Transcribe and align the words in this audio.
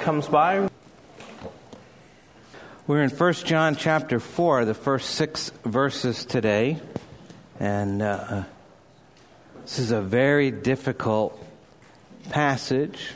comes 0.00 0.26
by. 0.26 0.70
We're 2.86 3.02
in 3.02 3.10
1 3.10 3.32
John 3.34 3.76
chapter 3.76 4.20
4, 4.20 4.64
the 4.64 4.72
first 4.72 5.10
six 5.10 5.50
verses 5.66 6.24
today. 6.24 6.80
And 7.60 8.00
uh, 8.00 8.44
this 9.60 9.78
is 9.78 9.90
a 9.90 10.00
very 10.00 10.50
difficult 10.50 11.38
passage. 12.30 13.10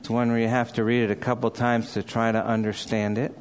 It's 0.00 0.10
one 0.10 0.28
where 0.28 0.38
you 0.38 0.46
have 0.46 0.74
to 0.74 0.84
read 0.84 1.04
it 1.04 1.10
a 1.10 1.16
couple 1.16 1.50
times 1.50 1.94
to 1.94 2.02
try 2.02 2.30
to 2.30 2.44
understand 2.44 3.16
it. 3.16 3.34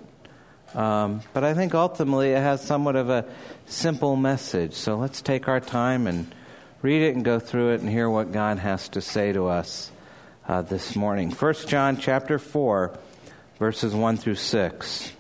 Um, 0.73 1.19
but 1.33 1.43
I 1.43 1.55
think 1.55 1.75
ultimately 1.75 2.29
it 2.29 2.39
has 2.39 2.65
somewhat 2.65 2.95
of 2.95 3.09
a 3.09 3.25
simple 3.65 4.15
message. 4.15 4.73
So 4.73 4.95
let's 4.95 5.21
take 5.21 5.49
our 5.49 5.59
time 5.59 6.07
and 6.07 6.33
read 6.81 7.01
it 7.01 7.13
and 7.13 7.25
go 7.25 7.39
through 7.39 7.73
it 7.73 7.81
and 7.81 7.89
hear 7.89 8.09
what 8.09 8.31
God 8.31 8.57
has 8.59 8.87
to 8.89 9.01
say 9.01 9.33
to 9.33 9.47
us 9.47 9.91
uh, 10.47 10.61
this 10.61 10.95
morning. 10.95 11.31
1 11.31 11.53
John 11.67 11.97
chapter 11.97 12.37
4, 12.39 12.97
verses 13.59 13.93
1 13.93 14.17
through 14.17 14.35
6. 14.35 15.11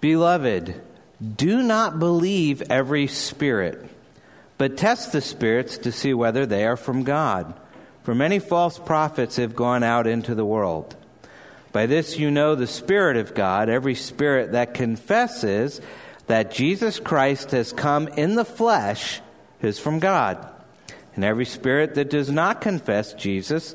Beloved, 0.00 0.80
do 1.36 1.62
not 1.62 1.98
believe 1.98 2.62
every 2.70 3.06
spirit, 3.06 3.88
but 4.58 4.76
test 4.76 5.12
the 5.12 5.20
spirits 5.20 5.78
to 5.78 5.92
see 5.92 6.14
whether 6.14 6.46
they 6.46 6.66
are 6.66 6.76
from 6.76 7.04
God. 7.04 7.54
For 8.02 8.14
many 8.14 8.38
false 8.38 8.78
prophets 8.78 9.36
have 9.36 9.56
gone 9.56 9.82
out 9.82 10.06
into 10.06 10.34
the 10.34 10.44
world. 10.44 10.94
By 11.72 11.86
this 11.86 12.18
you 12.18 12.30
know 12.30 12.54
the 12.54 12.66
Spirit 12.66 13.16
of 13.16 13.34
God. 13.34 13.68
Every 13.68 13.94
spirit 13.94 14.52
that 14.52 14.74
confesses 14.74 15.80
that 16.26 16.50
Jesus 16.50 17.00
Christ 17.00 17.50
has 17.50 17.72
come 17.72 18.08
in 18.08 18.34
the 18.34 18.44
flesh 18.44 19.20
is 19.60 19.78
from 19.78 19.98
God. 19.98 20.38
And 21.14 21.24
every 21.24 21.44
spirit 21.46 21.94
that 21.94 22.10
does 22.10 22.30
not 22.30 22.60
confess 22.60 23.14
Jesus 23.14 23.74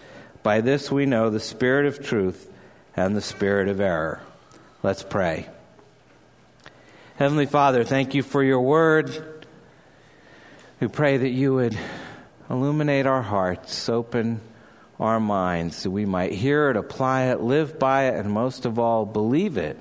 By 0.43 0.61
this 0.61 0.91
we 0.91 1.05
know 1.05 1.29
the 1.29 1.39
spirit 1.39 1.85
of 1.85 2.03
truth 2.03 2.51
and 2.95 3.15
the 3.15 3.21
spirit 3.21 3.67
of 3.67 3.79
error. 3.79 4.21
Let's 4.83 5.03
pray. 5.03 5.47
Heavenly 7.17 7.45
Father, 7.45 7.83
thank 7.83 8.15
you 8.15 8.23
for 8.23 8.43
your 8.43 8.61
word. 8.61 9.45
We 10.79 10.87
pray 10.87 11.17
that 11.17 11.29
you 11.29 11.53
would 11.53 11.77
illuminate 12.49 13.05
our 13.05 13.21
hearts, 13.21 13.87
open 13.87 14.41
our 14.99 15.19
minds, 15.19 15.77
so 15.77 15.91
we 15.91 16.05
might 16.05 16.31
hear 16.31 16.71
it, 16.71 16.77
apply 16.77 17.25
it, 17.25 17.41
live 17.41 17.77
by 17.77 18.05
it, 18.05 18.15
and 18.15 18.31
most 18.31 18.65
of 18.65 18.79
all, 18.79 19.05
believe 19.05 19.57
it, 19.57 19.77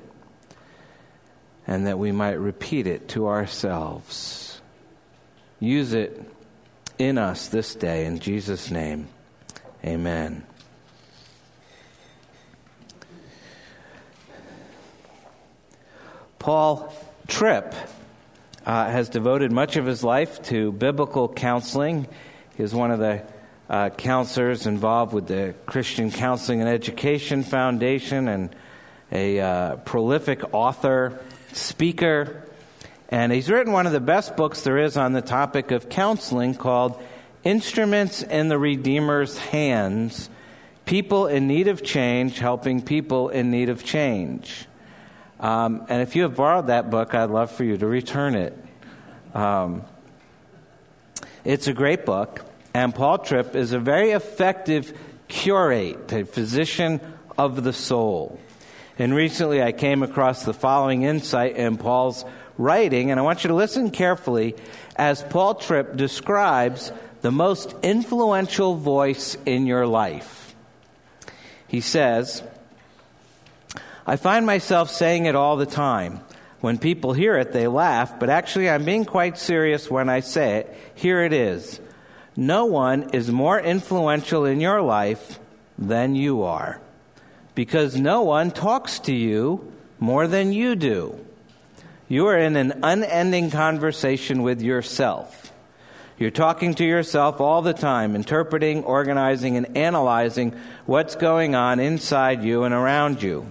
and 1.66 1.86
that 1.86 1.98
we 1.98 2.12
might 2.12 2.38
repeat 2.38 2.86
it 2.86 3.08
to 3.08 3.28
ourselves. 3.28 4.60
Use 5.58 5.94
it 5.94 6.22
in 6.98 7.16
us 7.16 7.48
this 7.48 7.74
day. 7.74 8.04
In 8.04 8.18
Jesus' 8.18 8.70
name, 8.70 9.08
amen. 9.82 10.44
Paul 16.40 16.90
Tripp 17.28 17.74
uh, 18.64 18.86
has 18.90 19.10
devoted 19.10 19.52
much 19.52 19.76
of 19.76 19.84
his 19.84 20.02
life 20.02 20.42
to 20.44 20.72
biblical 20.72 21.28
counseling. 21.28 22.08
He 22.56 22.62
is 22.62 22.74
one 22.74 22.90
of 22.90 22.98
the 22.98 23.22
uh, 23.68 23.90
counselors 23.90 24.66
involved 24.66 25.12
with 25.12 25.26
the 25.26 25.54
Christian 25.66 26.10
Counseling 26.10 26.60
and 26.60 26.68
Education 26.68 27.42
Foundation 27.42 28.26
and 28.26 28.56
a 29.12 29.38
uh, 29.38 29.76
prolific 29.76 30.54
author, 30.54 31.20
speaker, 31.52 32.42
and 33.10 33.32
he's 33.32 33.50
written 33.50 33.74
one 33.74 33.86
of 33.86 33.92
the 33.92 34.00
best 34.00 34.34
books 34.34 34.62
there 34.62 34.78
is 34.78 34.96
on 34.96 35.12
the 35.12 35.20
topic 35.20 35.70
of 35.72 35.90
counseling 35.90 36.54
called 36.54 37.00
Instruments 37.44 38.22
in 38.22 38.48
the 38.48 38.58
Redeemer's 38.58 39.36
Hands 39.36 40.30
People 40.86 41.26
in 41.26 41.46
Need 41.46 41.68
of 41.68 41.84
Change 41.84 42.38
Helping 42.38 42.80
People 42.80 43.28
in 43.28 43.50
Need 43.50 43.68
of 43.68 43.84
Change. 43.84 44.66
Um, 45.40 45.86
and 45.88 46.02
if 46.02 46.14
you 46.14 46.22
have 46.22 46.36
borrowed 46.36 46.66
that 46.66 46.90
book, 46.90 47.14
I'd 47.14 47.30
love 47.30 47.50
for 47.50 47.64
you 47.64 47.76
to 47.78 47.86
return 47.86 48.34
it. 48.34 48.56
Um, 49.34 49.82
it's 51.44 51.66
a 51.66 51.72
great 51.72 52.04
book, 52.04 52.44
and 52.74 52.94
Paul 52.94 53.18
Tripp 53.18 53.56
is 53.56 53.72
a 53.72 53.78
very 53.78 54.10
effective 54.10 54.96
curate, 55.28 56.12
a 56.12 56.24
physician 56.24 57.00
of 57.38 57.64
the 57.64 57.72
soul. 57.72 58.38
And 58.98 59.14
recently 59.14 59.62
I 59.62 59.72
came 59.72 60.02
across 60.02 60.44
the 60.44 60.52
following 60.52 61.04
insight 61.04 61.56
in 61.56 61.78
Paul's 61.78 62.26
writing, 62.58 63.10
and 63.10 63.18
I 63.18 63.22
want 63.22 63.42
you 63.42 63.48
to 63.48 63.54
listen 63.54 63.90
carefully 63.90 64.54
as 64.96 65.22
Paul 65.22 65.54
Tripp 65.54 65.96
describes 65.96 66.92
the 67.22 67.30
most 67.30 67.74
influential 67.82 68.74
voice 68.74 69.38
in 69.46 69.66
your 69.66 69.86
life. 69.86 70.54
He 71.66 71.80
says, 71.80 72.42
I 74.06 74.16
find 74.16 74.46
myself 74.46 74.90
saying 74.90 75.26
it 75.26 75.34
all 75.34 75.56
the 75.56 75.66
time. 75.66 76.20
When 76.60 76.78
people 76.78 77.12
hear 77.14 77.36
it, 77.38 77.52
they 77.52 77.66
laugh, 77.66 78.18
but 78.18 78.28
actually, 78.28 78.68
I'm 78.68 78.84
being 78.84 79.06
quite 79.06 79.38
serious 79.38 79.90
when 79.90 80.08
I 80.08 80.20
say 80.20 80.58
it. 80.58 80.76
Here 80.94 81.22
it 81.22 81.32
is 81.32 81.80
No 82.36 82.66
one 82.66 83.10
is 83.10 83.30
more 83.30 83.58
influential 83.58 84.44
in 84.44 84.60
your 84.60 84.82
life 84.82 85.38
than 85.78 86.14
you 86.14 86.42
are, 86.42 86.80
because 87.54 87.96
no 87.96 88.22
one 88.22 88.50
talks 88.50 88.98
to 89.00 89.14
you 89.14 89.72
more 89.98 90.26
than 90.26 90.52
you 90.52 90.76
do. 90.76 91.18
You 92.08 92.26
are 92.26 92.38
in 92.38 92.56
an 92.56 92.80
unending 92.82 93.50
conversation 93.50 94.42
with 94.42 94.60
yourself. 94.60 95.52
You're 96.18 96.30
talking 96.30 96.74
to 96.74 96.84
yourself 96.84 97.40
all 97.40 97.62
the 97.62 97.72
time, 97.72 98.14
interpreting, 98.14 98.84
organizing, 98.84 99.56
and 99.56 99.76
analyzing 99.76 100.54
what's 100.84 101.14
going 101.14 101.54
on 101.54 101.80
inside 101.80 102.44
you 102.44 102.64
and 102.64 102.74
around 102.74 103.22
you. 103.22 103.50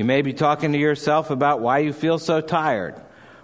You 0.00 0.04
may 0.04 0.22
be 0.22 0.32
talking 0.32 0.72
to 0.72 0.78
yourself 0.78 1.28
about 1.28 1.60
why 1.60 1.80
you 1.80 1.92
feel 1.92 2.18
so 2.18 2.40
tired. 2.40 2.94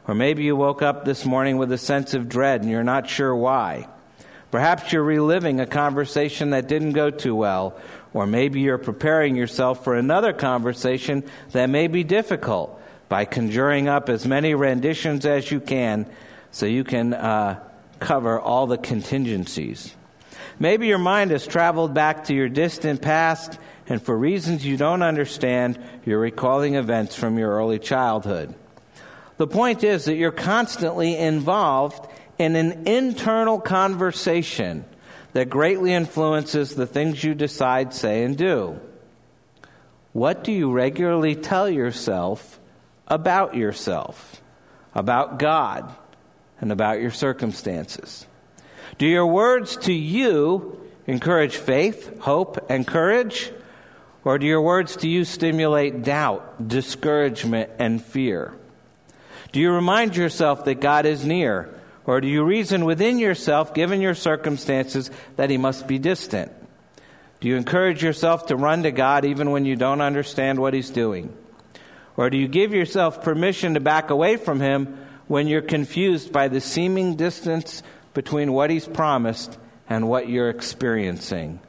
Or 0.09 0.15
maybe 0.15 0.44
you 0.44 0.56
woke 0.56 0.81
up 0.81 1.05
this 1.05 1.27
morning 1.27 1.59
with 1.59 1.71
a 1.71 1.77
sense 1.77 2.15
of 2.15 2.31
dread 2.31 2.62
and 2.62 2.71
you're 2.71 2.83
not 2.83 3.11
sure 3.11 3.37
why. 3.37 3.89
Perhaps 4.50 4.91
you're 4.91 5.03
reliving 5.03 5.61
a 5.61 5.67
conversation 5.67 6.49
that 6.53 6.67
didn't 6.67 6.93
go 6.93 7.11
too 7.11 7.34
well. 7.34 7.78
Or 8.15 8.27
maybe 8.27 8.61
you're 8.61 8.78
preparing 8.78 9.37
yourself 9.37 9.84
for 9.84 9.97
another 9.97 10.33
conversation 10.33 11.25
that 11.53 11.69
may 11.69 11.89
be 11.89 12.05
difficult 12.05 12.81
by 13.11 13.27
conjuring 13.27 13.87
up 13.87 14.09
as 14.09 14.25
many 14.25 14.55
renditions 14.55 15.27
as 15.27 15.50
you 15.50 15.61
can 15.61 16.06
so 16.53 16.65
you 16.65 16.84
can 16.84 17.12
uh, 17.12 17.62
cover 18.00 18.41
all 18.41 18.67
the 18.67 18.78
contingencies. 18.78 19.94
Maybe 20.59 20.87
your 20.87 20.97
mind 20.97 21.33
has 21.33 21.47
traveled 21.47 21.93
back 21.93 22.25
to 22.25 22.34
your 22.34 22.49
distant 22.49 23.03
past 23.03 23.59
and 23.89 24.03
for 24.03 24.17
reasons 24.17 24.67
you 24.67 24.77
don't 24.77 25.03
understand, 25.03 25.79
you're 26.05 26.19
recalling 26.19 26.75
events 26.75 27.15
from 27.15 27.39
your 27.39 27.51
early 27.53 27.79
childhood. 27.79 28.55
The 29.37 29.47
point 29.47 29.85
is 29.85 30.07
that 30.07 30.17
you're 30.17 30.33
constantly 30.33 31.17
involved 31.17 32.11
in 32.39 32.57
an 32.57 32.87
internal 32.89 33.61
conversation 33.61 34.85
that 35.35 35.51
greatly 35.51 35.93
influences 35.93 36.75
the 36.75 36.87
things 36.87 37.23
you 37.23 37.35
decide, 37.35 37.93
say, 37.93 38.25
and 38.25 38.37
do. 38.37 38.81
What 40.13 40.43
do 40.45 40.53
you 40.53 40.73
regularly 40.73 41.35
tell 41.35 41.69
yourself 41.69 42.59
about 43.06 43.55
yourself, 43.55 44.41
about 44.94 45.39
God, 45.39 45.94
and 46.61 46.73
about 46.73 47.00
your 47.00 47.11
circumstances? 47.11 48.27
Do 48.99 49.06
your 49.06 49.27
words 49.27 49.77
to 49.79 49.93
you 49.93 50.81
encourage 51.06 51.56
faith, 51.56 52.19
hope, 52.21 52.71
and 52.71 52.87
courage? 52.87 53.53
Or 54.26 54.38
do 54.38 54.46
your 54.46 54.61
words 54.61 54.96
to 54.96 55.08
you 55.08 55.25
stimulate 55.25 56.02
doubt, 56.02 56.67
discouragement, 56.67 57.70
and 57.78 58.02
fear? 58.02 58.52
Do 59.52 59.61
you 59.61 59.70
remind 59.70 60.17
yourself 60.17 60.64
that 60.64 60.81
God 60.81 61.06
is 61.06 61.25
near? 61.25 61.73
Or 62.06 62.20
do 62.20 62.26
you 62.26 62.43
reason 62.43 62.84
within 62.84 63.20
yourself, 63.20 63.73
given 63.73 64.00
your 64.00 64.17
circumstances, 64.17 65.12
that 65.37 65.49
He 65.49 65.58
must 65.58 65.87
be 65.87 66.00
distant? 66.00 66.50
Do 67.38 67.46
you 67.46 67.55
encourage 67.55 68.02
yourself 68.02 68.46
to 68.46 68.56
run 68.56 68.82
to 68.82 68.90
God 68.90 69.25
even 69.25 69.52
when 69.52 69.64
you 69.64 69.76
don't 69.76 70.00
understand 70.00 70.58
what 70.58 70.75
He's 70.75 70.90
doing? 70.90 71.32
Or 72.17 72.29
do 72.29 72.37
you 72.37 72.49
give 72.49 72.75
yourself 72.75 73.22
permission 73.22 73.75
to 73.75 73.81
back 73.81 74.11
away 74.11 74.38
from 74.38 74.58
Him 74.58 75.06
when 75.29 75.46
you're 75.46 75.62
confused 75.62 76.32
by 76.32 76.49
the 76.49 76.61
seeming 76.61 77.14
distance 77.14 77.81
between 78.12 78.52
what 78.52 78.70
He's 78.70 78.88
promised 78.88 79.56
and 79.88 80.08
what 80.08 80.29
you're 80.29 80.50
experiencing? 80.50 81.61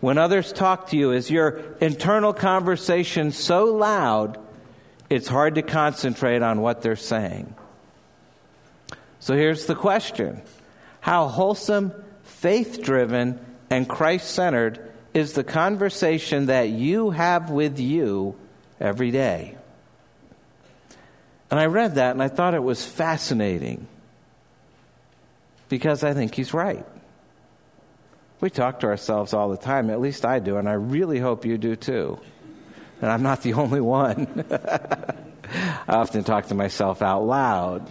When 0.00 0.18
others 0.18 0.52
talk 0.52 0.88
to 0.88 0.96
you, 0.96 1.12
is 1.12 1.30
your 1.30 1.62
internal 1.80 2.32
conversation 2.32 3.32
so 3.32 3.64
loud 3.64 4.38
it's 5.08 5.28
hard 5.28 5.54
to 5.54 5.62
concentrate 5.62 6.42
on 6.42 6.60
what 6.60 6.82
they're 6.82 6.96
saying? 6.96 7.54
So 9.20 9.34
here's 9.34 9.66
the 9.66 9.74
question 9.74 10.42
How 11.00 11.28
wholesome, 11.28 11.92
faith 12.24 12.82
driven, 12.82 13.44
and 13.70 13.88
Christ 13.88 14.30
centered 14.30 14.92
is 15.14 15.32
the 15.32 15.44
conversation 15.44 16.46
that 16.46 16.68
you 16.68 17.10
have 17.10 17.50
with 17.50 17.78
you 17.78 18.36
every 18.78 19.10
day? 19.10 19.56
And 21.50 21.58
I 21.58 21.66
read 21.66 21.94
that 21.94 22.10
and 22.10 22.22
I 22.22 22.28
thought 22.28 22.54
it 22.54 22.62
was 22.62 22.84
fascinating 22.84 23.86
because 25.68 26.04
I 26.04 26.12
think 26.12 26.34
he's 26.34 26.52
right. 26.52 26.84
We 28.40 28.50
talk 28.50 28.80
to 28.80 28.86
ourselves 28.86 29.32
all 29.32 29.48
the 29.48 29.56
time, 29.56 29.88
at 29.90 30.00
least 30.00 30.26
I 30.26 30.38
do, 30.40 30.58
and 30.58 30.68
I 30.68 30.74
really 30.74 31.18
hope 31.18 31.46
you 31.46 31.56
do 31.56 31.74
too. 31.74 32.18
And 33.00 33.10
I'm 33.10 33.22
not 33.22 33.42
the 33.42 33.52
only 33.54 33.80
one. 33.80 34.44
I 35.88 35.94
often 35.94 36.24
talk 36.24 36.46
to 36.46 36.54
myself 36.54 37.02
out 37.02 37.24
loud. 37.24 37.90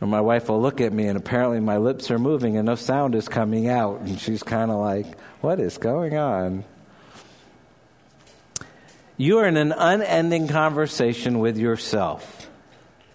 Or 0.00 0.06
my 0.06 0.20
wife 0.20 0.48
will 0.48 0.60
look 0.60 0.80
at 0.80 0.92
me 0.92 1.06
and 1.06 1.16
apparently 1.16 1.58
my 1.60 1.78
lips 1.78 2.10
are 2.10 2.18
moving 2.18 2.58
and 2.58 2.66
no 2.66 2.74
sound 2.74 3.14
is 3.14 3.28
coming 3.28 3.68
out. 3.68 4.00
And 4.00 4.20
she's 4.20 4.42
kind 4.42 4.70
of 4.70 4.78
like, 4.78 5.18
What 5.40 5.58
is 5.58 5.78
going 5.78 6.18
on? 6.18 6.64
You 9.16 9.38
are 9.38 9.46
in 9.46 9.56
an 9.56 9.72
unending 9.72 10.48
conversation 10.48 11.38
with 11.38 11.56
yourself. 11.56 12.50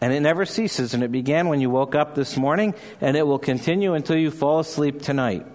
And 0.01 0.11
it 0.11 0.21
never 0.21 0.47
ceases. 0.47 0.95
And 0.95 1.03
it 1.03 1.11
began 1.11 1.47
when 1.47 1.61
you 1.61 1.69
woke 1.69 1.93
up 1.93 2.15
this 2.15 2.35
morning, 2.35 2.73
and 2.99 3.15
it 3.15 3.27
will 3.27 3.37
continue 3.37 3.93
until 3.93 4.15
you 4.15 4.31
fall 4.31 4.59
asleep 4.59 5.03
tonight. 5.03 5.45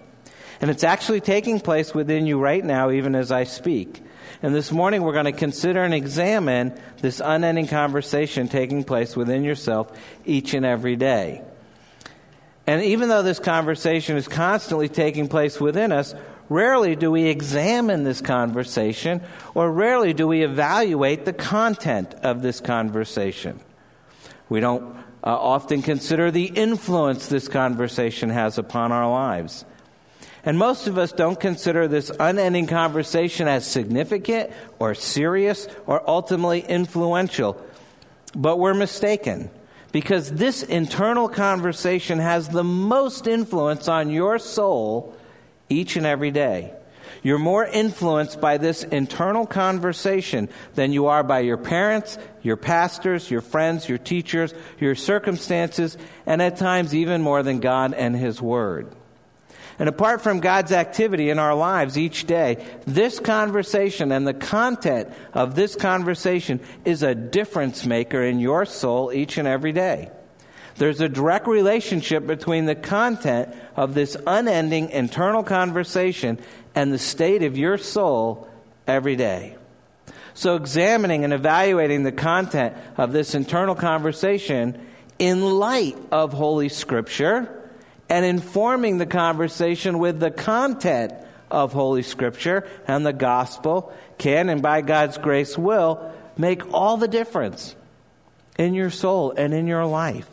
And 0.61 0.71
it's 0.71 0.83
actually 0.83 1.21
taking 1.21 1.59
place 1.59 1.93
within 1.93 2.25
you 2.25 2.39
right 2.39 2.63
now, 2.63 2.91
even 2.91 3.15
as 3.15 3.31
I 3.31 3.43
speak. 3.43 4.03
And 4.41 4.53
this 4.53 4.71
morning 4.71 5.01
we're 5.01 5.13
going 5.13 5.25
to 5.25 5.31
consider 5.31 5.83
and 5.83 5.93
examine 5.93 6.79
this 7.01 7.21
unending 7.23 7.67
conversation 7.67 8.47
taking 8.47 8.83
place 8.83 9.15
within 9.15 9.43
yourself 9.43 9.91
each 10.25 10.53
and 10.53 10.65
every 10.65 10.95
day. 10.95 11.41
And 12.67 12.83
even 12.83 13.09
though 13.09 13.23
this 13.23 13.39
conversation 13.39 14.17
is 14.17 14.27
constantly 14.27 14.89
taking 14.89 15.27
place 15.27 15.59
within 15.59 15.91
us, 15.91 16.13
rarely 16.49 16.95
do 16.95 17.09
we 17.09 17.25
examine 17.25 18.03
this 18.03 18.21
conversation 18.21 19.21
or 19.55 19.71
rarely 19.71 20.13
do 20.13 20.27
we 20.27 20.43
evaluate 20.43 21.25
the 21.25 21.33
content 21.33 22.13
of 22.23 22.41
this 22.41 22.59
conversation. 22.59 23.59
We 24.49 24.59
don't 24.59 24.83
uh, 25.23 25.29
often 25.29 25.81
consider 25.81 26.29
the 26.29 26.45
influence 26.45 27.27
this 27.27 27.47
conversation 27.47 28.29
has 28.29 28.57
upon 28.57 28.91
our 28.91 29.09
lives. 29.09 29.65
And 30.47 30.57
most 30.57 30.87
of 30.87 30.97
us 30.97 31.11
don't 31.11 31.37
consider 31.37 31.89
this 31.89 32.09
unending 32.21 32.67
conversation 32.67 33.49
as 33.49 33.67
significant 33.67 34.49
or 34.79 34.95
serious 34.95 35.67
or 35.85 36.09
ultimately 36.09 36.61
influential. 36.61 37.61
But 38.33 38.57
we're 38.57 38.73
mistaken 38.73 39.49
because 39.91 40.31
this 40.31 40.63
internal 40.63 41.27
conversation 41.27 42.19
has 42.19 42.47
the 42.47 42.63
most 42.63 43.27
influence 43.27 43.89
on 43.89 44.09
your 44.09 44.39
soul 44.39 45.13
each 45.67 45.97
and 45.97 46.05
every 46.05 46.31
day. 46.31 46.71
You're 47.23 47.39
more 47.39 47.65
influenced 47.65 48.39
by 48.39 48.57
this 48.57 48.83
internal 48.85 49.45
conversation 49.45 50.47
than 50.75 50.93
you 50.93 51.07
are 51.07 51.23
by 51.23 51.39
your 51.39 51.57
parents, 51.57 52.17
your 52.41 52.55
pastors, 52.55 53.29
your 53.29 53.41
friends, 53.41 53.89
your 53.89 53.97
teachers, 53.97 54.53
your 54.79 54.95
circumstances, 54.95 55.97
and 56.25 56.41
at 56.41 56.55
times 56.55 56.95
even 56.95 57.21
more 57.21 57.43
than 57.43 57.59
God 57.59 57.93
and 57.93 58.15
His 58.15 58.41
Word. 58.41 58.95
And 59.79 59.87
apart 59.87 60.21
from 60.21 60.39
God's 60.39 60.71
activity 60.71 61.29
in 61.29 61.37
our 61.37 61.53
lives 61.53 61.97
each 61.97 62.25
day, 62.25 62.65
this 62.85 63.19
conversation 63.19 64.11
and 64.11 64.25
the 64.25 64.33
content 64.33 65.09
of 65.33 65.55
this 65.55 65.75
conversation 65.75 66.59
is 66.83 67.03
a 67.03 67.13
difference 67.13 67.85
maker 67.85 68.23
in 68.23 68.39
your 68.39 68.65
soul 68.65 69.11
each 69.13 69.37
and 69.37 69.47
every 69.47 69.71
day. 69.71 70.09
There's 70.77 71.01
a 71.01 71.09
direct 71.09 71.47
relationship 71.47 72.25
between 72.25 72.65
the 72.65 72.75
content 72.75 73.53
of 73.75 73.93
this 73.93 74.17
unending 74.25 74.89
internal 74.89 75.43
conversation 75.43 76.39
and 76.73 76.91
the 76.91 76.99
state 76.99 77.43
of 77.43 77.57
your 77.57 77.77
soul 77.77 78.47
every 78.87 79.15
day. 79.15 79.55
So, 80.33 80.55
examining 80.55 81.23
and 81.23 81.33
evaluating 81.33 82.03
the 82.03 82.11
content 82.11 82.75
of 82.95 83.11
this 83.11 83.33
internal 83.33 83.73
conversation 83.73 84.79
in 85.17 85.41
light 85.41 85.97
of 86.11 86.31
Holy 86.31 86.69
Scripture 86.69 87.56
and 88.09 88.25
informing 88.25 88.97
the 88.97 89.05
conversation 89.05 89.99
with 89.99 90.19
the 90.19 90.31
content 90.31 91.13
of 91.49 91.73
Holy 91.73 92.03
Scripture 92.03 92.67
and 92.87 93.05
the 93.05 93.13
gospel 93.13 93.93
can, 94.17 94.49
and 94.49 94.61
by 94.61 94.81
God's 94.81 95.17
grace 95.17 95.57
will, 95.57 96.11
make 96.37 96.73
all 96.73 96.97
the 96.97 97.07
difference 97.07 97.75
in 98.57 98.73
your 98.73 98.89
soul 98.89 99.31
and 99.31 99.53
in 99.53 99.67
your 99.67 99.85
life. 99.85 100.29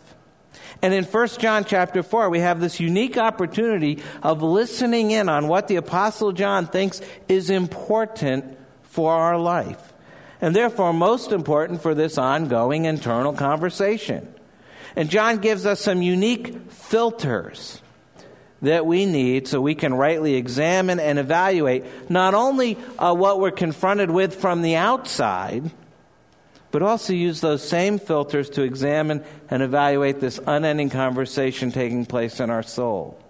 And 0.82 0.92
in 0.92 1.04
1 1.04 1.28
John 1.38 1.64
chapter 1.64 2.02
4, 2.02 2.28
we 2.28 2.40
have 2.40 2.60
this 2.60 2.80
unique 2.80 3.16
opportunity 3.16 4.02
of 4.22 4.42
listening 4.42 5.12
in 5.12 5.28
on 5.28 5.48
what 5.48 5.68
the 5.68 5.76
Apostle 5.76 6.32
John 6.32 6.66
thinks 6.66 7.00
is 7.28 7.48
important 7.48 8.58
for 8.82 9.12
our 9.12 9.38
life. 9.38 9.92
And 10.40 10.54
therefore, 10.54 10.92
most 10.92 11.32
important 11.32 11.80
for 11.80 11.94
this 11.94 12.18
ongoing 12.18 12.84
internal 12.84 13.32
conversation. 13.32 14.33
And 14.96 15.10
John 15.10 15.38
gives 15.38 15.66
us 15.66 15.80
some 15.80 16.02
unique 16.02 16.70
filters 16.70 17.80
that 18.62 18.86
we 18.86 19.06
need 19.06 19.46
so 19.46 19.60
we 19.60 19.74
can 19.74 19.94
rightly 19.94 20.34
examine 20.34 20.98
and 21.00 21.18
evaluate 21.18 21.84
not 22.10 22.34
only 22.34 22.78
uh, 22.98 23.14
what 23.14 23.40
we're 23.40 23.50
confronted 23.50 24.10
with 24.10 24.34
from 24.36 24.62
the 24.62 24.76
outside, 24.76 25.70
but 26.70 26.82
also 26.82 27.12
use 27.12 27.40
those 27.40 27.62
same 27.66 27.98
filters 27.98 28.50
to 28.50 28.62
examine 28.62 29.22
and 29.50 29.62
evaluate 29.62 30.20
this 30.20 30.40
unending 30.46 30.90
conversation 30.90 31.70
taking 31.72 32.06
place 32.06 32.40
in 32.40 32.50
our 32.50 32.62
soul. 32.62 33.20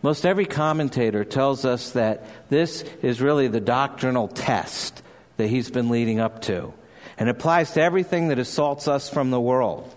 Most 0.00 0.24
every 0.24 0.46
commentator 0.46 1.24
tells 1.24 1.64
us 1.64 1.90
that 1.92 2.24
this 2.48 2.84
is 3.02 3.20
really 3.20 3.48
the 3.48 3.60
doctrinal 3.60 4.28
test 4.28 5.02
that 5.38 5.48
he's 5.48 5.70
been 5.70 5.88
leading 5.88 6.20
up 6.20 6.40
to 6.42 6.72
and 7.18 7.28
applies 7.28 7.72
to 7.72 7.82
everything 7.82 8.28
that 8.28 8.38
assaults 8.38 8.88
us 8.88 9.10
from 9.10 9.30
the 9.30 9.40
world. 9.40 9.94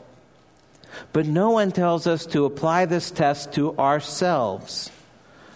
But 1.13 1.25
no 1.25 1.51
one 1.51 1.71
tells 1.71 2.07
us 2.07 2.25
to 2.27 2.45
apply 2.45 2.85
this 2.85 3.12
test 3.12 3.53
to 3.53 3.77
ourselves. 3.77 4.89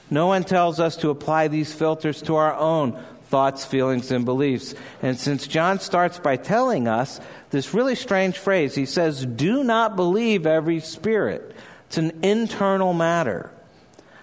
No 0.09 0.27
one 0.27 0.43
tells 0.43 0.79
us 0.79 0.95
to 0.97 1.09
apply 1.09 1.47
these 1.47 1.73
filters 1.73 2.21
to 2.23 2.35
our 2.35 2.55
own 2.55 3.01
thoughts, 3.25 3.65
feelings, 3.65 4.11
and 4.11 4.23
beliefs. 4.23 4.75
And 5.01 5.19
since 5.19 5.47
John 5.47 5.79
starts 5.79 6.19
by 6.19 6.37
telling 6.37 6.87
us 6.87 7.19
this 7.49 7.73
really 7.73 7.95
strange 7.95 8.37
phrase, 8.37 8.75
he 8.75 8.85
says, 8.85 9.25
Do 9.25 9.63
not 9.63 9.95
believe 9.95 10.45
every 10.45 10.79
spirit. 10.79 11.55
It's 11.87 11.97
an 11.97 12.19
internal 12.23 12.93
matter. 12.93 13.51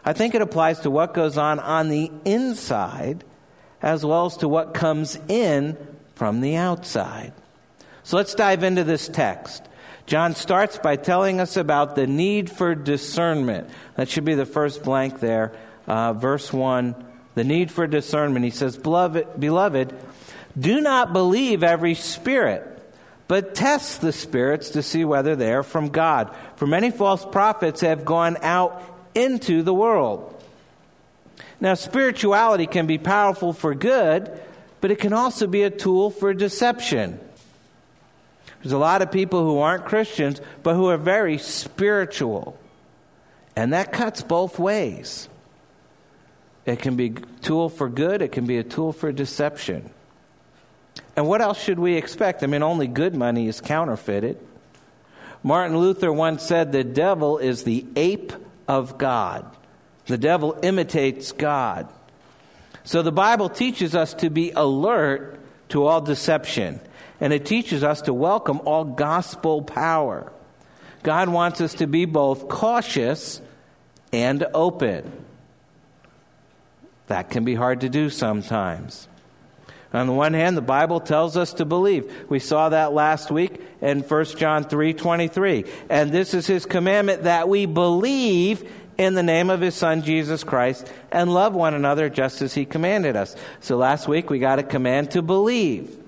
I 0.04 0.12
think 0.12 0.34
it 0.34 0.42
applies 0.42 0.80
to 0.80 0.90
what 0.90 1.14
goes 1.14 1.36
on 1.36 1.58
on 1.58 1.88
the 1.88 2.10
inside 2.24 3.24
as 3.80 4.06
well 4.06 4.26
as 4.26 4.36
to 4.38 4.48
what 4.48 4.74
comes 4.74 5.18
in 5.28 5.76
from 6.14 6.40
the 6.40 6.56
outside. 6.56 7.32
So 8.04 8.16
let's 8.16 8.34
dive 8.34 8.62
into 8.62 8.84
this 8.84 9.08
text. 9.08 9.62
John 10.06 10.34
starts 10.34 10.78
by 10.78 10.96
telling 10.96 11.40
us 11.40 11.56
about 11.56 11.94
the 11.94 12.06
need 12.06 12.50
for 12.50 12.74
discernment. 12.74 13.70
That 13.96 14.08
should 14.08 14.24
be 14.24 14.34
the 14.34 14.46
first 14.46 14.82
blank 14.82 15.20
there. 15.20 15.52
Uh, 15.86 16.12
verse 16.12 16.52
1 16.52 17.06
the 17.34 17.44
need 17.44 17.70
for 17.70 17.86
discernment. 17.86 18.44
He 18.44 18.50
says, 18.50 18.76
Beloved, 18.76 19.40
beloved, 19.40 19.94
do 20.58 20.80
not 20.80 21.12
believe 21.12 21.62
every 21.62 21.94
spirit, 21.94 22.68
but 23.28 23.54
test 23.54 24.00
the 24.00 24.12
spirits 24.12 24.70
to 24.70 24.82
see 24.82 25.04
whether 25.04 25.34
they 25.34 25.52
are 25.52 25.62
from 25.62 25.88
God. 25.88 26.34
For 26.56 26.66
many 26.66 26.90
false 26.90 27.24
prophets 27.24 27.80
have 27.80 28.04
gone 28.04 28.36
out 28.42 28.82
into 29.14 29.62
the 29.62 29.74
world. 29.74 30.28
Now, 31.60 31.74
spirituality 31.74 32.66
can 32.66 32.86
be 32.86 32.98
powerful 32.98 33.52
for 33.52 33.74
good, 33.74 34.30
but 34.80 34.90
it 34.90 34.98
can 34.98 35.12
also 35.12 35.46
be 35.46 35.62
a 35.62 35.70
tool 35.70 36.10
for 36.10 36.34
deception. 36.34 37.20
There's 38.62 38.72
a 38.72 38.78
lot 38.78 39.02
of 39.02 39.10
people 39.10 39.44
who 39.44 39.58
aren't 39.58 39.84
Christians, 39.84 40.40
but 40.62 40.74
who 40.74 40.88
are 40.88 40.96
very 40.96 41.38
spiritual. 41.38 42.58
And 43.56 43.72
that 43.72 43.92
cuts 43.92 44.22
both 44.22 44.58
ways. 44.58 45.28
It 46.64 46.78
can 46.78 46.94
be 46.94 47.06
a 47.06 47.42
tool 47.42 47.68
for 47.68 47.88
good, 47.88 48.22
it 48.22 48.32
can 48.32 48.46
be 48.46 48.58
a 48.58 48.62
tool 48.62 48.92
for 48.92 49.10
deception. 49.10 49.90
And 51.16 51.26
what 51.26 51.40
else 51.40 51.60
should 51.60 51.78
we 51.78 51.96
expect? 51.96 52.42
I 52.42 52.46
mean, 52.46 52.62
only 52.62 52.86
good 52.86 53.14
money 53.14 53.48
is 53.48 53.60
counterfeited. 53.60 54.38
Martin 55.42 55.76
Luther 55.76 56.12
once 56.12 56.42
said 56.42 56.70
the 56.70 56.84
devil 56.84 57.38
is 57.38 57.64
the 57.64 57.84
ape 57.96 58.32
of 58.68 58.96
God. 58.96 59.44
The 60.06 60.18
devil 60.18 60.58
imitates 60.62 61.32
God. 61.32 61.88
So 62.84 63.02
the 63.02 63.12
Bible 63.12 63.48
teaches 63.48 63.94
us 63.94 64.14
to 64.14 64.30
be 64.30 64.52
alert 64.52 65.38
to 65.70 65.84
all 65.86 66.00
deception, 66.00 66.80
and 67.22 67.32
it 67.32 67.46
teaches 67.46 67.84
us 67.84 68.02
to 68.02 68.12
welcome 68.12 68.60
all 68.64 68.84
gospel 68.84 69.62
power. 69.62 70.32
God 71.04 71.28
wants 71.28 71.60
us 71.60 71.74
to 71.74 71.86
be 71.86 72.04
both 72.04 72.48
cautious 72.48 73.40
and 74.12 74.44
open. 74.52 75.24
That 77.06 77.30
can 77.30 77.44
be 77.44 77.54
hard 77.54 77.82
to 77.82 77.88
do 77.88 78.10
sometimes. 78.10 79.06
On 79.92 80.08
the 80.08 80.12
one 80.12 80.34
hand, 80.34 80.56
the 80.56 80.62
Bible 80.62 80.98
tells 80.98 81.36
us 81.36 81.52
to 81.54 81.64
believe. 81.64 82.12
We 82.28 82.40
saw 82.40 82.70
that 82.70 82.92
last 82.92 83.30
week 83.30 83.60
in 83.80 84.00
1 84.00 84.36
John 84.36 84.64
3:23. 84.64 85.64
And 85.88 86.10
this 86.10 86.34
is 86.34 86.48
his 86.48 86.66
commandment 86.66 87.22
that 87.22 87.48
we 87.48 87.66
believe 87.66 88.68
in 88.98 89.14
the 89.14 89.22
name 89.22 89.48
of 89.48 89.60
his 89.60 89.76
son 89.76 90.02
Jesus 90.02 90.42
Christ 90.42 90.90
and 91.12 91.32
love 91.32 91.54
one 91.54 91.74
another 91.74 92.08
just 92.08 92.42
as 92.42 92.54
he 92.54 92.64
commanded 92.64 93.14
us. 93.14 93.36
So 93.60 93.76
last 93.76 94.08
week 94.08 94.28
we 94.28 94.40
got 94.40 94.58
a 94.58 94.64
command 94.64 95.12
to 95.12 95.22
believe. 95.22 96.01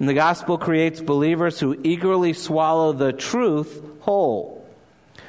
And 0.00 0.08
the 0.08 0.14
gospel 0.14 0.58
creates 0.58 1.00
believers 1.00 1.60
who 1.60 1.78
eagerly 1.84 2.32
swallow 2.32 2.92
the 2.92 3.12
truth 3.12 3.82
whole. 4.00 4.66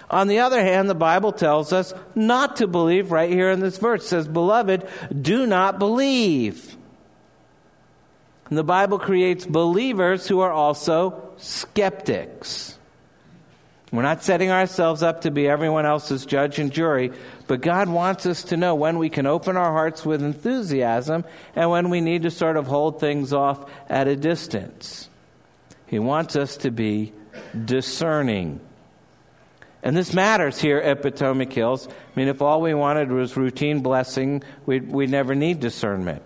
On 0.10 0.28
the 0.28 0.40
other 0.40 0.62
hand, 0.62 0.90
the 0.90 0.96
Bible 0.96 1.34
tells 1.34 1.74
us 1.74 1.94
not 2.16 2.56
to 2.56 2.68
believe 2.68 3.12
right 3.12 3.30
here 3.30 3.51
in 3.51 3.60
this 3.60 3.78
verse. 3.78 4.04
It 4.04 4.08
says, 4.08 4.28
Beloved, 4.28 4.88
do 5.22 5.46
not 5.46 5.78
believe. 5.78 6.75
And 8.48 8.58
the 8.58 8.63
Bible 8.63 8.98
creates 8.98 9.46
believers 9.46 10.28
who 10.28 10.40
are 10.40 10.51
also 10.51 11.34
skeptics. 11.38 12.78
We're 13.92 14.04
not 14.04 14.24
setting 14.24 14.51
ourselves 14.51 15.04
up 15.04 15.22
to 15.22 15.32
be 15.32 15.50
everyone 15.50 15.86
else's 15.86 16.25
judge 16.25 16.60
and 16.60 16.72
jury, 16.72 17.12
but 17.51 17.60
God 17.60 17.89
wants 17.89 18.25
us 18.25 18.43
to 18.43 18.55
know 18.55 18.75
when 18.75 18.98
we 18.98 19.10
can 19.10 19.25
open 19.25 19.58
our 19.58 19.74
hearts 19.74 20.05
with 20.05 20.24
enthusiasm 20.24 21.25
and 21.53 21.70
when 21.70 21.89
we 21.89 22.00
need 22.00 22.24
to 22.24 22.31
sort 22.31 22.55
of 22.55 22.65
hold 22.65 23.01
things 23.01 23.34
off 23.34 23.70
at 23.89 24.08
a 24.08 24.15
distance. 24.15 25.10
He 25.86 26.00
wants 26.00 26.38
us 26.38 26.55
to 26.55 26.72
be 26.72 27.12
discerning. 27.65 28.62
And 29.84 29.98
this 29.98 30.13
matters 30.13 30.62
here 30.62 30.77
at 30.77 31.01
Potomac 31.01 31.51
Hills. 31.51 31.89
I 31.89 31.91
mean, 32.15 32.29
if 32.29 32.41
all 32.41 32.62
we 32.62 32.74
wanted 32.74 33.12
was 33.12 33.36
routine 33.36 33.81
blessing, 33.81 34.43
we'd, 34.65 34.89
we'd 34.89 35.10
never 35.10 35.36
need 35.36 35.60
discernment. 35.60 36.24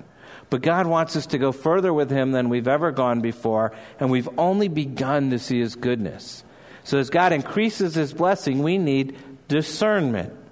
But 0.52 0.62
God 0.62 0.86
wants 0.86 1.16
us 1.16 1.26
to 1.26 1.40
go 1.40 1.52
further 1.52 1.92
with 1.92 2.12
Him 2.12 2.34
than 2.34 2.50
we've 2.50 2.68
ever 2.68 2.92
gone 2.92 3.22
before, 3.22 3.72
and 4.00 4.12
we've 4.12 4.30
only 4.38 4.68
begun 4.68 5.32
to 5.32 5.40
see 5.40 5.60
His 5.60 5.76
goodness. 5.76 6.44
So 6.84 7.00
as 7.00 7.10
God 7.10 7.34
increases 7.34 7.96
His 7.96 8.14
blessing, 8.14 8.62
we 8.62 8.78
need 8.78 9.18
discernment. 9.48 10.45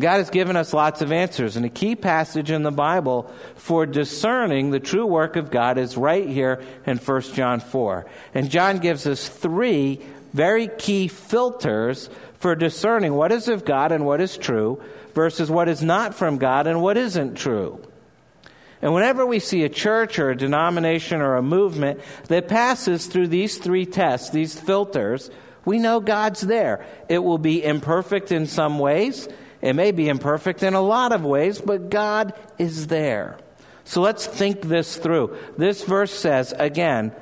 God 0.00 0.18
has 0.18 0.30
given 0.30 0.56
us 0.56 0.72
lots 0.72 1.02
of 1.02 1.12
answers, 1.12 1.56
and 1.56 1.64
a 1.64 1.70
key 1.70 1.96
passage 1.96 2.50
in 2.50 2.62
the 2.62 2.70
Bible 2.70 3.30
for 3.54 3.86
discerning 3.86 4.70
the 4.70 4.80
true 4.80 5.06
work 5.06 5.36
of 5.36 5.50
God 5.50 5.78
is 5.78 5.96
right 5.96 6.28
here 6.28 6.62
in 6.86 6.98
1 6.98 7.22
John 7.34 7.60
4. 7.60 8.06
And 8.34 8.50
John 8.50 8.78
gives 8.78 9.06
us 9.06 9.28
three 9.28 10.00
very 10.32 10.68
key 10.68 11.08
filters 11.08 12.10
for 12.38 12.54
discerning 12.54 13.14
what 13.14 13.32
is 13.32 13.48
of 13.48 13.64
God 13.64 13.92
and 13.92 14.04
what 14.04 14.20
is 14.20 14.36
true 14.36 14.82
versus 15.14 15.50
what 15.50 15.68
is 15.68 15.82
not 15.82 16.14
from 16.14 16.38
God 16.38 16.66
and 16.66 16.82
what 16.82 16.96
isn't 16.96 17.34
true. 17.34 17.80
And 18.80 18.94
whenever 18.94 19.26
we 19.26 19.40
see 19.40 19.64
a 19.64 19.68
church 19.68 20.18
or 20.18 20.30
a 20.30 20.36
denomination 20.36 21.20
or 21.20 21.36
a 21.36 21.42
movement 21.42 22.00
that 22.28 22.46
passes 22.46 23.06
through 23.06 23.28
these 23.28 23.58
three 23.58 23.86
tests, 23.86 24.30
these 24.30 24.58
filters, 24.58 25.30
we 25.64 25.78
know 25.78 25.98
God's 25.98 26.42
there. 26.42 26.86
It 27.08 27.18
will 27.18 27.38
be 27.38 27.64
imperfect 27.64 28.30
in 28.30 28.46
some 28.46 28.78
ways. 28.78 29.28
It 29.60 29.74
may 29.74 29.90
be 29.90 30.08
imperfect 30.08 30.62
in 30.62 30.74
a 30.74 30.80
lot 30.80 31.12
of 31.12 31.24
ways, 31.24 31.60
but 31.60 31.90
God 31.90 32.32
is 32.58 32.86
there. 32.86 33.38
So 33.84 34.00
let's 34.00 34.26
think 34.26 34.62
this 34.62 34.96
through. 34.96 35.36
This 35.56 35.82
verse 35.82 36.12
says, 36.12 36.54
again, 36.56 37.12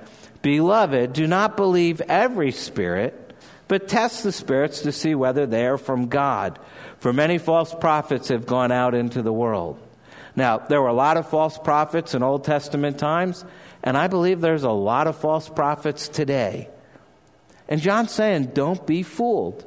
Beloved, 0.43 1.13
do 1.13 1.27
not 1.27 1.57
believe 1.57 2.01
every 2.03 2.53
spirit, 2.53 3.35
but 3.69 3.89
test 3.89 4.23
the 4.23 4.33
spirits 4.33 4.83
to 4.83 4.93
see 4.93 5.15
whether 5.15 5.47
they 5.47 5.67
are 5.67 5.79
from 5.79 6.09
God. 6.09 6.59
For 6.99 7.13
many 7.13 7.39
false 7.39 7.75
prophets 7.75 8.29
have 8.29 8.47
gone 8.47 8.71
out 8.71 8.95
into 8.95 9.23
the 9.23 9.33
world. 9.33 9.81
Now, 10.37 10.59
there 10.59 10.81
were 10.83 10.89
a 10.89 10.93
lot 10.93 11.17
of 11.17 11.29
false 11.29 11.59
prophets 11.59 12.15
in 12.15 12.23
Old 12.23 12.45
Testament 12.45 12.99
times, 12.99 13.45
and 13.83 13.97
I 13.97 14.07
believe 14.07 14.41
there's 14.41 14.65
a 14.65 14.71
lot 14.71 15.07
of 15.07 15.17
false 15.17 15.49
prophets 15.49 16.09
today. 16.09 16.69
And 17.69 17.81
John's 17.81 18.13
saying, 18.13 18.51
don't 18.55 18.87
be 18.87 19.03
fooled. 19.03 19.65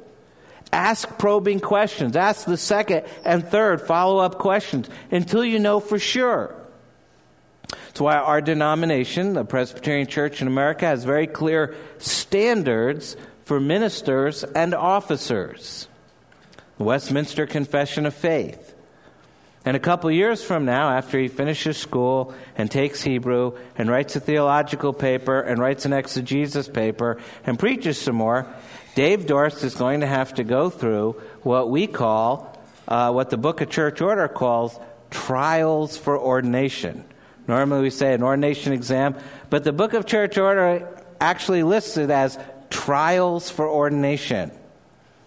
Ask 0.72 1.18
probing 1.18 1.60
questions. 1.60 2.16
Ask 2.16 2.46
the 2.46 2.56
second 2.56 3.04
and 3.24 3.46
third 3.46 3.82
follow 3.82 4.18
up 4.18 4.38
questions 4.38 4.88
until 5.10 5.44
you 5.44 5.58
know 5.58 5.80
for 5.80 5.98
sure. 5.98 6.54
That's 7.68 8.00
why 8.00 8.16
our 8.16 8.40
denomination, 8.40 9.34
the 9.34 9.44
Presbyterian 9.44 10.06
Church 10.06 10.40
in 10.40 10.46
America, 10.46 10.86
has 10.86 11.04
very 11.04 11.26
clear 11.26 11.74
standards 11.98 13.16
for 13.44 13.60
ministers 13.60 14.44
and 14.44 14.74
officers. 14.74 15.88
The 16.78 16.84
Westminster 16.84 17.46
Confession 17.46 18.06
of 18.06 18.14
Faith. 18.14 18.74
And 19.64 19.76
a 19.76 19.80
couple 19.80 20.10
years 20.10 20.42
from 20.42 20.64
now, 20.64 20.90
after 20.90 21.18
he 21.18 21.28
finishes 21.28 21.76
school 21.76 22.32
and 22.56 22.70
takes 22.70 23.02
Hebrew 23.02 23.58
and 23.76 23.90
writes 23.90 24.16
a 24.16 24.20
theological 24.20 24.94
paper 24.94 25.40
and 25.40 25.60
writes 25.60 25.84
an 25.84 25.92
exegesis 25.92 26.66
paper 26.68 27.18
and 27.44 27.58
preaches 27.58 28.00
some 28.00 28.16
more, 28.16 28.46
Dave 29.00 29.24
Dorst 29.24 29.64
is 29.64 29.74
going 29.74 30.00
to 30.00 30.06
have 30.06 30.34
to 30.34 30.44
go 30.44 30.68
through 30.68 31.12
what 31.42 31.70
we 31.70 31.86
call, 31.86 32.54
uh, 32.86 33.10
what 33.10 33.30
the 33.30 33.38
Book 33.38 33.62
of 33.62 33.70
Church 33.70 34.02
Order 34.02 34.28
calls, 34.28 34.78
trials 35.10 35.96
for 35.96 36.18
ordination. 36.18 37.06
Normally 37.48 37.80
we 37.80 37.88
say 37.88 38.12
an 38.12 38.22
ordination 38.22 38.74
exam, 38.74 39.16
but 39.48 39.64
the 39.64 39.72
Book 39.72 39.94
of 39.94 40.04
Church 40.04 40.36
Order 40.36 40.86
actually 41.18 41.62
lists 41.62 41.96
it 41.96 42.10
as 42.10 42.38
trials 42.68 43.48
for 43.48 43.66
ordination. 43.66 44.50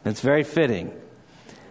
It's 0.05 0.21
very 0.21 0.43
fitting. 0.43 0.93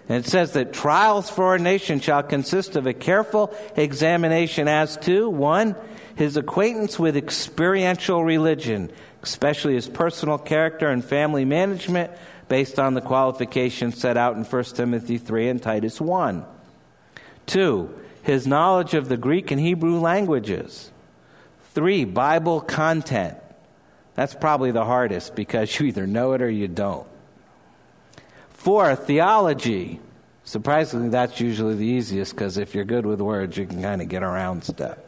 And 0.08 0.24
it 0.24 0.28
says 0.28 0.52
that 0.52 0.72
trials 0.72 1.30
for 1.30 1.44
ordination 1.44 2.00
shall 2.00 2.22
consist 2.22 2.76
of 2.76 2.86
a 2.86 2.92
careful 2.92 3.54
examination 3.76 4.68
as 4.68 4.96
to 4.98 5.28
one, 5.28 5.76
his 6.16 6.36
acquaintance 6.36 6.98
with 6.98 7.16
experiential 7.16 8.24
religion, 8.24 8.90
especially 9.22 9.74
his 9.74 9.88
personal 9.88 10.38
character 10.38 10.88
and 10.88 11.04
family 11.04 11.44
management, 11.44 12.10
based 12.48 12.78
on 12.78 12.94
the 12.94 13.00
qualifications 13.00 13.98
set 13.98 14.16
out 14.16 14.36
in 14.36 14.44
1 14.44 14.64
Timothy 14.64 15.18
3 15.18 15.48
and 15.48 15.62
Titus 15.62 16.00
1. 16.00 16.44
Two, 17.46 17.94
his 18.22 18.46
knowledge 18.46 18.94
of 18.94 19.08
the 19.08 19.16
Greek 19.16 19.50
and 19.50 19.60
Hebrew 19.60 19.98
languages. 19.98 20.90
Three, 21.74 22.04
Bible 22.04 22.60
content. 22.60 23.38
That's 24.14 24.34
probably 24.34 24.72
the 24.72 24.84
hardest 24.84 25.34
because 25.34 25.78
you 25.78 25.86
either 25.86 26.06
know 26.06 26.34
it 26.34 26.42
or 26.42 26.50
you 26.50 26.68
don't. 26.68 27.06
Four, 28.62 28.94
theology. 28.94 30.00
Surprisingly, 30.44 31.08
that's 31.08 31.40
usually 31.40 31.74
the 31.74 31.84
easiest 31.84 32.32
because 32.32 32.58
if 32.58 32.74
you're 32.74 32.84
good 32.84 33.04
with 33.04 33.20
words, 33.20 33.56
you 33.56 33.66
can 33.66 33.82
kind 33.82 34.00
of 34.00 34.08
get 34.08 34.22
around 34.22 34.62
stuff. 34.64 34.98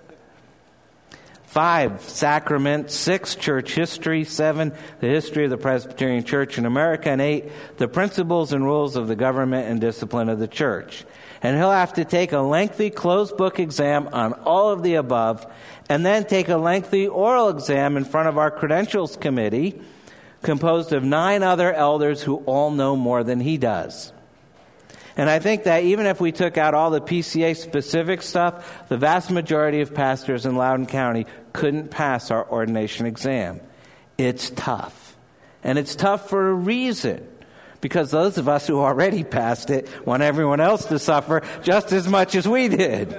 Five, 1.46 2.02
sacrament. 2.02 2.90
Six, 2.90 3.36
church 3.36 3.72
history. 3.74 4.24
Seven, 4.24 4.72
the 4.98 5.06
history 5.06 5.44
of 5.44 5.50
the 5.50 5.56
Presbyterian 5.56 6.24
Church 6.24 6.58
in 6.58 6.66
America. 6.66 7.10
And 7.10 7.20
eight, 7.20 7.52
the 7.76 7.86
principles 7.86 8.52
and 8.52 8.64
rules 8.64 8.96
of 8.96 9.06
the 9.06 9.14
government 9.14 9.68
and 9.68 9.80
discipline 9.80 10.28
of 10.28 10.40
the 10.40 10.48
church 10.48 11.04
and 11.44 11.58
he'll 11.58 11.70
have 11.70 11.92
to 11.92 12.06
take 12.06 12.32
a 12.32 12.38
lengthy 12.38 12.88
closed 12.88 13.36
book 13.36 13.60
exam 13.60 14.08
on 14.12 14.32
all 14.32 14.70
of 14.70 14.82
the 14.82 14.94
above, 14.94 15.46
and 15.90 16.04
then 16.04 16.24
take 16.24 16.48
a 16.48 16.56
lengthy 16.56 17.06
oral 17.06 17.50
exam 17.50 17.98
in 17.98 18.04
front 18.06 18.28
of 18.28 18.38
our 18.38 18.50
credentials 18.50 19.14
committee, 19.16 19.78
composed 20.44 20.92
of 20.92 21.02
nine 21.02 21.42
other 21.42 21.72
elders 21.72 22.22
who 22.22 22.36
all 22.44 22.70
know 22.70 22.94
more 22.94 23.24
than 23.24 23.40
he 23.40 23.58
does. 23.58 24.12
And 25.16 25.30
I 25.30 25.38
think 25.38 25.64
that 25.64 25.84
even 25.84 26.06
if 26.06 26.20
we 26.20 26.32
took 26.32 26.58
out 26.58 26.74
all 26.74 26.90
the 26.90 27.00
PCA 27.00 27.56
specific 27.56 28.22
stuff, 28.22 28.88
the 28.88 28.96
vast 28.96 29.30
majority 29.30 29.80
of 29.80 29.94
pastors 29.94 30.44
in 30.44 30.56
Loudoun 30.56 30.86
County 30.86 31.26
couldn't 31.52 31.90
pass 31.90 32.30
our 32.30 32.48
ordination 32.48 33.06
exam. 33.06 33.60
It's 34.18 34.50
tough. 34.50 35.16
And 35.62 35.78
it's 35.78 35.94
tough 35.94 36.28
for 36.28 36.50
a 36.50 36.54
reason 36.54 37.26
because 37.80 38.10
those 38.10 38.38
of 38.38 38.48
us 38.48 38.66
who 38.66 38.80
already 38.80 39.24
passed 39.24 39.70
it 39.70 39.88
want 40.06 40.22
everyone 40.22 40.60
else 40.60 40.86
to 40.86 40.98
suffer 40.98 41.42
just 41.62 41.92
as 41.92 42.08
much 42.08 42.34
as 42.34 42.46
we 42.48 42.68
did. 42.68 43.10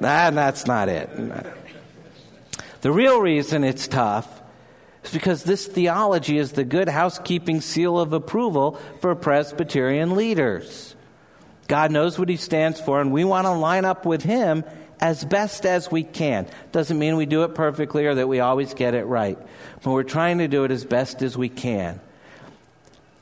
Nah, 0.00 0.30
that's 0.30 0.66
not 0.66 0.88
it. 0.88 1.10
The 2.80 2.92
real 2.92 3.20
reason 3.20 3.64
it's 3.64 3.88
tough 3.88 4.38
is 5.08 5.12
because 5.12 5.44
this 5.44 5.66
theology 5.66 6.38
is 6.38 6.52
the 6.52 6.64
good 6.64 6.88
housekeeping 6.88 7.60
seal 7.60 7.98
of 7.98 8.12
approval 8.12 8.78
for 9.00 9.14
Presbyterian 9.14 10.14
leaders. 10.14 10.94
God 11.66 11.90
knows 11.90 12.18
what 12.18 12.28
he 12.28 12.36
stands 12.36 12.80
for, 12.80 13.00
and 13.00 13.12
we 13.12 13.24
want 13.24 13.46
to 13.46 13.52
line 13.52 13.84
up 13.84 14.06
with 14.06 14.22
him 14.22 14.64
as 15.00 15.24
best 15.24 15.66
as 15.66 15.90
we 15.90 16.02
can. 16.02 16.46
Doesn't 16.72 16.98
mean 16.98 17.16
we 17.16 17.26
do 17.26 17.44
it 17.44 17.54
perfectly 17.54 18.06
or 18.06 18.14
that 18.14 18.28
we 18.28 18.40
always 18.40 18.74
get 18.74 18.94
it 18.94 19.04
right, 19.04 19.38
but 19.82 19.90
we're 19.90 20.02
trying 20.02 20.38
to 20.38 20.48
do 20.48 20.64
it 20.64 20.70
as 20.70 20.84
best 20.84 21.22
as 21.22 21.36
we 21.36 21.48
can. 21.48 22.00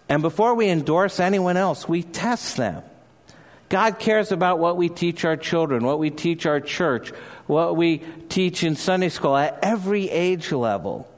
And 0.09 0.23
before 0.23 0.55
we 0.55 0.69
endorse 0.69 1.19
anyone 1.19 1.57
else, 1.57 1.89
we 1.89 2.03
test 2.03 2.57
them. 2.57 2.83
God 3.69 3.99
cares 3.99 4.31
about 4.31 4.61
what 4.61 4.77
we 4.77 4.89
teach 4.89 5.25
our 5.25 5.37
children, 5.37 5.85
what 5.85 5.99
we 5.99 6.11
teach 6.11 6.47
our 6.47 6.61
church, 6.61 7.11
what 7.47 7.77
we 7.77 7.99
teach 8.29 8.63
in 8.63 8.77
Sunday 8.77 9.09
school 9.09 9.37
at 9.37 9.59
every 9.63 10.09
age 10.09 10.53
level. 10.53 11.09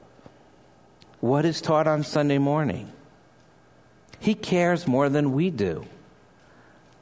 What 1.19 1.45
is 1.45 1.61
taught 1.61 1.87
on 1.87 2.03
Sunday 2.03 2.37
morning? 2.37 2.91
He 4.19 4.35
cares 4.35 4.87
more 4.87 5.09
than 5.09 5.33
we 5.33 5.49
do. 5.49 5.85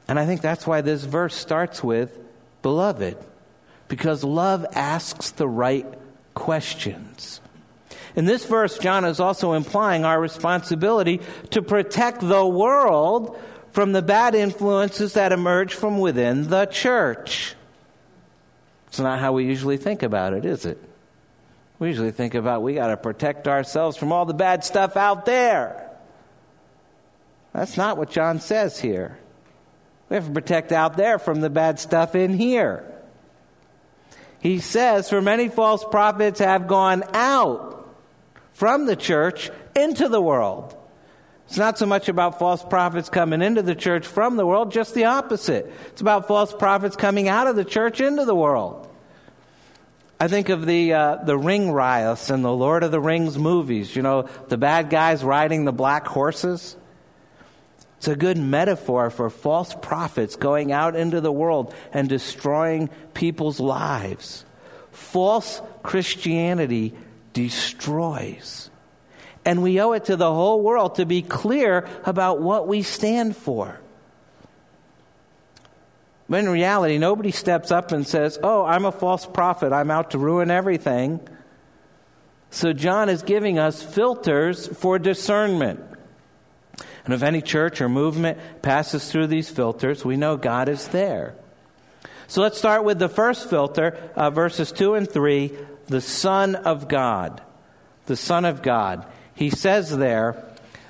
And 0.06 0.18
I 0.18 0.26
think 0.26 0.40
that's 0.40 0.66
why 0.66 0.80
this 0.80 1.04
verse 1.04 1.34
starts 1.34 1.84
with 1.84 2.18
beloved, 2.62 3.16
because 3.88 4.24
love 4.24 4.64
asks 4.74 5.30
the 5.30 5.48
right 5.48 5.86
questions. 6.34 7.40
In 8.16 8.24
this 8.24 8.44
verse, 8.44 8.78
John 8.78 9.04
is 9.04 9.20
also 9.20 9.52
implying 9.52 10.04
our 10.04 10.20
responsibility 10.20 11.20
to 11.50 11.62
protect 11.62 12.20
the 12.20 12.46
world 12.46 13.38
from 13.72 13.92
the 13.92 14.02
bad 14.02 14.34
influences 14.34 15.12
that 15.12 15.30
emerge 15.30 15.74
from 15.74 15.98
within 15.98 16.48
the 16.48 16.66
church. 16.66 17.54
It's 18.88 18.98
not 18.98 19.20
how 19.20 19.32
we 19.32 19.44
usually 19.44 19.76
think 19.76 20.02
about 20.02 20.32
it, 20.32 20.44
is 20.44 20.64
it? 20.64 20.82
We 21.78 21.88
usually 21.88 22.10
think 22.10 22.34
about 22.34 22.62
we 22.62 22.74
got 22.74 22.88
to 22.88 22.96
protect 22.96 23.46
ourselves 23.46 23.96
from 23.96 24.12
all 24.12 24.24
the 24.24 24.34
bad 24.34 24.64
stuff 24.64 24.96
out 24.96 25.26
there. 25.26 25.90
That's 27.52 27.76
not 27.76 27.96
what 27.96 28.10
John 28.10 28.40
says 28.40 28.78
here. 28.78 29.18
We 30.08 30.16
have 30.16 30.26
to 30.26 30.32
protect 30.32 30.72
out 30.72 30.96
there 30.96 31.18
from 31.18 31.40
the 31.40 31.50
bad 31.50 31.78
stuff 31.78 32.14
in 32.14 32.34
here. 32.34 32.84
He 34.40 34.58
says, 34.58 35.08
For 35.08 35.20
many 35.20 35.48
false 35.48 35.84
prophets 35.84 36.40
have 36.40 36.66
gone 36.66 37.04
out 37.12 37.88
from 38.52 38.86
the 38.86 38.96
church 38.96 39.50
into 39.76 40.08
the 40.08 40.20
world. 40.20 40.74
It's 41.46 41.58
not 41.58 41.78
so 41.78 41.86
much 41.86 42.08
about 42.08 42.38
false 42.38 42.62
prophets 42.62 43.08
coming 43.08 43.40
into 43.40 43.62
the 43.62 43.74
church 43.74 44.06
from 44.06 44.36
the 44.36 44.44
world, 44.44 44.70
just 44.70 44.94
the 44.94 45.06
opposite. 45.06 45.72
It's 45.86 46.00
about 46.00 46.28
false 46.28 46.52
prophets 46.52 46.94
coming 46.94 47.28
out 47.28 47.46
of 47.46 47.56
the 47.56 47.64
church 47.64 48.00
into 48.00 48.24
the 48.24 48.34
world. 48.34 48.87
I 50.20 50.26
think 50.26 50.48
of 50.48 50.66
the 50.66 50.92
uh, 50.94 51.16
the 51.16 51.38
Ringwraiths 51.38 52.30
and 52.30 52.44
the 52.44 52.52
Lord 52.52 52.82
of 52.82 52.90
the 52.90 53.00
Rings 53.00 53.38
movies. 53.38 53.94
You 53.94 54.02
know, 54.02 54.22
the 54.48 54.56
bad 54.56 54.90
guys 54.90 55.22
riding 55.22 55.64
the 55.64 55.72
black 55.72 56.06
horses. 56.06 56.76
It's 57.98 58.08
a 58.08 58.16
good 58.16 58.38
metaphor 58.38 59.10
for 59.10 59.28
false 59.28 59.74
prophets 59.74 60.36
going 60.36 60.70
out 60.70 60.94
into 60.94 61.20
the 61.20 61.32
world 61.32 61.74
and 61.92 62.08
destroying 62.08 62.90
people's 63.12 63.58
lives. 63.58 64.44
False 64.92 65.60
Christianity 65.82 66.94
destroys. 67.32 68.70
And 69.44 69.62
we 69.62 69.80
owe 69.80 69.92
it 69.92 70.06
to 70.06 70.16
the 70.16 70.32
whole 70.32 70.60
world 70.60 70.96
to 70.96 71.06
be 71.06 71.22
clear 71.22 71.88
about 72.04 72.40
what 72.40 72.68
we 72.68 72.82
stand 72.82 73.36
for. 73.36 73.80
But 76.28 76.40
in 76.40 76.48
reality, 76.48 76.98
nobody 76.98 77.30
steps 77.30 77.70
up 77.70 77.90
and 77.92 78.06
says, 78.06 78.38
Oh, 78.42 78.64
I'm 78.64 78.84
a 78.84 78.92
false 78.92 79.24
prophet. 79.24 79.72
I'm 79.72 79.90
out 79.90 80.10
to 80.10 80.18
ruin 80.18 80.50
everything. 80.50 81.20
So 82.50 82.72
John 82.72 83.08
is 83.08 83.22
giving 83.22 83.58
us 83.58 83.82
filters 83.82 84.66
for 84.66 84.98
discernment. 84.98 85.80
And 87.04 87.14
if 87.14 87.22
any 87.22 87.40
church 87.40 87.80
or 87.80 87.88
movement 87.88 88.38
passes 88.60 89.10
through 89.10 89.28
these 89.28 89.48
filters, 89.48 90.04
we 90.04 90.16
know 90.16 90.36
God 90.36 90.68
is 90.68 90.88
there. 90.88 91.34
So 92.26 92.42
let's 92.42 92.58
start 92.58 92.84
with 92.84 92.98
the 92.98 93.08
first 93.08 93.48
filter, 93.48 93.96
uh, 94.14 94.28
verses 94.28 94.70
2 94.72 94.94
and 94.94 95.10
3, 95.10 95.50
the 95.86 96.02
Son 96.02 96.54
of 96.54 96.88
God. 96.88 97.40
The 98.04 98.16
Son 98.16 98.44
of 98.44 98.60
God. 98.60 99.06
He 99.34 99.48
says 99.48 99.96
there, 99.96 100.44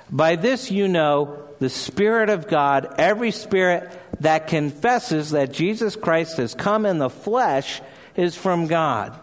By 0.09 0.35
this 0.35 0.69
you 0.69 0.89
know 0.89 1.47
the 1.59 1.69
Spirit 1.69 2.29
of 2.29 2.47
God, 2.47 2.95
every 2.97 3.31
spirit 3.31 3.89
that 4.19 4.47
confesses 4.47 5.31
that 5.31 5.51
Jesus 5.51 5.95
Christ 5.95 6.37
has 6.37 6.53
come 6.53 6.85
in 6.85 6.97
the 6.97 7.09
flesh 7.09 7.81
is 8.15 8.35
from 8.35 8.67
God. 8.67 9.17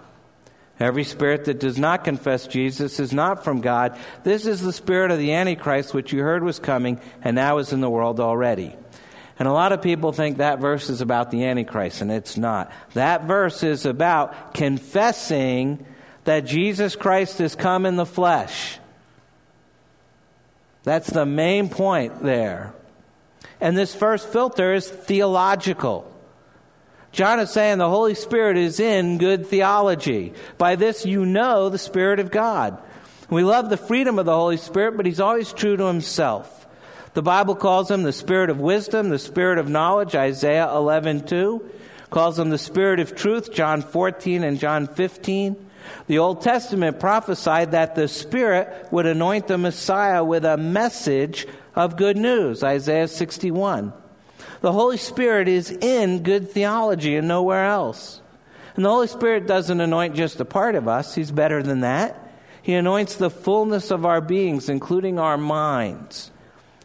Every 0.78 1.04
spirit 1.04 1.46
that 1.46 1.58
does 1.58 1.78
not 1.78 2.04
confess 2.04 2.46
Jesus 2.46 3.00
is 3.00 3.12
not 3.12 3.44
from 3.44 3.60
God. 3.60 3.98
This 4.24 4.46
is 4.46 4.60
the 4.60 4.72
spirit 4.72 5.10
of 5.10 5.18
the 5.18 5.32
Antichrist, 5.32 5.94
which 5.94 6.12
you 6.12 6.20
heard 6.20 6.44
was 6.44 6.58
coming 6.58 7.00
and 7.22 7.34
now 7.34 7.58
is 7.58 7.72
in 7.72 7.80
the 7.80 7.90
world 7.90 8.20
already. 8.20 8.74
And 9.38 9.48
a 9.48 9.52
lot 9.52 9.72
of 9.72 9.82
people 9.82 10.12
think 10.12 10.38
that 10.38 10.60
verse 10.60 10.88
is 10.88 11.00
about 11.00 11.30
the 11.30 11.44
Antichrist, 11.44 12.00
and 12.00 12.10
it's 12.10 12.36
not. 12.36 12.72
That 12.94 13.24
verse 13.24 13.62
is 13.62 13.84
about 13.84 14.54
confessing 14.54 15.84
that 16.24 16.46
Jesus 16.46 16.96
Christ 16.96 17.38
has 17.38 17.54
come 17.54 17.86
in 17.86 17.96
the 17.96 18.06
flesh. 18.06 18.78
That's 20.84 21.08
the 21.10 21.26
main 21.26 21.68
point 21.68 22.22
there. 22.22 22.72
And 23.60 23.76
this 23.76 23.94
first 23.94 24.28
filter 24.28 24.74
is 24.74 24.88
theological. 24.88 26.12
John 27.12 27.40
is 27.40 27.50
saying 27.50 27.78
the 27.78 27.88
Holy 27.88 28.14
Spirit 28.14 28.58
is 28.58 28.78
in 28.78 29.16
good 29.16 29.46
theology. 29.46 30.34
By 30.58 30.76
this 30.76 31.06
you 31.06 31.24
know 31.24 31.70
the 31.70 31.78
Spirit 31.78 32.20
of 32.20 32.30
God. 32.30 32.78
We 33.30 33.42
love 33.42 33.70
the 33.70 33.78
freedom 33.78 34.18
of 34.18 34.26
the 34.26 34.34
Holy 34.34 34.58
Spirit, 34.58 34.96
but 34.96 35.06
he's 35.06 35.20
always 35.20 35.52
true 35.52 35.76
to 35.76 35.84
himself. 35.84 36.66
The 37.14 37.22
Bible 37.22 37.54
calls 37.54 37.90
him 37.90 38.02
the 38.02 38.12
Spirit 38.12 38.50
of 38.50 38.60
wisdom, 38.60 39.08
the 39.08 39.18
Spirit 39.18 39.56
of 39.58 39.70
knowledge, 39.70 40.14
Isaiah 40.14 40.68
11:2. 40.68 41.62
Calls 42.10 42.38
him 42.38 42.50
the 42.50 42.58
Spirit 42.58 43.00
of 43.00 43.14
truth, 43.14 43.50
John 43.50 43.80
14 43.80 44.44
and 44.44 44.60
John 44.60 44.86
15. 44.86 45.56
The 46.06 46.18
Old 46.18 46.42
Testament 46.42 47.00
prophesied 47.00 47.72
that 47.72 47.94
the 47.94 48.08
Spirit 48.08 48.88
would 48.90 49.06
anoint 49.06 49.46
the 49.46 49.56
Messiah 49.56 50.22
with 50.22 50.44
a 50.44 50.56
message 50.56 51.46
of 51.76 51.96
good 51.96 52.16
news, 52.16 52.64
Isaiah 52.64 53.06
61. 53.06 53.92
The 54.62 54.72
Holy 54.72 54.96
Spirit 54.96 55.46
is 55.46 55.70
in 55.70 56.22
good 56.22 56.50
theology 56.50 57.16
and 57.16 57.28
nowhere 57.28 57.66
else. 57.66 58.22
And 58.74 58.84
the 58.84 58.90
Holy 58.90 59.06
Spirit 59.06 59.46
doesn't 59.46 59.80
anoint 59.80 60.16
just 60.16 60.40
a 60.40 60.44
part 60.44 60.74
of 60.74 60.88
us, 60.88 61.14
He's 61.14 61.30
better 61.30 61.62
than 61.62 61.80
that. 61.80 62.22
He 62.62 62.74
anoints 62.74 63.14
the 63.14 63.30
fullness 63.30 63.92
of 63.92 64.04
our 64.04 64.20
beings, 64.20 64.68
including 64.68 65.20
our 65.20 65.38
minds. 65.38 66.32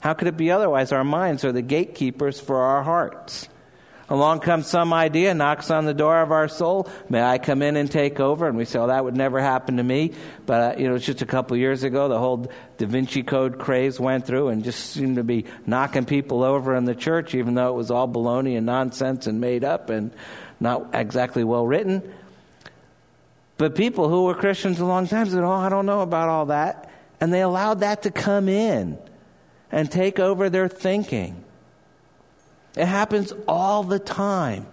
How 0.01 0.13
could 0.13 0.27
it 0.27 0.37
be 0.37 0.51
otherwise? 0.51 0.91
Our 0.91 1.03
minds 1.03 1.43
are 1.43 1.51
the 1.51 1.63
gatekeepers 1.63 2.39
for 2.39 2.57
our 2.57 2.83
hearts. 2.83 3.49
Along 4.11 4.41
comes 4.41 4.67
some 4.67 4.91
idea, 4.91 5.33
knocks 5.33 5.71
on 5.71 5.85
the 5.85 5.93
door 5.93 6.21
of 6.21 6.33
our 6.33 6.49
soul. 6.49 6.89
May 7.07 7.23
I 7.23 7.37
come 7.37 7.61
in 7.61 7.77
and 7.77 7.89
take 7.89 8.19
over? 8.19 8.45
And 8.45 8.57
we 8.57 8.65
say, 8.65 8.77
"Oh, 8.77 8.87
that 8.87 9.05
would 9.05 9.15
never 9.15 9.39
happen 9.39 9.77
to 9.77 9.83
me." 9.83 10.11
But 10.45 10.75
uh, 10.75 10.77
you 10.77 10.89
know, 10.89 10.95
it's 10.95 11.05
just 11.05 11.21
a 11.21 11.25
couple 11.25 11.55
years 11.55 11.83
ago, 11.83 12.09
the 12.09 12.19
whole 12.19 12.51
Da 12.77 12.87
Vinci 12.87 13.23
Code 13.23 13.57
craze 13.57 14.01
went 14.01 14.27
through, 14.27 14.49
and 14.49 14.65
just 14.65 14.91
seemed 14.91 15.15
to 15.15 15.23
be 15.23 15.45
knocking 15.65 16.03
people 16.03 16.43
over 16.43 16.75
in 16.75 16.83
the 16.83 16.93
church, 16.93 17.33
even 17.35 17.53
though 17.53 17.69
it 17.69 17.75
was 17.77 17.89
all 17.89 18.05
baloney 18.05 18.57
and 18.57 18.65
nonsense 18.65 19.27
and 19.27 19.39
made 19.39 19.63
up 19.63 19.89
and 19.89 20.11
not 20.59 20.89
exactly 20.91 21.45
well 21.45 21.65
written. 21.65 22.03
But 23.57 23.75
people 23.75 24.09
who 24.09 24.25
were 24.25 24.35
Christians 24.35 24.81
a 24.81 24.85
long 24.85 25.07
time 25.07 25.29
said, 25.29 25.41
"Oh, 25.41 25.51
I 25.51 25.69
don't 25.69 25.85
know 25.85 26.01
about 26.01 26.27
all 26.27 26.47
that," 26.47 26.91
and 27.21 27.33
they 27.33 27.39
allowed 27.39 27.79
that 27.79 28.01
to 28.01 28.11
come 28.11 28.49
in 28.49 28.97
and 29.71 29.89
take 29.89 30.19
over 30.19 30.49
their 30.49 30.67
thinking. 30.67 31.40
It 32.75 32.85
happens 32.85 33.33
all 33.47 33.83
the 33.83 33.99
time. 33.99 34.67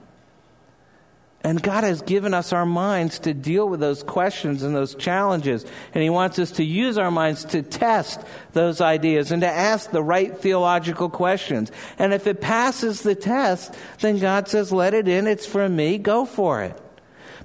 And 1.43 1.63
God 1.63 1.85
has 1.85 2.03
given 2.03 2.35
us 2.35 2.53
our 2.53 2.67
minds 2.67 3.21
to 3.21 3.33
deal 3.33 3.69
with 3.69 3.79
those 3.79 4.03
questions 4.03 4.65
and 4.65 4.75
those 4.75 4.97
challenges. 4.97 5.65
And 5.95 6.03
He 6.03 6.11
wants 6.11 6.39
us 6.39 6.51
to 6.53 6.65
use 6.65 6.99
our 6.99 7.13
minds 7.13 7.45
to 7.47 7.63
test 7.63 8.21
those 8.53 8.81
ideas 8.81 9.31
and 9.31 9.43
to 9.43 9.49
ask 9.49 9.91
the 9.91 10.03
right 10.03 10.37
theological 10.37 11.09
questions. 11.09 11.71
And 11.97 12.13
if 12.13 12.27
it 12.27 12.41
passes 12.41 13.03
the 13.03 13.15
test, 13.15 13.73
then 14.01 14.19
God 14.19 14.49
says, 14.49 14.73
let 14.73 14.95
it 14.95 15.07
in. 15.07 15.29
It's 15.29 15.47
from 15.47 15.77
me. 15.77 15.99
Go 15.99 16.25
for 16.25 16.63
it. 16.63 16.77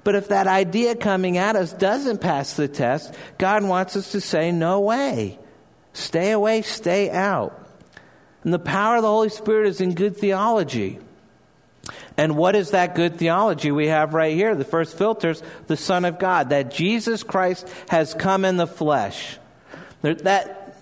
But 0.02 0.16
if 0.16 0.28
that 0.28 0.48
idea 0.48 0.96
coming 0.96 1.38
at 1.38 1.56
us 1.56 1.72
doesn't 1.72 2.20
pass 2.20 2.54
the 2.54 2.68
test, 2.68 3.14
God 3.38 3.64
wants 3.64 3.96
us 3.96 4.12
to 4.12 4.20
say, 4.20 4.50
no 4.50 4.80
way. 4.80 5.38
Stay 5.94 6.32
away, 6.32 6.62
stay 6.62 7.10
out. 7.10 7.63
And 8.44 8.52
the 8.52 8.58
power 8.58 8.96
of 8.96 9.02
the 9.02 9.08
Holy 9.08 9.30
Spirit 9.30 9.68
is 9.68 9.80
in 9.80 9.94
good 9.94 10.16
theology. 10.16 10.98
And 12.16 12.36
what 12.36 12.54
is 12.54 12.70
that 12.70 12.94
good 12.94 13.16
theology 13.16 13.72
we 13.72 13.88
have 13.88 14.14
right 14.14 14.34
here? 14.34 14.54
The 14.54 14.64
first 14.64 14.96
filters, 14.96 15.42
the 15.66 15.76
Son 15.76 16.04
of 16.04 16.18
God, 16.18 16.50
that 16.50 16.70
Jesus 16.70 17.22
Christ 17.22 17.68
has 17.88 18.14
come 18.14 18.44
in 18.44 18.56
the 18.56 18.66
flesh. 18.66 19.38
That 20.02 20.76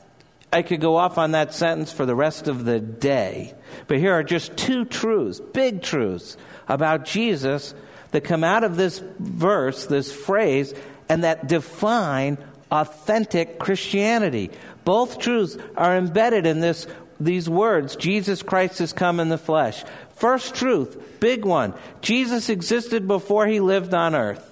I 0.52 0.62
could 0.62 0.80
go 0.80 0.96
off 0.96 1.16
on 1.16 1.30
that 1.30 1.54
sentence 1.54 1.90
for 1.92 2.04
the 2.04 2.14
rest 2.14 2.48
of 2.48 2.64
the 2.64 2.78
day. 2.80 3.54
But 3.86 3.98
here 3.98 4.12
are 4.12 4.22
just 4.22 4.56
two 4.56 4.84
truths, 4.84 5.40
big 5.40 5.82
truths 5.82 6.36
about 6.68 7.06
Jesus 7.06 7.74
that 8.10 8.24
come 8.24 8.44
out 8.44 8.62
of 8.62 8.76
this 8.76 9.02
verse, 9.18 9.86
this 9.86 10.12
phrase, 10.12 10.74
and 11.08 11.24
that 11.24 11.48
define 11.48 12.36
authentic 12.70 13.58
Christianity. 13.58 14.50
Both 14.84 15.18
truths 15.18 15.56
are 15.76 15.96
embedded 15.96 16.46
in 16.46 16.60
this 16.60 16.86
these 17.24 17.48
words 17.48 17.96
Jesus 17.96 18.42
Christ 18.42 18.78
has 18.78 18.92
come 18.92 19.20
in 19.20 19.28
the 19.28 19.38
flesh. 19.38 19.84
First 20.16 20.54
truth, 20.54 21.20
big 21.20 21.44
one 21.44 21.74
Jesus 22.00 22.48
existed 22.48 23.06
before 23.08 23.46
he 23.46 23.60
lived 23.60 23.94
on 23.94 24.14
earth. 24.14 24.48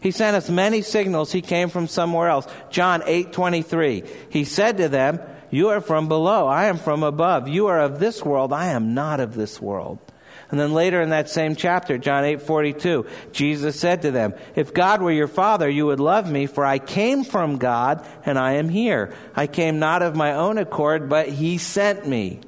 He 0.00 0.10
sent 0.10 0.36
us 0.36 0.48
many 0.48 0.82
signals 0.82 1.32
he 1.32 1.42
came 1.42 1.68
from 1.68 1.86
somewhere 1.86 2.28
else. 2.28 2.46
John 2.70 3.02
8:23. 3.06 4.04
He 4.30 4.44
said 4.44 4.78
to 4.78 4.88
them, 4.88 5.20
"You 5.50 5.68
are 5.68 5.80
from 5.80 6.08
below, 6.08 6.46
I 6.46 6.66
am 6.66 6.78
from 6.78 7.02
above. 7.02 7.48
You 7.48 7.66
are 7.66 7.80
of 7.80 7.98
this 7.98 8.24
world, 8.24 8.52
I 8.52 8.68
am 8.68 8.94
not 8.94 9.20
of 9.20 9.34
this 9.34 9.60
world." 9.60 9.98
And 10.50 10.58
then 10.58 10.72
later 10.72 11.00
in 11.00 11.10
that 11.10 11.30
same 11.30 11.54
chapter, 11.54 11.96
John 11.96 12.24
8 12.24 12.42
42, 12.42 13.06
Jesus 13.32 13.78
said 13.78 14.02
to 14.02 14.10
them, 14.10 14.34
If 14.56 14.74
God 14.74 15.00
were 15.00 15.12
your 15.12 15.28
father, 15.28 15.68
you 15.68 15.86
would 15.86 16.00
love 16.00 16.30
me, 16.30 16.46
for 16.46 16.64
I 16.64 16.78
came 16.78 17.22
from 17.24 17.58
God 17.58 18.04
and 18.24 18.38
I 18.38 18.54
am 18.54 18.68
here. 18.68 19.14
I 19.36 19.46
came 19.46 19.78
not 19.78 20.02
of 20.02 20.16
my 20.16 20.34
own 20.34 20.58
accord, 20.58 21.08
but 21.08 21.28
he 21.28 21.58
sent 21.58 22.06
me. 22.06 22.40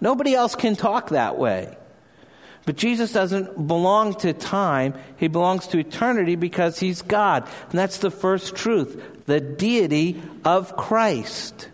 Nobody 0.00 0.34
else 0.34 0.54
can 0.54 0.76
talk 0.76 1.10
that 1.10 1.38
way. 1.38 1.76
But 2.66 2.76
Jesus 2.76 3.12
doesn't 3.12 3.66
belong 3.66 4.14
to 4.16 4.32
time, 4.32 4.94
he 5.16 5.28
belongs 5.28 5.66
to 5.68 5.78
eternity 5.78 6.36
because 6.36 6.78
he's 6.78 7.02
God. 7.02 7.48
And 7.70 7.78
that's 7.78 7.98
the 7.98 8.10
first 8.10 8.54
truth 8.54 9.02
the 9.26 9.40
deity 9.40 10.20
of 10.44 10.76
Christ. 10.76 11.68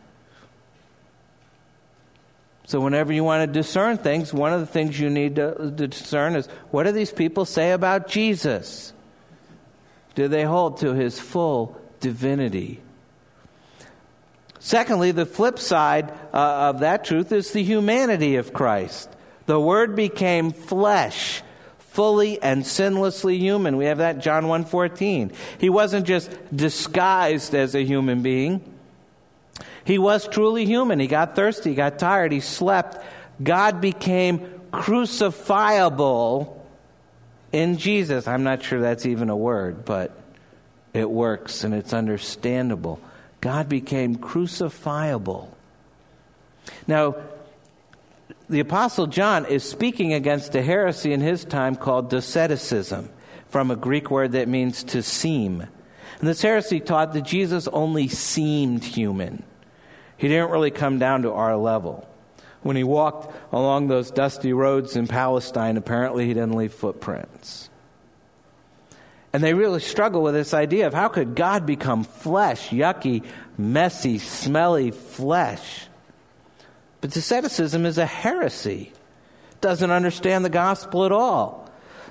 So, 2.67 2.81
whenever 2.81 3.13
you 3.13 3.23
want 3.23 3.47
to 3.47 3.53
discern 3.61 3.97
things, 3.97 4.35
one 4.35 4.53
of 4.53 4.59
the 4.59 4.67
things 4.67 4.99
you 4.99 5.09
need 5.09 5.37
to, 5.37 5.71
discern 5.71 6.35
is 6.35 6.49
what 6.73 6.83
do 6.83 6.91
these 6.93 7.13
people 7.13 7.45
say 7.45 7.71
about 7.71 8.09
Jesus? 8.09 8.93
Do 10.17 10.27
they 10.27 10.43
hold 10.43 10.79
to 10.79 10.93
his 10.93 11.21
full 11.21 11.81
divinity? 12.01 12.81
Secondly, 14.59 15.13
the 15.13 15.27
flip 15.27 15.61
side 15.61 16.11
uh, 16.35 16.71
of 16.71 16.81
that 16.81 17.05
truth 17.05 17.31
is 17.31 17.53
the 17.53 17.63
humanity 17.63 18.35
of 18.35 18.53
Christ. 18.53 19.09
The 19.45 19.61
Word 19.61 19.95
became 19.95 20.51
flesh, 20.51 21.45
fully 21.79 22.43
and 22.43 22.65
sinlessly 22.65 23.39
human. 23.39 23.77
We 23.77 23.85
have 23.85 23.99
that 23.99 24.19
John 24.19 24.47
1:14. 24.47 25.33
He 25.59 25.71
wasn't 25.71 26.05
just 26.05 26.33
disguised 26.55 27.55
as 27.55 27.77
a 27.77 27.85
human 27.85 28.23
being. 28.23 28.76
He 29.87 29.99
was 29.99 30.27
truly 30.27 30.67
human. 30.67 30.99
He 30.99 31.07
got 31.07 31.37
thirsty, 31.37 31.71
he 31.71 31.77
got 31.77 31.99
tired, 32.01 32.33
he 32.33 32.41
slept. 32.41 33.03
God 33.41 33.81
became 33.81 34.41
crucifiable 34.73 36.57
in 37.53 37.79
Jesus. 37.79 38.27
I'm 38.27 38.43
not 38.43 38.65
sure 38.65 38.81
that's 38.81 39.07
even 39.07 39.31
a 39.31 39.37
word, 39.37 39.85
but 39.85 40.19
it 40.93 41.09
works 41.09 41.63
and 41.63 41.73
it's 41.73 41.93
understandable. 41.93 43.01
God 43.41 43.69
became 43.69 44.17
crucifiable. 44.17 45.49
Now, 46.89 47.15
the 48.49 48.61
Apostle 48.61 49.07
John 49.07 49.47
is 49.47 49.63
speaking 49.63 50.13
against 50.13 50.55
a 50.57 50.63
heresy 50.63 51.13
in 51.13 51.21
his 51.21 51.45
time 51.45 51.77
called 51.77 52.11
Doceticism, 52.11 53.09
from 53.51 53.71
a 53.71 53.77
Greek 53.77 54.11
word 54.11 54.33
that 54.33 54.49
means 54.49 54.83
to 54.83 55.01
seem. 55.01 55.61
And 55.61 56.29
this 56.29 56.43
heresy 56.43 56.81
taught 56.81 57.13
that 57.13 57.23
Jesus 57.23 57.69
only 57.69 58.09
seemed 58.09 58.83
human. 58.83 59.45
He 60.17 60.29
didn't 60.29 60.51
really 60.51 60.71
come 60.71 60.99
down 60.99 61.23
to 61.23 61.33
our 61.33 61.57
level. 61.57 62.09
When 62.63 62.77
he 62.77 62.85
walked 62.85 63.35
along 63.53 63.89
those 63.89 64.11
dusty 64.11 64.53
roads 64.53 64.97
in 64.97 65.07
Palestine, 65.07 65.77
apparently 65.77 66.27
he 66.27 66.35
didn't 66.35 66.57
leave 66.57 66.73
footprints. 66.73 67.71
And 69.33 69.45
they 69.45 69.55
really 69.55 69.81
struggle 69.81 70.23
with 70.23 70.35
this 70.35 70.55
idea 70.55 70.87
of 70.87 70.95
how 70.95 71.09
could 71.09 71.35
God 71.35 71.67
become 71.67 72.05
flesh, 72.05 72.71
yucky, 72.71 73.25
messy, 73.59 74.19
smelly 74.19 74.91
flesh? 74.91 75.87
But 77.01 77.11
Doceticism 77.11 77.85
is 77.85 77.99
a 77.99 78.07
heresy. 78.07 78.93
Doesn't 79.61 79.91
understand 79.91 80.45
the 80.45 80.51
gospel 80.51 81.05
at 81.05 81.13
all. 81.13 81.71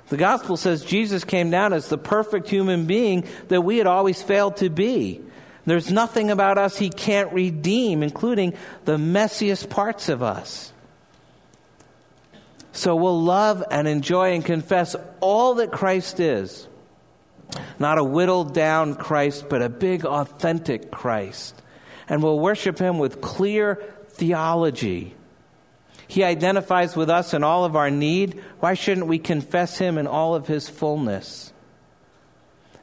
The 0.09 0.17
gospel 0.17 0.55
says 0.55 0.85
Jesus 0.85 1.23
came 1.23 1.49
down 1.49 1.73
as 1.73 1.89
the 1.89 1.97
perfect 1.97 2.47
human 2.47 2.85
being 2.85 3.25
that 3.47 3.61
we 3.61 3.77
had 3.77 3.87
always 3.87 4.21
failed 4.21 4.57
to 4.57 4.69
be. 4.69 5.21
There's 5.65 5.91
nothing 5.91 6.29
about 6.29 6.57
us 6.57 6.77
he 6.77 6.89
can't 6.89 7.33
redeem, 7.33 8.03
including 8.03 8.53
the 8.85 8.97
messiest 8.97 9.69
parts 9.69 10.09
of 10.09 10.21
us. 10.21 10.71
So 12.71 12.95
we'll 12.95 13.21
love 13.21 13.63
and 13.71 13.87
enjoy 13.87 14.33
and 14.33 14.45
confess 14.45 14.95
all 15.21 15.55
that 15.55 15.71
Christ 15.71 16.19
is. 16.19 16.67
Not 17.79 17.97
a 17.97 18.03
whittled 18.03 18.53
down 18.53 18.95
Christ, 18.95 19.45
but 19.49 19.61
a 19.61 19.69
big, 19.69 20.05
authentic 20.05 20.91
Christ. 20.91 21.59
And 22.09 22.21
we'll 22.21 22.39
worship 22.39 22.77
him 22.77 22.99
with 22.99 23.21
clear 23.21 23.81
theology. 24.09 25.15
He 26.07 26.23
identifies 26.23 26.95
with 26.95 27.09
us 27.09 27.33
in 27.33 27.43
all 27.43 27.65
of 27.65 27.75
our 27.75 27.89
need. 27.89 28.41
Why 28.59 28.75
shouldn't 28.75 29.07
we 29.07 29.19
confess 29.19 29.77
him 29.77 29.97
in 29.97 30.05
all 30.05 30.35
of 30.35 30.47
his 30.47 30.69
fullness? 30.69 31.51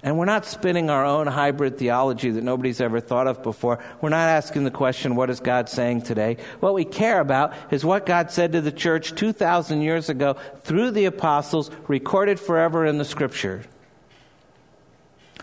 And 0.04 0.18
we're 0.18 0.24
not 0.24 0.46
spinning 0.46 0.90
our 0.90 1.04
own 1.04 1.28
hybrid 1.28 1.78
theology 1.78 2.30
that 2.30 2.42
nobody's 2.42 2.80
ever 2.80 2.98
thought 2.98 3.28
of 3.28 3.44
before. 3.44 3.78
We're 4.00 4.08
not 4.08 4.28
asking 4.28 4.64
the 4.64 4.72
question, 4.72 5.14
what 5.14 5.30
is 5.30 5.38
God 5.38 5.68
saying 5.68 6.02
today? 6.02 6.38
What 6.58 6.74
we 6.74 6.84
care 6.84 7.20
about 7.20 7.54
is 7.70 7.84
what 7.84 8.04
God 8.04 8.32
said 8.32 8.52
to 8.52 8.60
the 8.60 8.72
church 8.72 9.14
2,000 9.14 9.80
years 9.80 10.08
ago 10.08 10.36
through 10.62 10.90
the 10.90 11.04
apostles, 11.04 11.70
recorded 11.86 12.40
forever 12.40 12.84
in 12.84 12.98
the 12.98 13.04
scripture. 13.04 13.62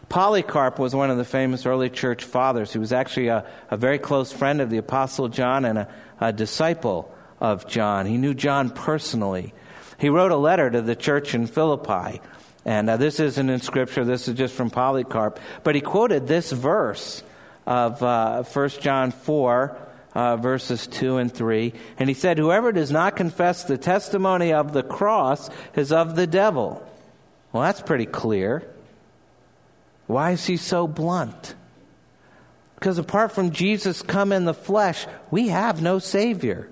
Polycarp 0.10 0.78
was 0.78 0.94
one 0.94 1.10
of 1.10 1.18
the 1.18 1.24
famous 1.24 1.66
early 1.66 1.90
church 1.90 2.26
fathers. 2.26 2.74
He 2.74 2.80
was 2.80 2.92
actually 2.92 3.28
a, 3.28 3.46
a 3.70 3.78
very 3.78 4.00
close 4.00 4.34
friend 4.34 4.60
of 4.60 4.70
the 4.70 4.78
apostle 4.78 5.30
John 5.30 5.64
and 5.64 5.78
a, 5.78 5.88
a 6.20 6.34
disciple 6.34 7.16
of 7.40 7.66
John. 7.68 8.08
He 8.08 8.18
knew 8.18 8.34
John 8.34 8.72
personally. 8.72 9.54
He 10.00 10.10
wrote 10.10 10.32
a 10.32 10.38
letter 10.38 10.70
to 10.70 10.82
the 10.82 10.96
church 10.96 11.34
in 11.34 11.48
Philippi 11.48 12.20
and 12.66 12.90
uh, 12.90 12.98
this 12.98 13.20
isn't 13.20 13.50
in 13.50 13.62
Scripture, 13.62 14.04
this 14.04 14.28
is 14.28 14.36
just 14.36 14.54
from 14.54 14.70
Polycarp. 14.70 15.40
But 15.64 15.76
he 15.76 15.82
quoted 15.82 16.28
this 16.28 16.52
verse 16.52 17.24
of 17.66 18.02
uh, 18.04 18.44
1 18.44 18.70
John 18.82 19.12
4, 19.12 19.78
uh, 20.14 20.38
verses 20.38 20.88
2 20.88 21.18
and 21.18 21.34
3. 21.34 21.74
And 21.98 22.10
he 22.10 22.16
said, 22.16 22.38
Whoever 22.38 22.72
does 22.72 22.92
not 22.92 23.16
confess 23.16 23.64
the 23.64 23.78
testimony 23.78 24.54
of 24.54 24.74
the 24.74 24.84
cross 24.84 25.50
is 25.76 25.92
of 25.92 26.16
the 26.16 26.28
devil. 26.28 26.86
Well, 27.52 27.64
that's 27.64 27.82
pretty 27.82 28.06
clear. 28.06 28.68
Why 30.08 30.32
is 30.32 30.46
he 30.46 30.58
so 30.58 30.88
blunt? 30.88 31.56
Because 32.76 32.98
apart 32.98 33.32
from 33.32 33.52
Jesus 33.52 34.02
come 34.02 34.32
in 34.32 34.46
the 34.46 34.54
flesh, 34.54 35.06
we 35.30 35.50
have 35.50 35.82
no 35.82 36.00
Savior. 36.00 36.70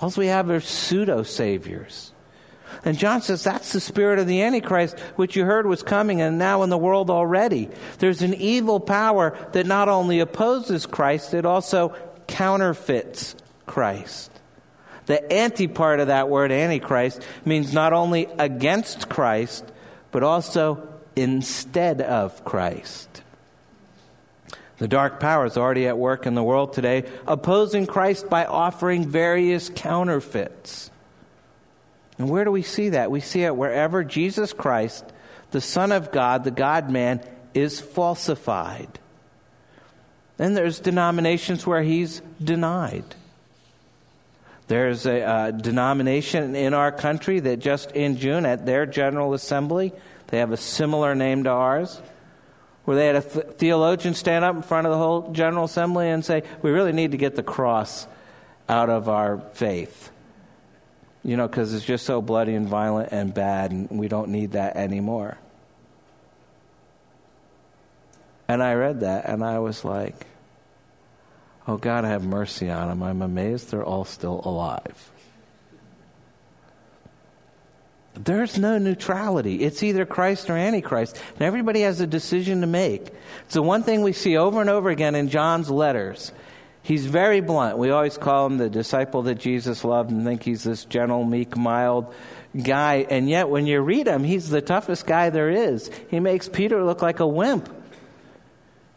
All 0.00 0.12
we 0.16 0.28
have 0.28 0.50
are 0.50 0.60
pseudo 0.60 1.22
Saviors. 1.22 2.12
And 2.84 2.98
John 2.98 3.22
says 3.22 3.44
that's 3.44 3.72
the 3.72 3.80
spirit 3.80 4.18
of 4.18 4.26
the 4.26 4.42
Antichrist, 4.42 4.98
which 5.16 5.36
you 5.36 5.44
heard 5.44 5.66
was 5.66 5.82
coming 5.82 6.20
and 6.20 6.38
now 6.38 6.62
in 6.62 6.70
the 6.70 6.78
world 6.78 7.10
already. 7.10 7.68
There's 7.98 8.22
an 8.22 8.34
evil 8.34 8.80
power 8.80 9.36
that 9.52 9.66
not 9.66 9.88
only 9.88 10.20
opposes 10.20 10.86
Christ, 10.86 11.34
it 11.34 11.46
also 11.46 11.94
counterfeits 12.26 13.36
Christ. 13.66 14.30
The 15.06 15.32
anti 15.32 15.68
part 15.68 16.00
of 16.00 16.08
that 16.08 16.28
word, 16.28 16.50
Antichrist, 16.50 17.24
means 17.44 17.72
not 17.72 17.92
only 17.92 18.26
against 18.38 19.08
Christ, 19.08 19.64
but 20.10 20.22
also 20.22 20.88
instead 21.14 22.00
of 22.00 22.44
Christ. 22.44 23.22
The 24.78 24.88
dark 24.88 25.20
power 25.20 25.46
is 25.46 25.56
already 25.56 25.86
at 25.86 25.96
work 25.96 26.26
in 26.26 26.34
the 26.34 26.42
world 26.42 26.74
today, 26.74 27.04
opposing 27.26 27.86
Christ 27.86 28.28
by 28.28 28.44
offering 28.44 29.08
various 29.08 29.70
counterfeits. 29.74 30.90
And 32.18 32.30
where 32.30 32.44
do 32.44 32.50
we 32.50 32.62
see 32.62 32.90
that? 32.90 33.10
We 33.10 33.20
see 33.20 33.42
it 33.42 33.56
wherever 33.56 34.02
Jesus 34.02 34.52
Christ, 34.52 35.04
the 35.50 35.60
Son 35.60 35.92
of 35.92 36.12
God, 36.12 36.44
the 36.44 36.50
God 36.50 36.90
man, 36.90 37.20
is 37.54 37.80
falsified. 37.80 38.98
Then 40.36 40.54
there's 40.54 40.80
denominations 40.80 41.66
where 41.66 41.82
he's 41.82 42.20
denied. 42.42 43.04
There's 44.68 45.06
a, 45.06 45.20
a 45.20 45.52
denomination 45.52 46.56
in 46.56 46.74
our 46.74 46.90
country 46.90 47.40
that 47.40 47.58
just 47.58 47.92
in 47.92 48.16
June 48.16 48.44
at 48.44 48.66
their 48.66 48.84
General 48.84 49.32
Assembly, 49.32 49.92
they 50.28 50.38
have 50.38 50.52
a 50.52 50.56
similar 50.56 51.14
name 51.14 51.44
to 51.44 51.50
ours, 51.50 52.00
where 52.84 52.96
they 52.96 53.06
had 53.06 53.16
a 53.16 53.22
th- 53.22 53.46
theologian 53.58 54.14
stand 54.14 54.44
up 54.44 54.56
in 54.56 54.62
front 54.62 54.86
of 54.86 54.90
the 54.90 54.98
whole 54.98 55.32
General 55.32 55.64
Assembly 55.64 56.10
and 56.10 56.24
say, 56.24 56.42
We 56.62 56.70
really 56.70 56.92
need 56.92 57.12
to 57.12 57.16
get 57.16 57.36
the 57.36 57.42
cross 57.42 58.06
out 58.68 58.90
of 58.90 59.08
our 59.08 59.38
faith 59.54 60.10
you 61.26 61.36
know, 61.36 61.48
because 61.48 61.74
it's 61.74 61.84
just 61.84 62.06
so 62.06 62.22
bloody 62.22 62.54
and 62.54 62.68
violent 62.68 63.08
and 63.10 63.34
bad, 63.34 63.72
and 63.72 63.90
we 63.90 64.06
don't 64.06 64.28
need 64.28 64.52
that 64.52 64.76
anymore. 64.76 65.36
And 68.46 68.62
I 68.62 68.74
read 68.74 69.00
that, 69.00 69.28
and 69.28 69.42
I 69.42 69.58
was 69.58 69.84
like, 69.84 70.24
oh, 71.66 71.78
God, 71.78 72.04
have 72.04 72.24
mercy 72.24 72.70
on 72.70 72.88
them. 72.88 73.02
I'm 73.02 73.22
amazed 73.22 73.72
they're 73.72 73.84
all 73.84 74.04
still 74.04 74.40
alive. 74.44 75.10
There's 78.14 78.56
no 78.56 78.78
neutrality. 78.78 79.64
It's 79.64 79.82
either 79.82 80.06
Christ 80.06 80.48
or 80.48 80.56
Antichrist. 80.56 81.20
And 81.32 81.42
everybody 81.42 81.80
has 81.80 82.00
a 82.00 82.06
decision 82.06 82.60
to 82.60 82.68
make. 82.68 83.08
It's 83.46 83.54
the 83.54 83.62
one 83.62 83.82
thing 83.82 84.02
we 84.02 84.12
see 84.12 84.36
over 84.36 84.60
and 84.60 84.70
over 84.70 84.90
again 84.90 85.16
in 85.16 85.28
John's 85.28 85.70
letters 85.70 86.30
He's 86.86 87.06
very 87.06 87.40
blunt. 87.40 87.78
We 87.78 87.90
always 87.90 88.16
call 88.16 88.46
him 88.46 88.58
the 88.58 88.70
disciple 88.70 89.22
that 89.22 89.34
Jesus 89.34 89.82
loved 89.82 90.12
and 90.12 90.24
think 90.24 90.44
he's 90.44 90.62
this 90.62 90.84
gentle, 90.84 91.24
meek, 91.24 91.56
mild 91.56 92.14
guy. 92.62 93.04
And 93.10 93.28
yet, 93.28 93.48
when 93.48 93.66
you 93.66 93.80
read 93.80 94.06
him, 94.06 94.22
he's 94.22 94.50
the 94.50 94.60
toughest 94.60 95.04
guy 95.04 95.30
there 95.30 95.50
is. 95.50 95.90
He 96.10 96.20
makes 96.20 96.48
Peter 96.48 96.84
look 96.84 97.02
like 97.02 97.18
a 97.18 97.26
wimp. 97.26 97.68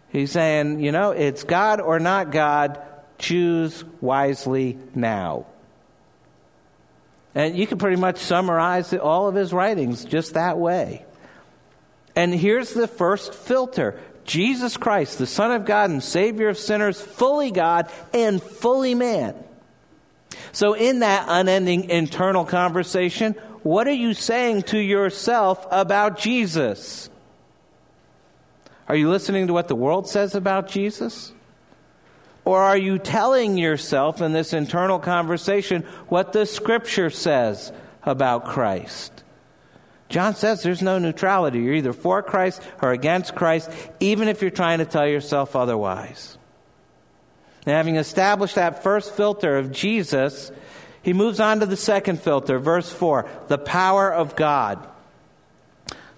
He's 0.10 0.32
saying, 0.32 0.82
you 0.82 0.92
know, 0.92 1.10
it's 1.10 1.44
God 1.44 1.82
or 1.82 2.00
not 2.00 2.30
God. 2.30 2.80
Choose 3.18 3.84
wisely 4.02 4.78
now. 4.94 5.48
And 7.34 7.58
you 7.58 7.66
can 7.66 7.80
pretty 7.80 8.00
much 8.00 8.20
summarize 8.20 8.94
all 8.94 9.28
of 9.28 9.34
his 9.34 9.52
writings 9.52 10.06
just 10.06 10.36
that 10.36 10.60
way. 10.60 11.08
And 12.16 12.36
here's 12.36 12.72
the 12.72 12.88
first 12.88 13.34
filter 13.34 14.00
Jesus 14.26 14.78
Christ, 14.78 15.18
the 15.18 15.26
Son 15.26 15.52
of 15.52 15.66
God 15.66 15.90
and 15.90 16.04
Savior 16.04 16.50
of 16.50 16.58
sinners, 16.58 17.02
fully 17.02 17.52
God 17.52 17.92
and 18.14 18.42
fully 18.42 18.96
man. 18.96 19.36
So, 20.52 20.74
in 20.74 21.00
that 21.00 21.26
unending 21.28 21.90
internal 21.90 22.46
conversation, 22.46 23.36
What 23.64 23.88
are 23.88 23.92
you 23.92 24.14
saying 24.14 24.64
to 24.64 24.80
yourself 24.80 25.68
about 25.70 26.18
Jesus? 26.18 27.10
Are 28.88 28.96
you 28.96 29.10
listening 29.10 29.48
to 29.48 29.54
what 29.54 29.68
the 29.68 29.76
world 29.76 30.08
says 30.08 30.34
about 30.34 30.70
Jesus? 30.70 31.34
Or 32.46 32.60
are 32.60 32.78
you 32.78 32.98
telling 32.98 33.58
yourself 33.58 34.22
in 34.22 34.32
this 34.32 34.54
internal 34.54 34.98
conversation 34.98 35.84
what 36.08 36.34
the 36.34 36.46
scripture 36.46 37.10
says 37.10 37.72
about 38.04 38.46
Christ? 38.46 39.24
John 40.10 40.36
says 40.36 40.64
there's 40.64 40.82
no 40.82 40.98
neutrality. 40.98 41.60
You're 41.60 41.76
either 41.76 41.94
for 41.94 42.24
Christ 42.24 42.62
or 42.82 42.92
against 42.92 43.36
Christ, 43.36 43.70
even 44.00 44.28
if 44.28 44.42
you're 44.42 44.52
trying 44.52 44.80
to 44.80 44.86
tell 44.86 45.08
yourself 45.08 45.56
otherwise. 45.56 46.38
Having 47.66 47.98
established 47.98 48.56
that 48.56 48.82
first 48.82 49.14
filter 49.14 49.58
of 49.58 49.72
Jesus, 49.72 50.52
he 51.04 51.14
moves 51.14 51.40
on 51.40 51.60
to 51.60 51.68
the 51.68 51.78
second 51.78 52.22
filter, 52.22 52.58
verse 52.58 52.92
4, 52.92 53.30
the 53.48 53.60
power 53.60 54.12
of 54.12 54.36
God. 54.36 54.86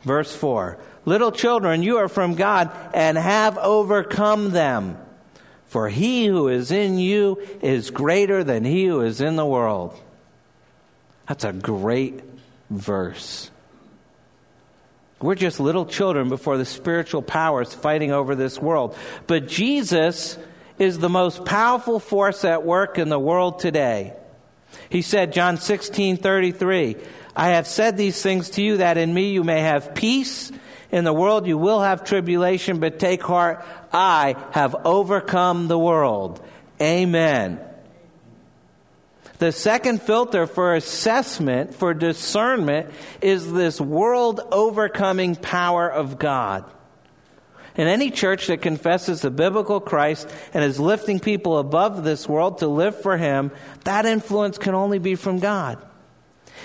Verse 0.04 0.34
4, 0.34 0.78
little 1.06 1.32
children, 1.32 1.84
you 1.84 1.98
are 1.98 2.08
from 2.08 2.36
God 2.36 2.72
and 2.94 3.18
have 3.18 3.58
overcome 3.58 4.52
them. 4.52 4.98
For 5.68 5.90
he 5.90 6.26
who 6.26 6.48
is 6.48 6.72
in 6.72 6.98
you 6.98 7.42
is 7.62 7.92
greater 7.92 8.44
than 8.44 8.64
he 8.64 8.86
who 8.86 9.02
is 9.02 9.22
in 9.22 9.36
the 9.36 9.46
world. 9.46 9.98
That's 11.28 11.44
a 11.44 11.54
great 11.54 12.22
verse. 12.70 13.51
We're 15.22 15.36
just 15.36 15.60
little 15.60 15.86
children 15.86 16.30
before 16.30 16.58
the 16.58 16.66
spiritual 16.66 17.22
powers 17.22 17.74
fighting 17.74 18.12
over 18.12 18.36
this 18.36 18.60
world. 18.60 18.98
But 19.28 19.48
Jesus 19.48 20.38
is 20.80 20.98
the 20.98 21.10
most 21.10 21.46
powerful 21.46 22.00
force 22.00 22.44
at 22.44 22.66
work 22.66 22.98
in 22.98 23.10
the 23.10 23.20
world 23.20 23.60
today. 23.60 24.14
He 24.90 25.02
said, 25.02 25.34
John 25.34 25.58
16, 25.58 26.18
33, 26.18 26.98
I 27.36 27.50
have 27.50 27.68
said 27.68 27.98
these 27.98 28.22
things 28.22 28.52
to 28.52 28.64
you 28.64 28.78
that 28.78 28.98
in 28.98 29.14
me 29.14 29.32
you 29.32 29.44
may 29.44 29.62
have 29.62 29.94
peace. 29.94 30.52
In 30.92 31.04
the 31.04 31.14
world 31.14 31.48
you 31.48 31.58
will 31.58 31.82
have 31.82 32.04
tribulation, 32.04 32.80
but 32.80 33.00
take 33.00 33.22
heart, 33.22 33.64
I 33.94 34.36
have 34.52 34.76
overcome 34.86 35.68
the 35.68 35.80
world. 35.80 36.44
Amen. 36.82 37.60
The 39.42 39.52
second 39.52 40.04
filter 40.04 40.46
for 40.46 40.76
assessment, 40.76 41.74
for 41.74 41.96
discernment, 41.96 42.92
is 43.22 43.52
this 43.52 43.82
world 43.82 44.40
overcoming 44.52 45.36
power 45.36 45.90
of 45.90 46.20
God. 46.20 46.64
In 47.76 47.88
any 47.88 48.12
church 48.12 48.46
that 48.46 48.62
confesses 48.62 49.22
the 49.22 49.32
biblical 49.32 49.80
Christ 49.80 50.30
and 50.54 50.64
is 50.64 50.80
lifting 50.80 51.20
people 51.20 51.58
above 51.58 52.04
this 52.04 52.30
world 52.30 52.60
to 52.60 52.68
live 52.68 53.02
for 53.02 53.18
Him, 53.18 53.50
that 53.84 54.06
influence 54.06 54.60
can 54.60 54.76
only 54.76 55.00
be 55.00 55.16
from 55.16 55.40
God. 55.40 55.84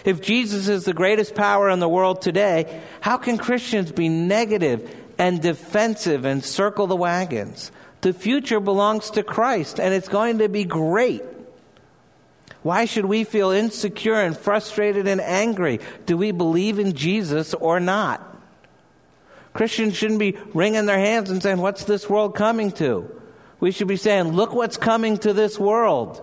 If 0.04 0.20
Jesus 0.20 0.68
is 0.68 0.84
the 0.84 0.92
greatest 0.92 1.34
power 1.34 1.70
in 1.70 1.78
the 1.78 1.88
world 1.88 2.20
today, 2.20 2.82
how 3.00 3.16
can 3.16 3.38
Christians 3.38 3.90
be 3.90 4.10
negative 4.10 4.94
and 5.16 5.40
defensive 5.40 6.26
and 6.26 6.44
circle 6.44 6.86
the 6.86 6.94
wagons? 6.94 7.72
The 8.02 8.12
future 8.12 8.60
belongs 8.60 9.08
to 9.12 9.22
Christ 9.22 9.80
and 9.80 9.94
it's 9.94 10.10
going 10.10 10.40
to 10.40 10.50
be 10.50 10.64
great. 10.64 11.22
Why 12.62 12.84
should 12.84 13.04
we 13.04 13.24
feel 13.24 13.50
insecure 13.50 14.20
and 14.20 14.36
frustrated 14.36 15.06
and 15.06 15.20
angry? 15.20 15.80
Do 16.06 16.16
we 16.16 16.32
believe 16.32 16.78
in 16.78 16.94
Jesus 16.94 17.54
or 17.54 17.80
not? 17.80 18.36
Christians 19.52 19.96
shouldn't 19.96 20.20
be 20.20 20.36
wringing 20.52 20.86
their 20.86 20.98
hands 20.98 21.30
and 21.30 21.42
saying, 21.42 21.58
What's 21.58 21.84
this 21.84 22.10
world 22.10 22.34
coming 22.34 22.72
to? 22.72 23.10
We 23.58 23.70
should 23.70 23.88
be 23.88 23.96
saying, 23.96 24.32
Look 24.32 24.54
what's 24.54 24.76
coming 24.76 25.16
to 25.18 25.32
this 25.32 25.58
world. 25.58 26.22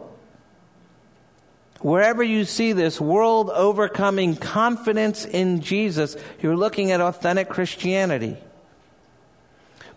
Wherever 1.80 2.24
you 2.24 2.46
see 2.46 2.72
this 2.72 3.02
world 3.02 3.50
overcoming 3.50 4.38
confidence 4.38 5.26
in 5.26 5.60
Jesus, 5.60 6.15
you're 6.41 6.56
looking 6.56 6.91
at 6.91 7.02
authentic 7.02 7.50
Christianity. 7.50 8.38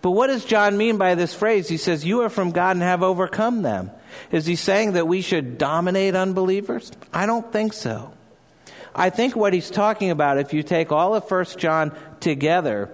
But 0.06 0.12
what 0.12 0.28
does 0.28 0.44
John 0.44 0.76
mean 0.76 0.98
by 0.98 1.16
this 1.16 1.34
phrase? 1.34 1.68
He 1.68 1.78
says, 1.78 2.04
You 2.04 2.20
are 2.20 2.28
from 2.28 2.52
God 2.52 2.76
and 2.76 2.82
have 2.84 3.02
overcome 3.02 3.62
them. 3.62 3.90
Is 4.30 4.46
he 4.46 4.54
saying 4.54 4.92
that 4.92 5.08
we 5.08 5.20
should 5.20 5.58
dominate 5.58 6.14
unbelievers? 6.14 6.92
I 7.12 7.26
don't 7.26 7.52
think 7.52 7.72
so. 7.72 8.12
I 8.94 9.10
think 9.10 9.34
what 9.34 9.52
he's 9.52 9.68
talking 9.68 10.12
about, 10.12 10.38
if 10.38 10.54
you 10.54 10.62
take 10.62 10.92
all 10.92 11.16
of 11.16 11.28
1 11.28 11.44
John 11.56 11.90
together, 12.20 12.88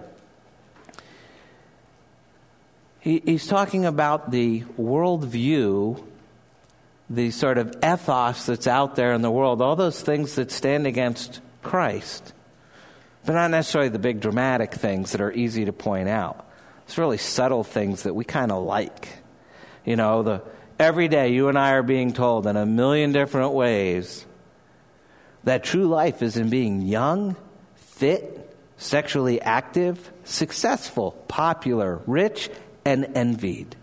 he, 3.01 3.20
he's 3.27 3.46
talking 3.46 3.85
about 3.85 4.31
the 4.31 4.62
worldview, 4.81 6.03
the 7.11 7.31
sort 7.31 7.59
of 7.59 7.75
ethos 7.85 8.46
that's 8.46 8.66
out 8.66 8.96
there 8.96 9.12
in 9.12 9.20
the 9.20 9.31
world, 9.31 9.61
all 9.61 9.77
those 9.77 10.01
things 10.01 10.37
that 10.37 10.51
stand 10.51 10.87
against 10.87 11.42
Christ. 11.62 12.33
But 13.27 13.35
not 13.35 13.51
necessarily 13.51 13.90
the 13.90 13.98
big 13.98 14.20
dramatic 14.20 14.72
things 14.72 15.12
that 15.12 15.20
are 15.20 15.31
easy 15.31 15.66
to 15.66 15.75
point 15.75 16.09
out. 16.09 16.46
It's 16.92 16.98
really 16.98 17.16
subtle 17.16 17.64
things 17.64 18.02
that 18.02 18.12
we 18.12 18.22
kind 18.22 18.52
of 18.52 18.64
like. 18.64 19.09
You 19.87 19.96
know, 19.96 20.22
the 20.22 20.42
every 20.78 21.09
day 21.09 21.33
you 21.33 21.48
and 21.48 21.59
I 21.59 21.70
are 21.70 21.83
being 21.83 22.12
told 22.12 22.46
in 22.46 22.59
a 22.59 22.66
million 22.66 23.12
different 23.12 23.55
ways 23.55 24.26
that 25.44 25.64
true 25.64 25.87
life 25.87 26.20
is 26.20 26.37
in 26.37 26.50
being 26.50 26.83
young, 26.83 27.35
fit, 27.76 28.55
sexually 28.76 29.40
active, 29.40 30.12
successful, 30.24 31.12
popular, 31.28 32.02
rich, 32.07 32.50
and 32.85 33.07
envied. 33.14 33.74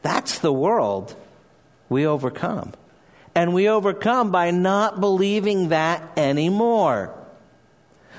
That's 0.00 0.38
the 0.38 0.54
world 0.54 1.14
we 1.90 2.06
overcome. 2.06 2.72
And 3.34 3.52
we 3.52 3.68
overcome 3.68 4.30
by 4.30 4.50
not 4.50 4.98
believing 4.98 5.68
that 5.68 6.10
anymore. 6.16 7.14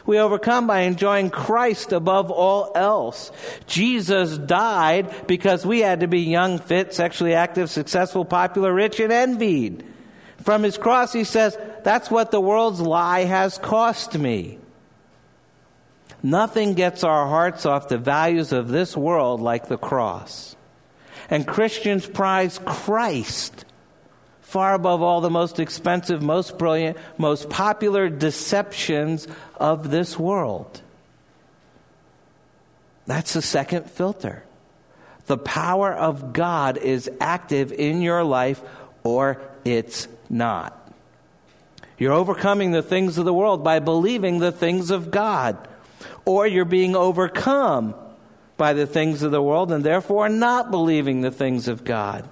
We 0.06 0.20
overcome 0.20 0.68
by 0.68 0.82
enjoying 0.82 1.30
Christ 1.30 1.92
above 1.92 2.32
all 2.32 2.72
else. 2.76 3.32
Jesus 3.68 4.38
died 4.38 5.28
because 5.28 5.66
we 5.66 5.80
had 5.80 6.00
to 6.00 6.08
be 6.08 6.22
young, 6.22 6.60
fit, 6.60 6.94
sexually 6.94 7.34
active, 7.34 7.70
successful, 7.70 8.26
popular, 8.26 8.74
rich, 8.74 9.00
and 9.00 9.12
envied. 9.12 9.86
From 10.44 10.64
his 10.64 10.78
cross, 10.78 11.14
he 11.14 11.24
says, 11.24 11.58
That's 11.84 12.10
what 12.10 12.32
the 12.32 12.42
world's 12.42 12.82
lie 12.82 13.26
has 13.26 13.58
cost 13.58 14.18
me. 14.18 14.58
Nothing 16.24 16.74
gets 16.74 17.04
our 17.04 17.28
hearts 17.28 17.66
off 17.66 17.88
the 17.88 17.98
values 17.98 18.52
of 18.52 18.68
this 18.68 18.96
world 18.96 19.42
like 19.42 19.68
the 19.68 19.78
cross. 19.78 20.56
And 21.30 21.48
Christians 21.48 22.06
prize 22.06 22.60
Christ 22.64 23.66
far 24.52 24.74
above 24.74 25.02
all 25.02 25.22
the 25.22 25.30
most 25.30 25.62
expensive, 25.62 26.22
most 26.22 26.58
brilliant, 26.58 26.98
most 27.18 27.50
popular 27.50 28.10
deceptions 28.10 29.26
of 29.56 29.90
this 29.90 30.20
world. 30.20 30.82
That's 33.08 33.32
the 33.32 33.42
second 33.42 33.90
filter. 33.90 34.44
The 35.28 35.38
power 35.38 35.94
of 35.94 36.34
God 36.34 36.76
is 36.76 37.10
active 37.22 37.72
in 37.72 38.02
your 38.02 38.26
life 38.26 38.62
or 39.04 39.42
it's 39.64 40.10
not. 40.30 40.78
You're 41.98 42.12
overcoming 42.12 42.72
the 42.72 42.84
things 42.84 43.18
of 43.18 43.24
the 43.24 43.34
world 43.34 43.64
by 43.64 43.80
believing 43.80 44.40
the 44.40 44.52
things 44.52 44.92
of 44.92 45.12
God 45.12 45.66
or 46.26 46.46
you're 46.46 46.66
being 46.66 46.94
overcome 46.94 47.96
by 48.58 48.74
the 48.74 48.86
things 48.86 49.24
of 49.24 49.32
the 49.32 49.42
world 49.42 49.72
and 49.72 49.82
therefore 49.82 50.28
not 50.28 50.72
believing 50.72 51.22
the 51.22 51.32
things 51.32 51.70
of 51.70 51.86
God. 51.86 52.28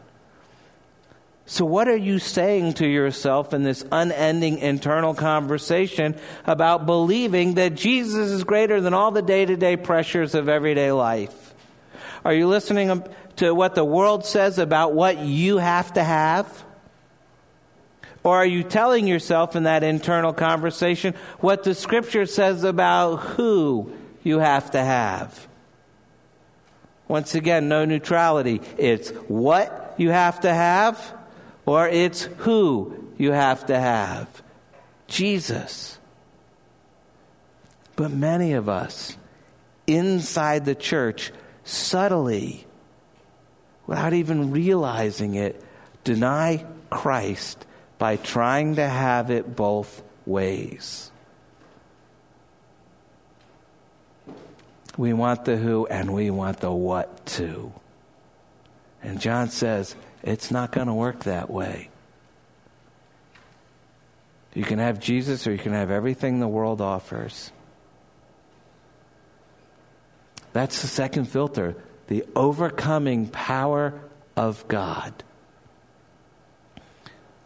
So, 1.50 1.66
what 1.66 1.88
are 1.88 1.98
you 1.98 2.20
saying 2.20 2.74
to 2.74 2.88
yourself 2.88 3.56
in 3.56 3.64
this 3.64 3.84
unending 3.92 4.60
internal 4.60 5.16
conversation 5.16 6.16
about 6.46 6.86
believing 6.86 7.56
that 7.56 7.74
Jesus 7.74 8.30
is 8.30 8.44
greater 8.44 8.80
than 8.82 8.94
all 8.94 9.10
the 9.10 9.24
day 9.24 9.48
to 9.48 9.58
day 9.58 9.76
pressures 9.76 10.36
of 10.36 10.48
everyday 10.48 10.92
life? 10.92 11.56
Are 12.24 12.36
you 12.36 12.46
listening 12.48 13.04
to 13.38 13.56
what 13.56 13.74
the 13.74 13.84
world 13.84 14.28
says 14.28 14.60
about 14.60 14.94
what 14.94 15.18
you 15.18 15.58
have 15.58 15.92
to 15.94 16.04
have? 16.04 16.66
Or 18.24 18.36
are 18.36 18.46
you 18.46 18.62
telling 18.62 19.08
yourself 19.08 19.56
in 19.56 19.64
that 19.64 19.84
internal 19.84 20.34
conversation 20.34 21.16
what 21.40 21.64
the 21.64 21.74
scripture 21.74 22.28
says 22.28 22.64
about 22.64 23.16
who 23.16 23.92
you 24.22 24.38
have 24.38 24.70
to 24.72 24.84
have? 24.84 25.48
Once 27.08 27.34
again, 27.34 27.68
no 27.68 27.86
neutrality. 27.86 28.62
It's 28.78 29.10
what 29.28 29.96
you 29.98 30.12
have 30.12 30.42
to 30.42 30.54
have, 30.54 31.16
or 31.65 31.88
it's 31.88 32.24
who 32.38 33.12
you 33.17 33.32
have 33.32 33.65
to 33.67 33.80
have. 33.80 34.41
Jesus. 35.08 35.98
But 37.95 38.12
many 38.12 38.54
of 38.54 38.69
us 38.69 39.17
inside 39.86 40.65
the 40.65 40.76
church 40.76 41.32
subtly, 41.63 42.65
without 43.88 44.13
even 44.13 44.52
realizing 44.52 45.36
it, 45.36 45.62
deny 46.04 46.65
Christ 46.89 47.65
by 47.98 48.15
trying 48.15 48.76
to 48.76 48.88
have 48.88 49.30
it 49.30 49.56
both 49.56 50.02
ways. 50.26 51.12
We 54.98 55.13
want 55.13 55.45
the 55.45 55.58
who 55.58 55.86
and 55.88 56.13
we 56.13 56.30
want 56.30 56.60
the 56.60 56.72
what 56.72 57.26
too. 57.26 57.74
And 59.02 59.19
John 59.19 59.50
says 59.50 59.95
it's 60.23 60.51
not 60.51 60.71
going 60.71 60.88
to 60.88 60.93
work 60.93 61.23
that 61.23 61.49
way. 61.49 61.89
You 64.53 64.63
can 64.63 64.79
have 64.79 64.99
Jesus 64.99 65.45
or 65.47 65.51
you 65.51 65.58
can 65.58 65.73
have 65.73 65.91
everything 65.91 66.39
the 66.39 66.47
world 66.47 66.82
offers. 66.82 67.51
That's 70.53 70.82
the 70.82 70.88
second 70.88 71.25
filter 71.25 71.75
the 72.08 72.25
overcoming 72.36 73.27
power 73.27 73.93
of 74.36 74.67
God. 74.67 75.13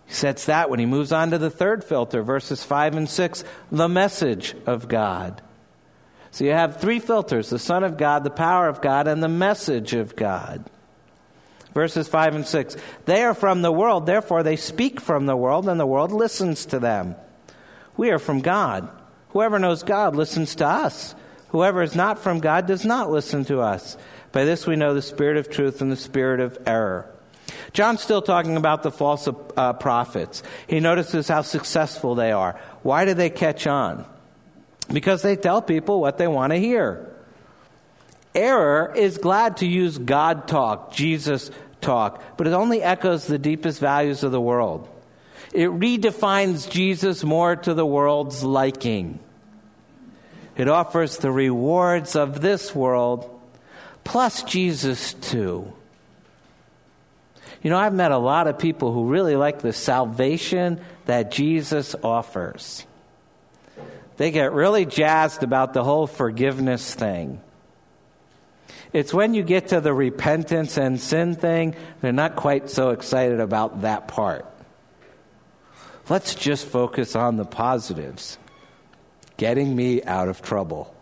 He 0.05 0.13
sets 0.13 0.45
that 0.45 0.69
when 0.69 0.79
he 0.79 0.85
moves 0.85 1.11
on 1.11 1.31
to 1.31 1.37
the 1.37 1.49
third 1.49 1.83
filter, 1.83 2.23
verses 2.23 2.63
5 2.63 2.95
and 2.95 3.09
6, 3.09 3.43
the 3.73 3.89
message 3.89 4.55
of 4.65 4.87
God. 4.87 5.41
So 6.31 6.45
you 6.45 6.51
have 6.51 6.77
three 6.77 6.99
filters 6.99 7.49
the 7.49 7.59
Son 7.59 7.83
of 7.83 7.97
God, 7.97 8.23
the 8.23 8.29
power 8.29 8.69
of 8.69 8.81
God, 8.81 9.09
and 9.09 9.21
the 9.21 9.27
message 9.27 9.93
of 9.93 10.15
God. 10.15 10.63
Verses 11.73 12.07
5 12.07 12.35
and 12.35 12.47
6. 12.47 12.75
They 13.05 13.23
are 13.23 13.33
from 13.33 13.61
the 13.61 13.71
world, 13.71 14.05
therefore 14.05 14.43
they 14.43 14.55
speak 14.55 15.01
from 15.01 15.25
the 15.25 15.35
world, 15.35 15.67
and 15.67 15.79
the 15.79 15.85
world 15.85 16.11
listens 16.11 16.65
to 16.67 16.79
them. 16.79 17.15
We 17.97 18.11
are 18.11 18.19
from 18.19 18.41
God. 18.41 18.89
Whoever 19.29 19.59
knows 19.59 19.83
God 19.83 20.15
listens 20.15 20.55
to 20.55 20.67
us. 20.67 21.15
Whoever 21.49 21.81
is 21.81 21.95
not 21.95 22.19
from 22.19 22.39
God 22.39 22.67
does 22.67 22.85
not 22.85 23.11
listen 23.11 23.45
to 23.45 23.59
us. 23.59 23.97
By 24.31 24.45
this 24.45 24.65
we 24.65 24.75
know 24.75 24.93
the 24.93 25.01
spirit 25.01 25.37
of 25.37 25.49
truth 25.49 25.81
and 25.81 25.91
the 25.91 25.95
spirit 25.95 26.39
of 26.39 26.57
error. 26.65 27.09
John's 27.73 28.01
still 28.01 28.21
talking 28.21 28.57
about 28.57 28.83
the 28.83 28.91
false 28.91 29.27
uh, 29.27 29.73
prophets. 29.73 30.43
He 30.67 30.79
notices 30.79 31.27
how 31.27 31.41
successful 31.41 32.15
they 32.15 32.31
are. 32.31 32.59
Why 32.81 33.05
do 33.05 33.13
they 33.13 33.29
catch 33.29 33.67
on? 33.67 34.05
Because 34.91 35.21
they 35.21 35.35
tell 35.35 35.61
people 35.61 36.01
what 36.01 36.17
they 36.17 36.27
want 36.27 36.51
to 36.51 36.59
hear. 36.59 37.09
Error 38.35 38.91
is 38.95 39.19
glad 39.19 39.57
to 39.57 39.67
use 39.67 39.97
God 39.97 40.47
talk, 40.47 40.91
Jesus 40.91 41.51
talk, 41.83 42.23
but 42.37 42.47
it 42.47 42.53
only 42.53 42.81
echoes 42.81 43.27
the 43.27 43.37
deepest 43.37 43.79
values 43.79 44.23
of 44.23 44.31
the 44.31 44.41
world. 44.41 44.89
It 45.53 45.69
redefines 45.69 46.69
Jesus 46.69 47.23
more 47.23 47.55
to 47.55 47.73
the 47.75 47.85
world's 47.85 48.43
liking. 48.43 49.19
It 50.57 50.67
offers 50.67 51.17
the 51.17 51.31
rewards 51.31 52.15
of 52.15 52.41
this 52.41 52.73
world 52.73 53.29
plus 54.03 54.43
Jesus 54.43 55.13
too. 55.13 55.71
You 57.61 57.69
know, 57.69 57.77
I've 57.77 57.93
met 57.93 58.11
a 58.11 58.17
lot 58.17 58.47
of 58.47 58.59
people 58.59 58.91
who 58.91 59.07
really 59.07 59.35
like 59.35 59.59
the 59.59 59.73
salvation 59.73 60.81
that 61.05 61.31
Jesus 61.31 61.95
offers. 62.03 62.85
They 64.17 64.31
get 64.31 64.51
really 64.51 64.85
jazzed 64.85 65.43
about 65.43 65.73
the 65.73 65.83
whole 65.83 66.07
forgiveness 66.07 66.93
thing. 66.93 67.41
It's 68.93 69.11
when 69.11 69.33
you 69.33 69.41
get 69.41 69.69
to 69.69 69.81
the 69.81 69.93
repentance 69.93 70.77
and 70.77 71.01
sin 71.01 71.35
thing, 71.35 71.75
they're 71.99 72.13
not 72.13 72.35
quite 72.35 72.69
so 72.69 72.91
excited 72.91 73.39
about 73.39 73.81
that 73.81 74.07
part. 74.07 74.45
Let's 76.09 76.35
just 76.35 76.67
focus 76.67 77.15
on 77.15 77.37
the 77.37 77.45
positives 77.45 78.37
getting 79.37 79.75
me 79.75 80.03
out 80.03 80.29
of 80.29 80.41
trouble. 80.41 80.95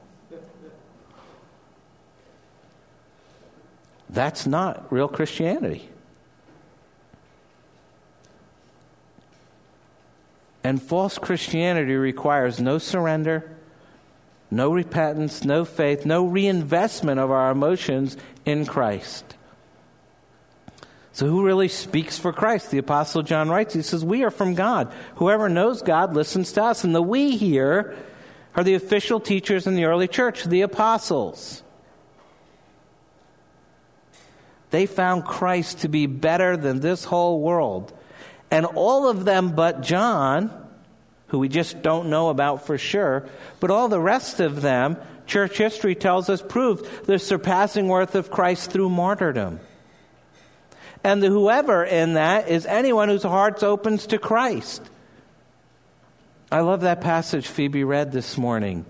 That's 4.09 4.45
not 4.45 4.91
real 4.91 5.07
Christianity. 5.07 5.89
And 10.63 10.81
false 10.81 11.17
Christianity 11.17 11.95
requires 11.95 12.59
no 12.59 12.77
surrender, 12.77 13.57
no 14.51 14.71
repentance, 14.71 15.45
no 15.45 15.63
faith, 15.63 16.05
no 16.05 16.25
reinvestment 16.25 17.19
of 17.19 17.31
our 17.31 17.51
emotions 17.51 18.17
in 18.45 18.65
Christ. 18.65 19.35
So, 21.13 21.27
who 21.27 21.45
really 21.45 21.67
speaks 21.67 22.17
for 22.17 22.31
Christ? 22.31 22.71
The 22.71 22.77
Apostle 22.77 23.23
John 23.23 23.49
writes, 23.49 23.73
he 23.73 23.81
says, 23.81 24.03
We 24.03 24.23
are 24.23 24.31
from 24.31 24.53
God. 24.53 24.93
Whoever 25.15 25.49
knows 25.49 25.81
God 25.81 26.13
listens 26.13 26.51
to 26.53 26.63
us. 26.63 26.83
And 26.83 26.93
the 26.93 27.01
we 27.01 27.37
here 27.37 27.97
are 28.55 28.63
the 28.63 28.75
official 28.75 29.19
teachers 29.19 29.67
in 29.67 29.75
the 29.75 29.85
early 29.85 30.07
church, 30.07 30.43
the 30.43 30.61
apostles. 30.61 31.63
They 34.69 34.85
found 34.85 35.25
Christ 35.25 35.79
to 35.79 35.89
be 35.89 36.05
better 36.05 36.55
than 36.55 36.79
this 36.79 37.03
whole 37.03 37.41
world. 37.41 37.93
And 38.49 38.65
all 38.65 39.07
of 39.07 39.25
them 39.25 39.53
but 39.53 39.81
John, 39.81 40.60
who 41.31 41.39
we 41.39 41.47
just 41.47 41.81
don't 41.81 42.09
know 42.09 42.27
about 42.27 42.65
for 42.65 42.77
sure, 42.77 43.25
but 43.61 43.71
all 43.71 43.87
the 43.87 44.01
rest 44.01 44.41
of 44.41 44.61
them, 44.61 44.97
church 45.25 45.57
history 45.57 45.95
tells 45.95 46.29
us, 46.29 46.41
proved 46.41 47.05
the 47.05 47.17
surpassing 47.17 47.87
worth 47.87 48.15
of 48.15 48.29
Christ 48.29 48.69
through 48.69 48.89
martyrdom. 48.89 49.61
And 51.05 51.23
the 51.23 51.29
whoever 51.29 51.85
in 51.85 52.15
that 52.15 52.49
is 52.49 52.65
anyone 52.65 53.07
whose 53.07 53.23
heart 53.23 53.63
opens 53.63 54.07
to 54.07 54.17
Christ. 54.17 54.83
I 56.51 56.59
love 56.59 56.81
that 56.81 56.99
passage 56.99 57.47
Phoebe 57.47 57.85
read 57.85 58.11
this 58.11 58.37
morning 58.37 58.85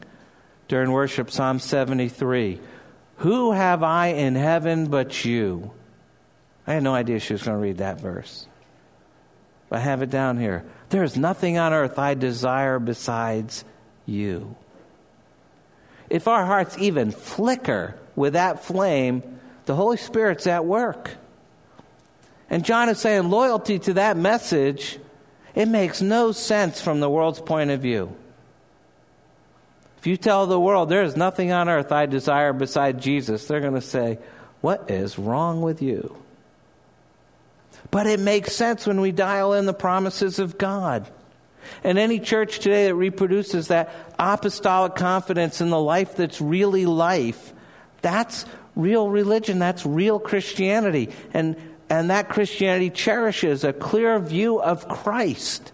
during 0.68 0.92
worship, 0.92 1.30
Psalm 1.30 1.60
73. 1.60 2.60
Who 3.18 3.52
have 3.52 3.84
I 3.84 4.08
in 4.08 4.34
heaven 4.34 4.88
but 4.88 5.24
you? 5.24 5.74
I 6.66 6.74
had 6.74 6.82
no 6.82 6.96
idea 6.96 7.20
she 7.20 7.34
was 7.34 7.44
going 7.44 7.56
to 7.58 7.62
read 7.62 7.78
that 7.78 8.02
verse. 8.02 8.48
I 9.70 9.78
have 9.78 10.02
it 10.02 10.10
down 10.10 10.40
here. 10.40 10.66
There 10.92 11.04
is 11.04 11.16
nothing 11.16 11.58
on 11.58 11.74
earth 11.74 11.98
I 11.98 12.16
desire 12.16 12.78
besides 12.78 13.64
you. 14.06 14.56
If 16.10 16.28
our 16.28 16.46
hearts 16.46 16.78
even 16.78 17.12
flicker 17.12 17.96
with 18.18 18.34
that 18.34 18.66
flame, 18.66 19.40
the 19.66 19.76
Holy 19.76 19.96
Spirit's 19.96 20.48
at 20.48 20.66
work. 20.66 21.12
And 22.50 22.66
John 22.66 22.90
is 22.90 23.00
saying 23.00 23.30
loyalty 23.30 23.80
to 23.80 23.94
that 23.94 24.18
message, 24.18 25.00
it 25.56 25.70
makes 25.70 26.02
no 26.02 26.34
sense 26.34 26.82
from 26.82 27.00
the 27.00 27.10
world's 27.10 27.40
point 27.40 27.72
of 27.72 27.82
view. 27.82 28.14
If 29.98 30.08
you 30.08 30.18
tell 30.18 30.46
the 30.46 30.60
world 30.60 30.90
there 30.90 31.04
is 31.04 31.16
nothing 31.16 31.54
on 31.54 31.70
earth 31.70 31.94
I 31.94 32.06
desire 32.06 32.52
beside 32.52 33.02
Jesus, 33.02 33.48
they're 33.48 33.62
going 33.62 33.76
to 33.76 33.82
say, 33.82 34.20
What 34.60 34.92
is 34.92 35.18
wrong 35.18 35.62
with 35.62 35.82
you? 35.82 36.18
But 37.92 38.08
it 38.08 38.20
makes 38.20 38.54
sense 38.54 38.88
when 38.88 39.02
we 39.02 39.12
dial 39.12 39.54
in 39.54 39.66
the 39.66 39.74
promises 39.74 40.40
of 40.40 40.58
God. 40.58 41.10
And 41.84 41.98
any 41.98 42.20
church 42.20 42.60
today 42.60 42.86
that 42.86 42.96
reproduces 42.96 43.68
that 43.68 43.94
apostolic 44.18 44.96
confidence 44.96 45.62
in 45.62 45.70
the 45.70 45.80
life 45.80 46.16
that's 46.16 46.42
really 46.42 46.86
life, 46.86 47.54
that's 48.02 48.46
real 48.76 49.10
religion, 49.10 49.60
that's 49.60 49.86
real 49.86 50.20
Christianity. 50.20 51.10
And, 51.34 51.56
and 51.90 52.10
that 52.10 52.30
Christianity 52.30 52.90
cherishes 52.90 53.64
a 53.64 53.74
clear 53.74 54.20
view 54.20 54.62
of 54.62 54.88
Christ, 54.88 55.72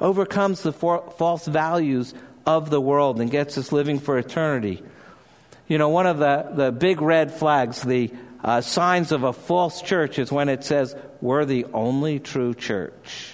overcomes 0.00 0.62
the 0.62 0.72
for, 0.72 1.12
false 1.18 1.46
values 1.46 2.14
of 2.46 2.70
the 2.70 2.80
world 2.80 3.20
and 3.20 3.30
gets 3.30 3.58
us 3.58 3.72
living 3.72 3.98
for 3.98 4.18
eternity. 4.18 4.82
You 5.68 5.78
know, 5.78 5.88
one 5.88 6.06
of 6.06 6.18
the, 6.18 6.50
the 6.54 6.72
big 6.72 7.02
red 7.02 7.32
flags, 7.32 7.82
the 7.82 8.12
uh, 8.46 8.60
signs 8.60 9.10
of 9.10 9.24
a 9.24 9.32
false 9.32 9.82
church, 9.82 10.20
is 10.20 10.30
when 10.30 10.48
it 10.48 10.64
says, 10.64 10.94
We're 11.20 11.44
the 11.44 11.66
only 11.74 12.20
true 12.20 12.54
church. 12.54 13.32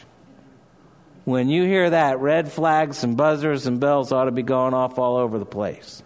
When 1.24 1.50
you 1.50 1.64
hear 1.64 1.90
that, 1.90 2.18
red 2.18 2.50
flags 2.50 3.04
and 3.04 3.16
buzzers 3.16 3.66
and 3.66 3.78
bells 3.78 4.10
ought 4.10 4.24
to 4.24 4.32
be 4.32 4.42
going 4.42 4.74
off 4.74 4.98
all 4.98 5.18
over 5.18 5.38
the 5.38 5.44
place. 5.44 6.02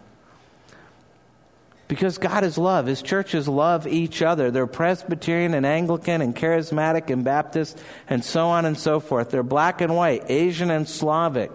Because 1.89 2.19
God 2.19 2.43
is 2.43 2.59
love. 2.59 2.87
His 2.87 3.01
churches 3.01 3.47
love 3.47 3.87
each 3.87 4.21
other. 4.21 4.51
They're 4.51 4.67
Presbyterian 4.67 5.55
and 5.55 5.65
Anglican 5.65 6.21
and 6.21 6.35
Charismatic 6.35 7.09
and 7.11 7.25
Baptist 7.25 7.79
and 8.09 8.25
so 8.25 8.49
on 8.49 8.65
and 8.65 8.77
so 8.77 8.99
forth. 8.99 9.31
They're 9.31 9.45
black 9.45 9.81
and 9.81 9.95
white, 9.95 10.25
Asian 10.29 10.71
and 10.71 10.89
Slavic. 10.89 11.53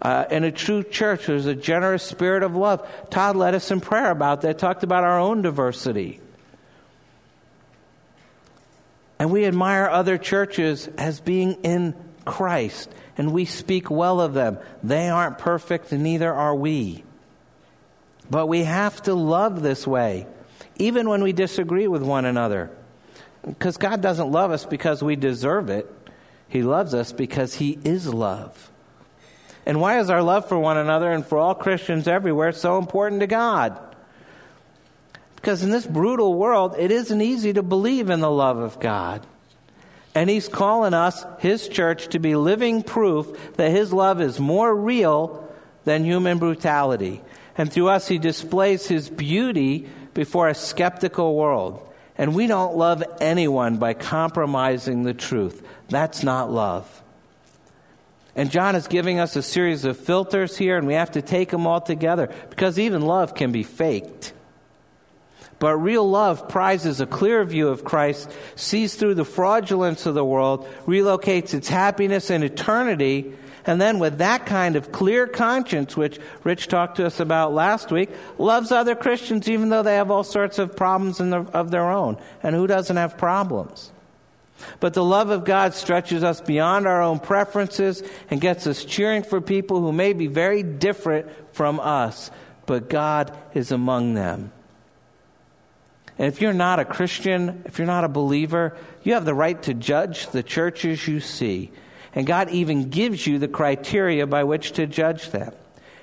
Uh, 0.00 0.26
in 0.30 0.44
a 0.44 0.52
true 0.52 0.84
church, 0.84 1.26
there's 1.26 1.46
a 1.46 1.56
generous 1.56 2.04
spirit 2.04 2.44
of 2.44 2.54
love. 2.54 2.88
Todd 3.10 3.34
led 3.34 3.54
us 3.54 3.70
in 3.72 3.80
prayer 3.80 4.12
about 4.12 4.42
that, 4.42 4.58
talked 4.58 4.84
about 4.84 5.02
our 5.02 5.18
own 5.18 5.42
diversity. 5.42 6.20
And 9.24 9.32
we 9.32 9.46
admire 9.46 9.88
other 9.88 10.18
churches 10.18 10.86
as 10.98 11.18
being 11.18 11.54
in 11.62 11.94
Christ, 12.26 12.90
and 13.16 13.32
we 13.32 13.46
speak 13.46 13.90
well 13.90 14.20
of 14.20 14.34
them. 14.34 14.58
They 14.82 15.08
aren't 15.08 15.38
perfect, 15.38 15.92
and 15.92 16.02
neither 16.02 16.30
are 16.30 16.54
we. 16.54 17.04
But 18.28 18.48
we 18.48 18.64
have 18.64 19.00
to 19.04 19.14
love 19.14 19.62
this 19.62 19.86
way, 19.86 20.26
even 20.76 21.08
when 21.08 21.22
we 21.22 21.32
disagree 21.32 21.88
with 21.88 22.02
one 22.02 22.26
another. 22.26 22.70
Because 23.42 23.78
God 23.78 24.02
doesn't 24.02 24.30
love 24.30 24.50
us 24.50 24.66
because 24.66 25.02
we 25.02 25.16
deserve 25.16 25.70
it, 25.70 25.90
He 26.46 26.62
loves 26.62 26.92
us 26.92 27.10
because 27.10 27.54
He 27.54 27.78
is 27.82 28.06
love. 28.06 28.70
And 29.64 29.80
why 29.80 30.00
is 30.00 30.10
our 30.10 30.22
love 30.22 30.50
for 30.50 30.58
one 30.58 30.76
another 30.76 31.10
and 31.10 31.24
for 31.24 31.38
all 31.38 31.54
Christians 31.54 32.06
everywhere 32.06 32.52
so 32.52 32.76
important 32.76 33.22
to 33.22 33.26
God? 33.26 33.93
Because 35.44 35.62
in 35.62 35.68
this 35.68 35.86
brutal 35.86 36.32
world, 36.32 36.74
it 36.78 36.90
isn't 36.90 37.20
easy 37.20 37.52
to 37.52 37.62
believe 37.62 38.08
in 38.08 38.20
the 38.20 38.30
love 38.30 38.56
of 38.56 38.80
God. 38.80 39.26
And 40.14 40.30
He's 40.30 40.48
calling 40.48 40.94
us, 40.94 41.22
His 41.38 41.68
church, 41.68 42.08
to 42.08 42.18
be 42.18 42.34
living 42.34 42.82
proof 42.82 43.54
that 43.56 43.70
His 43.70 43.92
love 43.92 44.22
is 44.22 44.40
more 44.40 44.74
real 44.74 45.46
than 45.84 46.02
human 46.02 46.38
brutality. 46.38 47.20
And 47.58 47.70
through 47.70 47.88
us, 47.88 48.08
He 48.08 48.16
displays 48.16 48.86
His 48.86 49.10
beauty 49.10 49.86
before 50.14 50.48
a 50.48 50.54
skeptical 50.54 51.36
world. 51.36 51.92
And 52.16 52.34
we 52.34 52.46
don't 52.46 52.78
love 52.78 53.04
anyone 53.20 53.76
by 53.76 53.92
compromising 53.92 55.02
the 55.02 55.12
truth. 55.12 55.62
That's 55.90 56.22
not 56.22 56.50
love. 56.50 57.02
And 58.34 58.50
John 58.50 58.76
is 58.76 58.88
giving 58.88 59.20
us 59.20 59.36
a 59.36 59.42
series 59.42 59.84
of 59.84 59.98
filters 59.98 60.56
here, 60.56 60.78
and 60.78 60.86
we 60.86 60.94
have 60.94 61.10
to 61.10 61.20
take 61.20 61.50
them 61.50 61.66
all 61.66 61.82
together 61.82 62.32
because 62.48 62.78
even 62.78 63.02
love 63.02 63.34
can 63.34 63.52
be 63.52 63.62
faked. 63.62 64.32
But 65.58 65.76
real 65.76 66.08
love 66.08 66.48
prizes 66.48 67.00
a 67.00 67.06
clear 67.06 67.44
view 67.44 67.68
of 67.68 67.84
Christ, 67.84 68.30
sees 68.56 68.94
through 68.94 69.14
the 69.14 69.24
fraudulence 69.24 70.06
of 70.06 70.14
the 70.14 70.24
world, 70.24 70.68
relocates 70.86 71.54
its 71.54 71.68
happiness 71.68 72.30
and 72.30 72.42
eternity, 72.42 73.32
and 73.66 73.80
then 73.80 73.98
with 73.98 74.18
that 74.18 74.46
kind 74.46 74.76
of 74.76 74.92
clear 74.92 75.26
conscience, 75.26 75.96
which 75.96 76.18
Rich 76.42 76.68
talked 76.68 76.96
to 76.96 77.06
us 77.06 77.18
about 77.18 77.54
last 77.54 77.90
week, 77.90 78.10
loves 78.36 78.70
other 78.70 78.94
Christians 78.94 79.48
even 79.48 79.70
though 79.70 79.82
they 79.82 79.96
have 79.96 80.10
all 80.10 80.24
sorts 80.24 80.58
of 80.58 80.76
problems 80.76 81.18
the, 81.18 81.46
of 81.52 81.70
their 81.70 81.90
own. 81.90 82.18
And 82.42 82.54
who 82.54 82.66
doesn't 82.66 82.96
have 82.96 83.16
problems? 83.16 83.90
But 84.80 84.94
the 84.94 85.04
love 85.04 85.30
of 85.30 85.44
God 85.44 85.74
stretches 85.74 86.22
us 86.22 86.40
beyond 86.40 86.86
our 86.86 87.02
own 87.02 87.18
preferences 87.18 88.02
and 88.30 88.40
gets 88.40 88.66
us 88.66 88.84
cheering 88.84 89.22
for 89.22 89.40
people 89.40 89.80
who 89.80 89.92
may 89.92 90.12
be 90.12 90.26
very 90.26 90.62
different 90.62 91.28
from 91.54 91.80
us, 91.80 92.30
but 92.66 92.88
God 92.88 93.36
is 93.54 93.72
among 93.72 94.14
them. 94.14 94.52
And 96.18 96.28
if 96.28 96.40
you're 96.40 96.52
not 96.52 96.78
a 96.78 96.84
Christian, 96.84 97.62
if 97.64 97.78
you're 97.78 97.86
not 97.86 98.04
a 98.04 98.08
believer, 98.08 98.76
you 99.02 99.14
have 99.14 99.24
the 99.24 99.34
right 99.34 99.60
to 99.64 99.74
judge 99.74 100.28
the 100.28 100.42
churches 100.42 101.08
you 101.08 101.20
see. 101.20 101.72
And 102.14 102.26
God 102.26 102.50
even 102.50 102.90
gives 102.90 103.26
you 103.26 103.38
the 103.38 103.48
criteria 103.48 104.26
by 104.26 104.44
which 104.44 104.72
to 104.72 104.86
judge 104.86 105.30
them. 105.30 105.52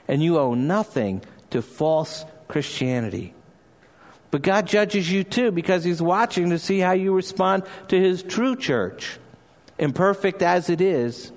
And 0.08 0.22
you 0.22 0.38
owe 0.38 0.54
nothing 0.54 1.22
to 1.52 1.62
false 1.62 2.26
Christianity. 2.50 3.34
But 4.32 4.42
God 4.42 4.68
judges 4.68 5.12
you 5.12 5.24
too 5.24 5.52
because 5.52 5.84
He's 5.84 6.02
watching 6.02 6.50
to 6.50 6.60
see 6.60 6.80
how 6.80 6.92
you 6.92 7.14
respond 7.14 7.64
to 7.90 8.00
His 8.00 8.24
true 8.24 8.56
church, 8.56 9.20
imperfect 9.78 10.42
as 10.42 10.70
it 10.70 10.82
is, 10.82 11.32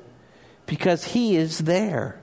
because 0.67 1.05
He 1.05 1.37
is 1.37 1.59
there. 1.59 2.21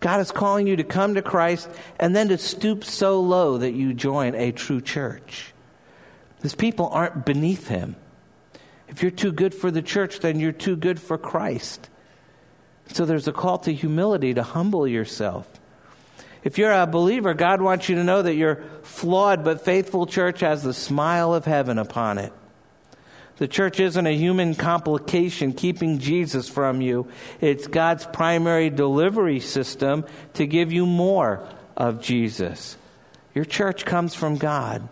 God 0.00 0.20
is 0.20 0.32
calling 0.32 0.66
you 0.66 0.76
to 0.76 0.84
come 0.84 1.14
to 1.14 1.22
Christ 1.22 1.68
and 1.98 2.16
then 2.16 2.28
to 2.28 2.38
stoop 2.38 2.84
so 2.84 3.20
low 3.20 3.58
that 3.58 3.72
you 3.72 3.92
join 3.92 4.34
a 4.34 4.50
true 4.50 4.80
church. 4.80 5.52
His 6.42 6.54
people 6.54 6.88
aren't 6.88 7.26
beneath 7.26 7.68
him. 7.68 7.96
If 8.88 9.02
you're 9.02 9.10
too 9.10 9.30
good 9.30 9.54
for 9.54 9.70
the 9.70 9.82
church, 9.82 10.20
then 10.20 10.40
you're 10.40 10.52
too 10.52 10.74
good 10.74 11.00
for 11.00 11.18
Christ. 11.18 11.88
So 12.88 13.04
there's 13.04 13.28
a 13.28 13.32
call 13.32 13.58
to 13.58 13.72
humility, 13.72 14.34
to 14.34 14.42
humble 14.42 14.88
yourself. 14.88 15.48
If 16.42 16.56
you're 16.56 16.72
a 16.72 16.86
believer, 16.86 17.34
God 17.34 17.60
wants 17.60 17.88
you 17.88 17.96
to 17.96 18.04
know 18.04 18.22
that 18.22 18.34
your 18.34 18.64
flawed 18.82 19.44
but 19.44 19.64
faithful 19.64 20.06
church 20.06 20.40
has 20.40 20.62
the 20.62 20.72
smile 20.72 21.34
of 21.34 21.44
heaven 21.44 21.78
upon 21.78 22.18
it. 22.18 22.32
The 23.40 23.48
church 23.48 23.80
isn't 23.80 24.06
a 24.06 24.14
human 24.14 24.54
complication 24.54 25.54
keeping 25.54 25.98
Jesus 25.98 26.46
from 26.46 26.82
you. 26.82 27.08
It's 27.40 27.66
God's 27.66 28.04
primary 28.04 28.68
delivery 28.68 29.40
system 29.40 30.04
to 30.34 30.46
give 30.46 30.72
you 30.72 30.84
more 30.84 31.48
of 31.74 32.02
Jesus. 32.02 32.76
Your 33.34 33.46
church 33.46 33.86
comes 33.86 34.14
from 34.14 34.36
God. 34.36 34.86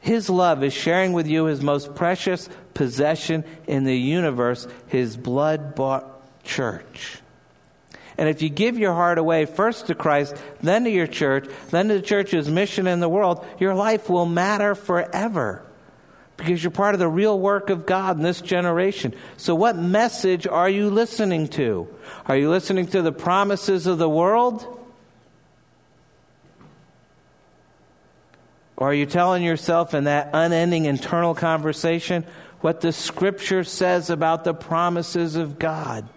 His 0.00 0.28
love 0.28 0.62
is 0.62 0.74
sharing 0.74 1.14
with 1.14 1.26
you 1.26 1.46
his 1.46 1.62
most 1.62 1.94
precious 1.94 2.50
possession 2.74 3.44
in 3.66 3.84
the 3.84 3.96
universe, 3.96 4.68
his 4.88 5.16
blood 5.16 5.74
bought 5.74 6.04
church. 6.44 7.20
And 8.18 8.28
if 8.28 8.42
you 8.42 8.50
give 8.50 8.76
your 8.76 8.92
heart 8.92 9.16
away 9.16 9.46
first 9.46 9.86
to 9.86 9.94
Christ, 9.94 10.36
then 10.60 10.84
to 10.84 10.90
your 10.90 11.06
church, 11.06 11.48
then 11.70 11.88
to 11.88 11.94
the 11.94 12.02
church's 12.02 12.50
mission 12.50 12.86
in 12.86 13.00
the 13.00 13.08
world, 13.08 13.46
your 13.58 13.74
life 13.74 14.10
will 14.10 14.26
matter 14.26 14.74
forever 14.74 15.64
because 16.36 16.62
you're 16.62 16.70
part 16.70 16.94
of 16.94 16.98
the 16.98 17.08
real 17.08 17.38
work 17.38 17.70
of 17.70 17.86
God 17.86 18.16
in 18.16 18.22
this 18.22 18.40
generation. 18.40 19.14
So, 19.36 19.54
what 19.54 19.76
message 19.76 20.46
are 20.46 20.68
you 20.68 20.90
listening 20.90 21.48
to? 21.48 21.88
Are 22.26 22.36
you 22.36 22.50
listening 22.50 22.86
to 22.88 23.02
the 23.02 23.12
promises 23.12 23.86
of 23.86 23.98
the 23.98 24.08
world? 24.08 24.66
Or 28.76 28.90
are 28.90 28.94
you 28.94 29.06
telling 29.06 29.44
yourself 29.44 29.94
in 29.94 30.04
that 30.04 30.30
unending 30.32 30.86
internal 30.86 31.34
conversation 31.34 32.26
what 32.60 32.80
the 32.80 32.92
scripture 32.92 33.62
says 33.62 34.10
about 34.10 34.42
the 34.42 34.54
promises 34.54 35.36
of 35.36 35.60
God? 35.60 36.08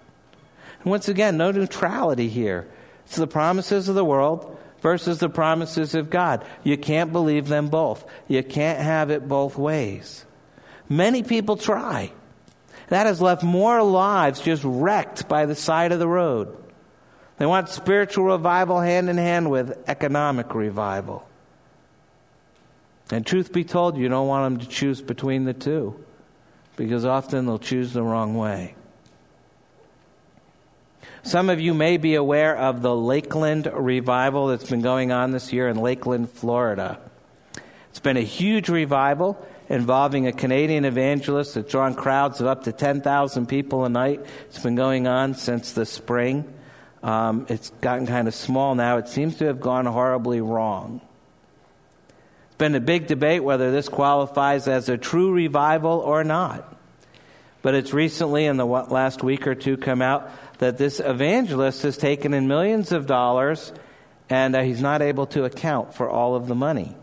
And 0.82 0.92
once 0.92 1.08
again, 1.08 1.38
no 1.38 1.52
neutrality 1.52 2.30
here. 2.30 2.68
It's 3.06 3.16
the 3.16 3.28
promises 3.28 3.88
of 3.88 3.96
the 3.96 4.04
world 4.04 4.57
versus 4.82 5.20
the 5.20 5.30
promises 5.30 5.96
of 5.96 6.10
God. 6.10 6.46
You 6.64 6.78
can't 6.78 7.12
believe 7.12 7.48
them 7.48 7.68
both. 7.70 8.06
You 8.28 8.44
can't 8.44 8.80
have 8.80 9.10
it 9.12 9.28
both 9.28 9.58
ways. 9.58 10.26
Many 10.90 11.24
people 11.24 11.58
try. 11.58 12.12
That 12.90 13.06
has 13.06 13.22
left 13.22 13.44
more 13.44 13.84
lives 13.84 14.40
just 14.40 14.64
wrecked 14.64 15.28
by 15.28 15.46
the 15.46 15.56
side 15.56 15.92
of 15.92 16.00
the 16.00 16.08
road. 16.08 16.56
They 17.38 17.46
want 17.46 17.70
spiritual 17.70 18.26
revival 18.26 18.80
hand 18.80 19.10
in 19.10 19.18
hand 19.18 19.52
with 19.52 19.78
economic 19.88 20.56
revival. 20.56 21.28
And 23.12 23.26
truth 23.26 23.54
be 23.54 23.64
told, 23.64 23.98
you 23.98 24.10
don't 24.10 24.28
want 24.28 24.60
them 24.60 24.66
to 24.66 24.72
choose 24.72 25.02
between 25.02 25.46
the 25.46 25.54
two 25.54 26.04
because 26.76 27.06
often 27.06 27.46
they'll 27.46 27.60
choose 27.60 27.94
the 27.94 28.04
wrong 28.04 28.36
way. 28.36 28.76
Some 31.24 31.50
of 31.50 31.60
you 31.60 31.74
may 31.74 31.98
be 31.98 32.16
aware 32.16 32.56
of 32.56 32.82
the 32.82 32.96
Lakeland 32.96 33.70
revival 33.74 34.48
that's 34.48 34.70
been 34.70 34.82
going 34.82 35.12
on 35.12 35.32
this 35.32 35.52
year 35.52 35.68
in 35.68 35.78
Lakeland, 35.78 36.30
Florida. 36.30 37.00
It's 37.90 38.00
been 38.00 38.18
a 38.18 38.22
huge 38.22 38.70
revival 38.70 39.46
involving 39.70 40.28
a 40.28 40.32
Canadian 40.32 40.86
evangelist 40.86 41.56
that's 41.56 41.72
drawn 41.72 41.96
crowds 41.96 42.40
of 42.40 42.48
up 42.48 42.64
to 42.64 42.72
10,000 42.72 43.48
people 43.48 43.86
a 43.86 43.90
night. 43.90 44.26
It's 44.48 44.60
been 44.60 44.76
going 44.76 45.08
on 45.08 45.36
since 45.36 45.74
the 45.74 45.86
spring. 45.86 46.54
Um, 47.04 47.46
it's 47.50 47.70
gotten 47.82 48.08
kind 48.08 48.28
of 48.28 48.34
small 48.34 48.76
now. 48.76 48.98
It 48.98 49.08
seems 49.08 49.38
to 49.38 49.46
have 49.46 49.60
gone 49.60 49.86
horribly 49.86 50.42
wrong. 50.42 51.02
It's 52.48 52.58
been 52.58 52.76
a 52.76 52.80
big 52.80 53.08
debate 53.08 53.44
whether 53.44 53.72
this 53.72 53.90
qualifies 53.90 54.68
as 54.68 54.90
a 54.90 54.98
true 54.98 55.32
revival 55.32 56.00
or 56.00 56.24
not. 56.24 56.74
But 57.62 57.76
it's 57.76 57.94
recently, 57.94 58.46
in 58.46 58.58
the 58.58 58.66
last 58.66 59.24
week 59.24 59.48
or 59.48 59.56
two, 59.56 59.78
come 59.78 60.02
out 60.02 60.32
that 60.60 60.78
this 60.78 61.00
evangelist 61.00 61.84
has 61.84 61.98
taken 61.98 62.34
in 62.34 62.48
millions 62.48 62.92
of 62.92 63.06
dollars 63.06 63.72
and 64.30 64.56
uh, 64.56 64.62
he's 64.62 64.82
not 64.82 65.02
able 65.02 65.26
to 65.28 65.46
account 65.46 65.94
for 65.94 66.10
all 66.10 66.36
of 66.36 66.48
the 66.48 66.56
money. 66.56 66.96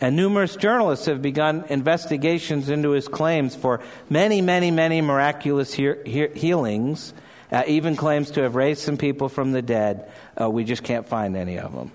And 0.00 0.14
numerous 0.14 0.54
journalists 0.54 1.06
have 1.06 1.20
begun 1.20 1.64
investigations 1.68 2.68
into 2.68 2.90
his 2.90 3.08
claims 3.08 3.56
for 3.56 3.80
many, 4.08 4.40
many, 4.40 4.70
many 4.70 5.00
miraculous 5.00 5.74
he- 5.74 5.94
he- 6.04 6.28
healings, 6.34 7.12
uh, 7.50 7.64
even 7.66 7.96
claims 7.96 8.30
to 8.32 8.42
have 8.42 8.54
raised 8.54 8.82
some 8.82 8.96
people 8.96 9.28
from 9.28 9.50
the 9.50 9.62
dead. 9.62 10.08
Uh, 10.40 10.48
we 10.48 10.62
just 10.62 10.84
can't 10.84 11.06
find 11.06 11.36
any 11.36 11.58
of 11.58 11.74
them. 11.74 11.90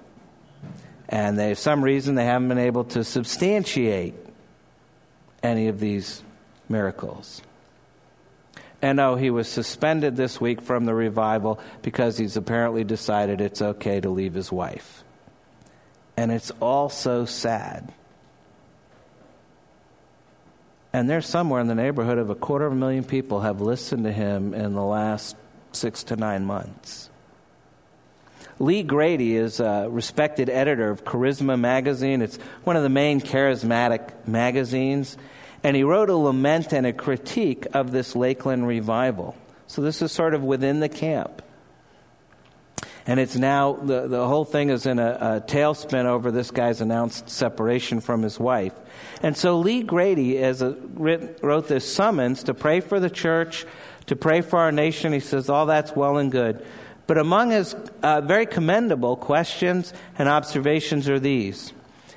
And 1.07 1.39
they, 1.39 1.53
for 1.53 1.61
some 1.61 1.83
reason, 1.83 2.15
they 2.15 2.25
haven't 2.25 2.49
been 2.49 2.57
able 2.57 2.83
to 2.85 3.03
substantiate 3.05 4.15
any 5.41 5.67
of 5.67 5.79
these 5.79 6.23
miracles. 6.67 7.41
And 8.83 8.99
oh, 8.99 9.15
he 9.15 9.29
was 9.29 9.47
suspended 9.47 10.17
this 10.17 10.41
week 10.41 10.59
from 10.59 10.83
the 10.83 10.93
revival 10.93 11.57
because 11.83 12.17
he's 12.17 12.35
apparently 12.35 12.83
decided 12.83 13.39
it's 13.39 13.61
okay 13.61 14.01
to 14.01 14.09
leave 14.09 14.33
his 14.33 14.51
wife. 14.51 15.05
And 16.17 16.33
it's 16.33 16.51
all 16.59 16.89
so 16.89 17.23
sad. 17.23 17.93
And 20.91 21.09
there's 21.09 21.25
somewhere 21.25 21.61
in 21.61 21.67
the 21.67 21.75
neighborhood 21.75 22.17
of 22.17 22.29
a 22.29 22.35
quarter 22.35 22.65
of 22.65 22.73
a 22.73 22.75
million 22.75 23.05
people 23.05 23.39
have 23.39 23.61
listened 23.61 24.03
to 24.03 24.11
him 24.11 24.53
in 24.53 24.73
the 24.73 24.83
last 24.83 25.37
six 25.71 26.03
to 26.03 26.17
nine 26.17 26.45
months. 26.45 27.09
Lee 28.59 28.83
Grady 28.83 29.37
is 29.37 29.61
a 29.61 29.87
respected 29.89 30.49
editor 30.49 30.89
of 30.89 31.05
Charisma 31.05 31.57
magazine. 31.57 32.21
It's 32.21 32.35
one 32.65 32.75
of 32.75 32.83
the 32.83 32.89
main 32.89 33.21
charismatic 33.21 34.27
magazines. 34.27 35.17
And 35.63 35.75
he 35.75 35.83
wrote 35.83 36.09
a 36.09 36.15
lament 36.15 36.73
and 36.73 36.85
a 36.85 36.93
critique 36.93 37.65
of 37.73 37.91
this 37.91 38.15
Lakeland 38.15 38.67
revival. 38.67 39.35
So 39.67 39.81
this 39.81 40.01
is 40.01 40.11
sort 40.11 40.33
of 40.33 40.43
within 40.43 40.81
the 40.81 40.89
camp. 40.89 41.41
And 43.05 43.19
it's 43.19 43.35
now, 43.35 43.73
the, 43.73 44.07
the 44.07 44.27
whole 44.27 44.45
thing 44.45 44.69
is 44.69 44.85
in 44.85 44.97
a, 44.97 45.11
a 45.11 45.41
tailspin 45.41 46.05
over 46.05 46.31
this 46.31 46.51
guy's 46.51 46.79
announced 46.79 47.29
separation 47.29 47.99
from 47.99 48.21
his 48.21 48.39
wife. 48.39 48.73
And 49.21 49.35
so 49.35 49.59
Lee 49.59 49.83
Grady 49.83 50.37
as 50.37 50.61
a, 50.61 50.71
wrote 50.71 51.67
this 51.67 51.93
summons 51.93 52.43
to 52.43 52.53
pray 52.53 52.79
for 52.79 52.99
the 52.99 53.09
church, 53.09 53.65
to 54.05 54.15
pray 54.15 54.41
for 54.41 54.59
our 54.59 54.71
nation. 54.71 55.11
He 55.11 55.19
says, 55.19 55.49
all 55.49 55.65
that's 55.65 55.93
well 55.95 56.17
and 56.17 56.31
good. 56.31 56.65
But 57.05 57.17
among 57.17 57.51
his 57.51 57.75
uh, 58.01 58.21
very 58.21 58.45
commendable 58.45 59.17
questions 59.17 59.93
and 60.17 60.29
observations 60.29 61.09
are 61.09 61.19
these. 61.19 61.73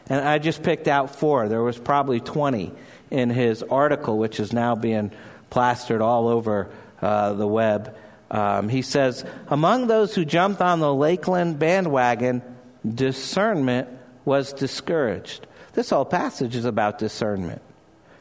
And 0.09 0.27
I 0.27 0.39
just 0.39 0.63
picked 0.63 0.87
out 0.87 1.17
four. 1.17 1.49
There 1.49 1.63
was 1.63 1.79
probably 1.79 2.21
20 2.21 2.73
in 3.11 3.31
his 3.31 3.63
article, 3.63 4.19
which 4.19 4.41
is 4.41 4.53
now 4.53 4.75
being 4.75 5.11
plastered 5.51 6.01
all 6.01 6.29
over 6.29 6.69
uh, 7.01 7.33
the 7.35 7.47
web. 7.47 7.97
Um, 8.31 8.69
he 8.69 8.83
says, 8.83 9.25
Among 9.49 9.87
those 9.87 10.15
who 10.15 10.25
jumped 10.25 10.61
on 10.61 10.81
the 10.81 10.93
Lakeland 10.93 11.59
bandwagon, 11.59 12.43
discernment 12.87 13.89
was 14.25 14.53
discouraged. 14.53 15.47
This 15.75 15.91
whole 15.91 16.05
passage 16.05 16.57
is 16.57 16.65
about 16.65 16.99
discernment. 16.99 17.63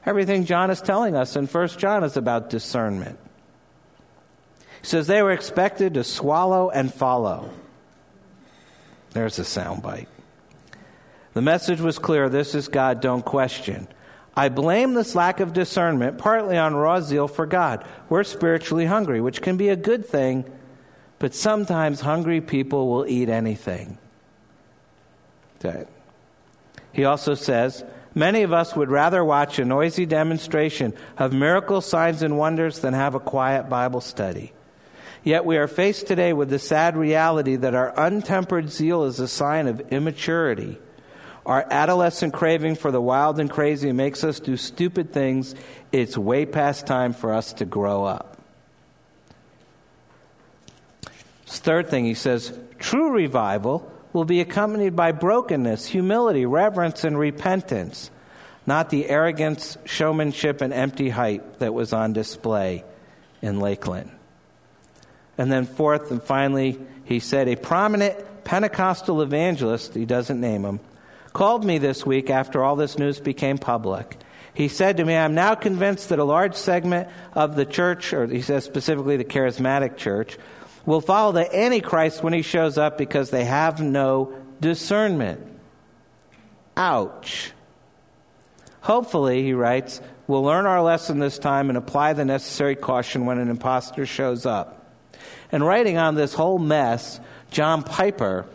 Everything 0.06 0.46
John 0.46 0.70
is 0.70 0.82
telling 0.82 1.16
us 1.16 1.36
in 1.36 1.48
1 1.48 1.68
John 1.70 2.04
is 2.04 2.16
about 2.16 2.50
discernment. 2.50 3.18
He 4.82 4.88
says 4.88 5.08
they 5.08 5.24
were 5.24 5.32
expected 5.32 5.96
to 5.96 6.04
swallow 6.04 6.70
and 6.70 6.94
follow. 6.94 7.50
There's 9.12 9.40
a 9.40 9.44
soundbite. 9.44 10.08
The 11.34 11.42
message 11.42 11.82
was 11.82 11.98
clear 11.98 12.30
this 12.30 12.54
is 12.54 12.68
God, 12.68 13.02
don't 13.02 13.26
question. 13.26 13.88
I 14.36 14.50
blame 14.50 14.94
this 14.94 15.16
lack 15.16 15.40
of 15.40 15.54
discernment 15.54 16.18
partly 16.18 16.58
on 16.58 16.76
raw 16.76 17.00
zeal 17.00 17.28
for 17.28 17.46
God. 17.46 17.86
We're 18.10 18.24
spiritually 18.24 18.86
hungry, 18.86 19.22
which 19.22 19.42
can 19.42 19.56
be 19.56 19.70
a 19.70 19.76
good 19.76 20.06
thing, 20.06 20.44
but 21.20 21.34
sometimes 21.34 22.02
hungry 22.02 22.42
people 22.42 22.90
will 22.90 23.08
eat 23.08 23.30
anything. 23.30 23.98
He 26.92 27.06
also 27.06 27.34
says, 27.34 27.84
Many 28.14 28.44
of 28.44 28.54
us 28.54 28.76
would 28.76 28.90
rather 28.90 29.24
watch 29.24 29.60
a 29.60 29.66
noisy 29.66 30.06
demonstration 30.06 30.94
of 31.18 31.34
miracle 31.34 31.82
signs 31.82 32.22
and 32.22 32.38
wonders 32.38 32.80
than 32.80 32.94
have 32.94 33.14
a 33.14 33.20
quiet 33.20 33.68
Bible 33.68 34.00
study. 34.00 34.54
Yet 35.22 35.44
we 35.44 35.58
are 35.58 35.68
faced 35.68 36.08
today 36.08 36.32
with 36.32 36.50
the 36.50 36.60
sad 36.60 36.96
reality 36.96 37.58
that 37.58 37.76
our 37.76 37.94
untempered 38.00 38.70
zeal 38.70 39.04
is 39.04 39.20
a 39.20 39.28
sign 39.28 39.68
of 39.68 39.82
immaturity. 39.92 40.78
Our 41.46 41.66
adolescent 41.70 42.34
craving 42.34 42.76
for 42.76 42.92
the 42.92 43.02
wild 43.02 43.40
and 43.40 43.50
crazy 43.50 43.92
makes 43.92 44.24
us 44.24 44.40
do 44.40 44.58
stupid 44.58 45.14
things. 45.14 45.54
It's 45.92 46.18
way 46.18 46.46
past 46.46 46.88
time 46.88 47.14
for 47.14 47.34
us 47.34 47.54
to 47.54 47.66
grow 47.66 48.04
up. 48.04 48.38
Third 51.66 51.90
thing, 51.90 52.06
he 52.06 52.14
says, 52.14 52.58
true 52.80 53.12
revival 53.12 53.92
will 54.14 54.26
be 54.26 54.40
accompanied 54.40 54.96
by 54.96 55.12
brokenness, 55.12 55.88
humility, 55.88 56.46
reverence, 56.46 57.04
and 57.04 57.18
repentance, 57.18 58.12
not 58.68 58.90
the 58.90 59.10
arrogance, 59.10 59.78
showmanship, 59.86 60.62
and 60.62 60.72
empty 60.72 61.10
hype 61.10 61.60
that 61.60 61.74
was 61.74 61.92
on 61.92 62.14
display 62.14 62.84
in 63.42 63.60
Lakeland. 63.60 64.12
And 65.38 65.52
then, 65.52 65.66
fourth 65.66 66.12
and 66.12 66.22
finally, 66.22 66.80
he 67.04 67.20
said, 67.20 67.48
a 67.48 67.56
prominent 67.56 68.44
Pentecostal 68.44 69.22
evangelist, 69.22 69.96
he 69.96 70.06
doesn't 70.06 70.40
name 70.40 70.64
him, 70.64 70.80
called 71.36 71.66
me 71.66 71.78
this 71.78 72.06
week 72.06 72.30
after 72.30 72.64
all 72.64 72.78
this 72.78 72.98
news 72.98 73.20
became 73.20 73.58
public. 73.58 74.18
He 74.54 74.70
said 74.70 74.98
to 74.98 75.06
me, 75.06 75.18
I'm 75.18 75.36
now 75.36 75.54
convinced 75.54 76.10
that 76.10 76.18
a 76.18 76.24
large 76.24 76.56
segment 76.56 77.10
of 77.34 77.58
the 77.58 77.66
church, 77.66 78.14
or 78.14 78.26
he 78.26 78.42
says 78.42 78.64
specifically 78.64 79.18
the 79.18 79.26
charismatic 79.26 79.98
church, 79.98 80.38
will 80.86 81.02
follow 81.02 81.34
the 81.34 81.54
Antichrist 81.54 82.24
when 82.24 82.32
he 82.32 82.42
shows 82.42 82.78
up 82.78 82.98
because 82.98 83.32
they 83.32 83.44
have 83.44 83.82
no 83.82 84.34
discernment. 84.62 85.46
Ouch. 86.78 87.52
Hopefully, 88.80 89.44
he 89.44 89.52
writes, 89.54 90.00
we'll 90.28 90.44
learn 90.44 90.66
our 90.66 90.82
lesson 90.82 91.20
this 91.20 91.38
time 91.38 91.68
and 91.68 91.78
apply 91.78 92.14
the 92.14 92.24
necessary 92.24 92.78
caution 92.78 93.26
when 93.26 93.40
an 93.40 93.50
impostor 93.50 94.06
shows 94.06 94.46
up. 94.46 94.96
And 95.52 95.66
writing 95.66 95.98
on 95.98 96.16
this 96.16 96.34
whole 96.34 96.60
mess, 96.60 97.20
John 97.52 97.84
Piper, 97.84 98.46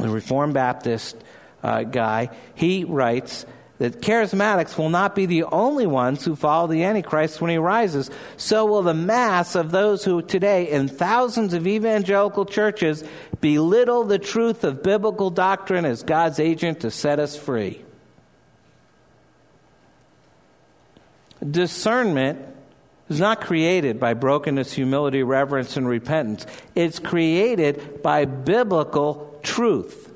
the 0.00 0.08
Reformed 0.08 0.54
Baptist 0.54 1.16
uh, 1.62 1.82
guy, 1.84 2.30
he 2.54 2.84
writes 2.84 3.46
that 3.78 4.00
charismatics 4.00 4.78
will 4.78 4.90
not 4.90 5.16
be 5.16 5.26
the 5.26 5.42
only 5.42 5.86
ones 5.86 6.24
who 6.24 6.36
follow 6.36 6.68
the 6.68 6.84
Antichrist 6.84 7.40
when 7.40 7.50
he 7.50 7.58
rises. 7.58 8.10
So 8.36 8.64
will 8.64 8.82
the 8.82 8.94
mass 8.94 9.56
of 9.56 9.72
those 9.72 10.04
who 10.04 10.22
today, 10.22 10.70
in 10.70 10.86
thousands 10.86 11.52
of 11.52 11.66
evangelical 11.66 12.44
churches, 12.44 13.02
belittle 13.40 14.04
the 14.04 14.20
truth 14.20 14.62
of 14.62 14.84
biblical 14.84 15.30
doctrine 15.30 15.84
as 15.84 16.04
God's 16.04 16.38
agent 16.38 16.80
to 16.80 16.92
set 16.92 17.18
us 17.18 17.36
free. 17.36 17.84
Discernment 21.48 22.38
is 23.08 23.18
not 23.18 23.40
created 23.40 23.98
by 23.98 24.14
brokenness, 24.14 24.72
humility, 24.72 25.24
reverence, 25.24 25.76
and 25.76 25.88
repentance. 25.88 26.46
It's 26.76 27.00
created 27.00 28.00
by 28.00 28.26
biblical 28.26 29.40
truth 29.42 30.11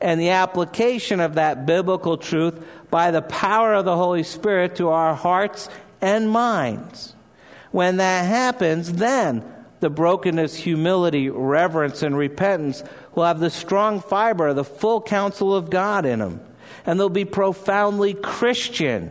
and 0.00 0.20
the 0.20 0.30
application 0.30 1.20
of 1.20 1.34
that 1.34 1.66
biblical 1.66 2.16
truth 2.16 2.62
by 2.90 3.10
the 3.10 3.22
power 3.22 3.74
of 3.74 3.84
the 3.84 3.96
Holy 3.96 4.22
Spirit 4.22 4.76
to 4.76 4.88
our 4.88 5.14
hearts 5.14 5.68
and 6.00 6.30
minds. 6.30 7.14
When 7.70 7.96
that 7.96 8.26
happens, 8.26 8.92
then 8.92 9.44
the 9.80 9.90
brokenness, 9.90 10.54
humility, 10.54 11.28
reverence, 11.28 12.02
and 12.02 12.16
repentance 12.16 12.82
will 13.14 13.24
have 13.24 13.40
the 13.40 13.50
strong 13.50 14.00
fiber 14.00 14.54
the 14.54 14.64
full 14.64 15.00
counsel 15.00 15.54
of 15.54 15.70
God 15.70 16.06
in 16.06 16.20
them. 16.20 16.40
And 16.86 16.98
they'll 16.98 17.08
be 17.08 17.24
profoundly 17.24 18.14
Christian 18.14 19.10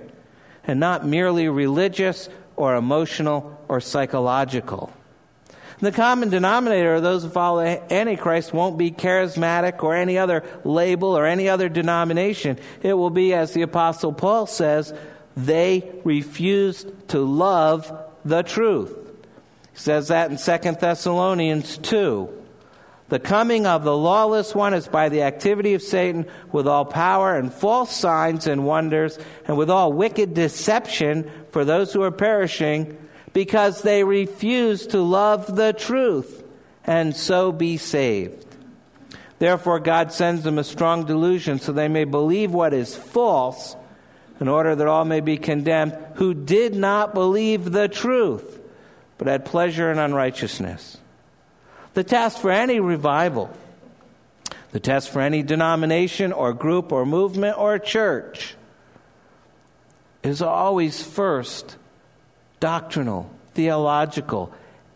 and 0.65 0.79
not 0.79 1.05
merely 1.05 1.49
religious 1.49 2.29
or 2.55 2.75
emotional 2.75 3.59
or 3.67 3.81
psychological. 3.81 4.93
The 5.83 5.91
common 5.91 6.29
denominator 6.29 6.95
of 6.95 7.03
those 7.03 7.23
who 7.23 7.29
follow 7.29 7.61
the 7.61 7.93
Antichrist 7.93 8.53
won't 8.53 8.77
be 8.77 8.89
charismatic 8.89 9.83
or 9.83 9.93
any 9.93 10.17
other 10.17 10.41
label 10.63 11.09
or 11.09 11.25
any 11.25 11.49
other 11.49 11.67
denomination. 11.67 12.57
It 12.81 12.93
will 12.93 13.09
be, 13.09 13.33
as 13.33 13.51
the 13.51 13.63
Apostle 13.63 14.13
Paul 14.13 14.45
says, 14.45 14.93
they 15.35 15.91
refused 16.05 17.09
to 17.09 17.19
love 17.19 17.91
the 18.23 18.43
truth. 18.43 18.97
He 19.73 19.77
says 19.77 20.07
that 20.07 20.31
in 20.31 20.37
2 20.37 20.79
Thessalonians 20.79 21.77
2. 21.79 22.29
The 23.09 23.19
coming 23.19 23.67
of 23.67 23.83
the 23.83 23.97
lawless 23.97 24.55
one 24.55 24.73
is 24.73 24.87
by 24.87 25.09
the 25.09 25.23
activity 25.23 25.73
of 25.73 25.81
Satan 25.81 26.27
with 26.53 26.65
all 26.65 26.85
power 26.85 27.35
and 27.35 27.53
false 27.53 27.93
signs 27.93 28.47
and 28.47 28.65
wonders 28.65 29.19
and 29.49 29.57
with 29.57 29.69
all 29.69 29.91
wicked 29.91 30.33
deception 30.33 31.29
for 31.51 31.65
those 31.65 31.91
who 31.91 32.03
are 32.03 32.11
perishing 32.11 32.97
because 33.33 33.81
they 33.81 34.03
refuse 34.03 34.87
to 34.87 35.01
love 35.01 35.55
the 35.55 35.73
truth 35.73 36.43
and 36.85 37.15
so 37.15 37.51
be 37.51 37.77
saved. 37.77 38.45
Therefore, 39.39 39.79
God 39.79 40.11
sends 40.13 40.43
them 40.43 40.57
a 40.57 40.63
strong 40.63 41.05
delusion 41.05 41.59
so 41.59 41.71
they 41.71 41.87
may 41.87 42.05
believe 42.05 42.51
what 42.51 42.73
is 42.73 42.95
false 42.95 43.75
in 44.39 44.47
order 44.47 44.75
that 44.75 44.87
all 44.87 45.05
may 45.05 45.19
be 45.19 45.37
condemned 45.37 45.97
who 46.15 46.33
did 46.33 46.75
not 46.75 47.13
believe 47.13 47.71
the 47.71 47.87
truth 47.87 48.61
but 49.17 49.27
had 49.27 49.45
pleasure 49.45 49.91
in 49.91 49.99
unrighteousness. 49.99 50.97
The 51.93 52.03
test 52.03 52.41
for 52.41 52.51
any 52.51 52.79
revival, 52.79 53.55
the 54.71 54.79
test 54.79 55.11
for 55.11 55.21
any 55.21 55.43
denomination 55.43 56.33
or 56.33 56.53
group 56.53 56.91
or 56.91 57.05
movement 57.05 57.57
or 57.57 57.77
church 57.79 58.55
is 60.23 60.41
always 60.41 61.03
first 61.03 61.77
doctrinal, 62.63 63.29
theological, 63.55 64.49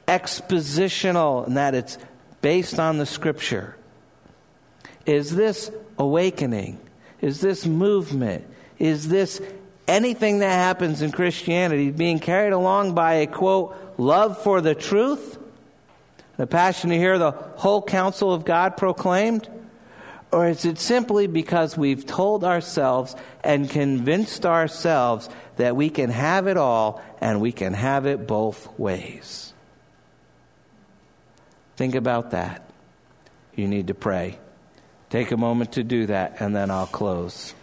expositional, 0.07 1.45
and 1.45 1.57
that 1.57 1.75
it's 1.75 1.97
based 2.39 2.79
on 2.79 2.97
the 2.97 3.05
scripture. 3.05 3.75
Is 5.05 5.35
this 5.35 5.69
awakening? 5.97 6.79
Is 7.19 7.41
this 7.41 7.65
movement? 7.65 8.45
Is 8.79 9.09
this 9.09 9.41
anything 9.85 10.39
that 10.39 10.53
happens 10.53 11.01
in 11.01 11.11
Christianity 11.11 11.91
being 11.91 12.19
carried 12.19 12.53
along 12.53 12.95
by 12.95 13.15
a 13.15 13.27
quote, 13.27 13.75
love 13.97 14.41
for 14.41 14.61
the 14.61 14.73
truth? 14.73 15.37
The 16.37 16.47
passion 16.47 16.91
to 16.91 16.97
hear 16.97 17.17
the 17.17 17.31
whole 17.31 17.81
counsel 17.81 18.31
of 18.31 18.45
God 18.45 18.77
proclaimed? 18.77 19.49
Or 20.31 20.47
is 20.47 20.65
it 20.65 20.77
simply 20.77 21.27
because 21.27 21.77
we've 21.77 22.05
told 22.05 22.43
ourselves 22.43 23.15
and 23.43 23.69
convinced 23.69 24.45
ourselves 24.45 25.29
that 25.55 25.75
we 25.75 25.89
can 25.89 26.09
have 26.09 26.47
it 26.47 26.57
all 26.57 27.01
and 27.21 27.39
we 27.39 27.51
can 27.51 27.73
have 27.73 28.05
it 28.05 28.27
both 28.27 28.67
ways? 28.77 29.53
Think 31.77 31.95
about 31.95 32.31
that. 32.31 32.69
You 33.55 33.67
need 33.67 33.87
to 33.87 33.93
pray. 33.93 34.37
Take 35.09 35.31
a 35.31 35.37
moment 35.37 35.73
to 35.73 35.83
do 35.83 36.07
that, 36.07 36.41
and 36.41 36.55
then 36.55 36.69
I'll 36.69 36.87
close. 36.87 37.53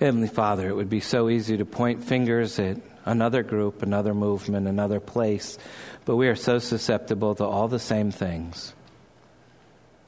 Heavenly 0.00 0.28
Father, 0.28 0.66
it 0.66 0.74
would 0.74 0.88
be 0.88 1.00
so 1.00 1.28
easy 1.28 1.58
to 1.58 1.66
point 1.66 2.02
fingers 2.02 2.58
at 2.58 2.78
another 3.04 3.42
group, 3.42 3.82
another 3.82 4.14
movement, 4.14 4.66
another 4.66 4.98
place, 4.98 5.58
but 6.06 6.16
we 6.16 6.28
are 6.28 6.36
so 6.36 6.58
susceptible 6.58 7.34
to 7.34 7.44
all 7.44 7.68
the 7.68 7.78
same 7.78 8.10
things. 8.10 8.72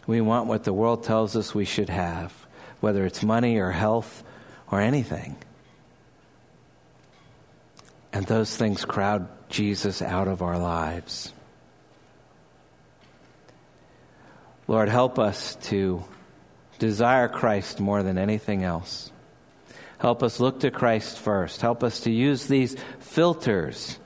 We 0.07 0.23
want 0.23 0.47
what 0.47 0.65
the 0.65 0.73
world 0.73 1.05
tells 1.05 1.37
us 1.37 1.55
we 1.55 1.67
should 1.67 1.91
have, 1.91 2.33
whether 2.81 3.05
it's 3.05 3.23
money 3.23 3.59
or 3.59 3.71
health 3.71 4.25
or 4.71 4.81
anything. 4.81 5.37
And 8.15 8.25
those 8.25 8.57
things 8.57 8.87
crowd 8.87 9.29
Jesus 9.51 10.01
out 10.01 10.27
of 10.27 10.41
our 10.41 10.59
lives. 10.59 11.35
Lord, 14.67 14.89
help 14.89 15.19
us 15.19 15.57
to 15.65 16.03
desire 16.79 17.29
Christ 17.29 17.79
more 17.79 18.03
than 18.03 18.17
anything 18.17 18.65
else. 18.65 19.12
Help 20.03 20.25
us 20.25 20.41
look 20.41 20.59
to 20.61 20.73
Christ 20.73 21.17
first. 21.17 21.61
Help 21.61 21.85
us 21.85 22.01
to 22.01 22.11
use 22.11 22.49
these 22.49 22.75
filters, 22.99 24.01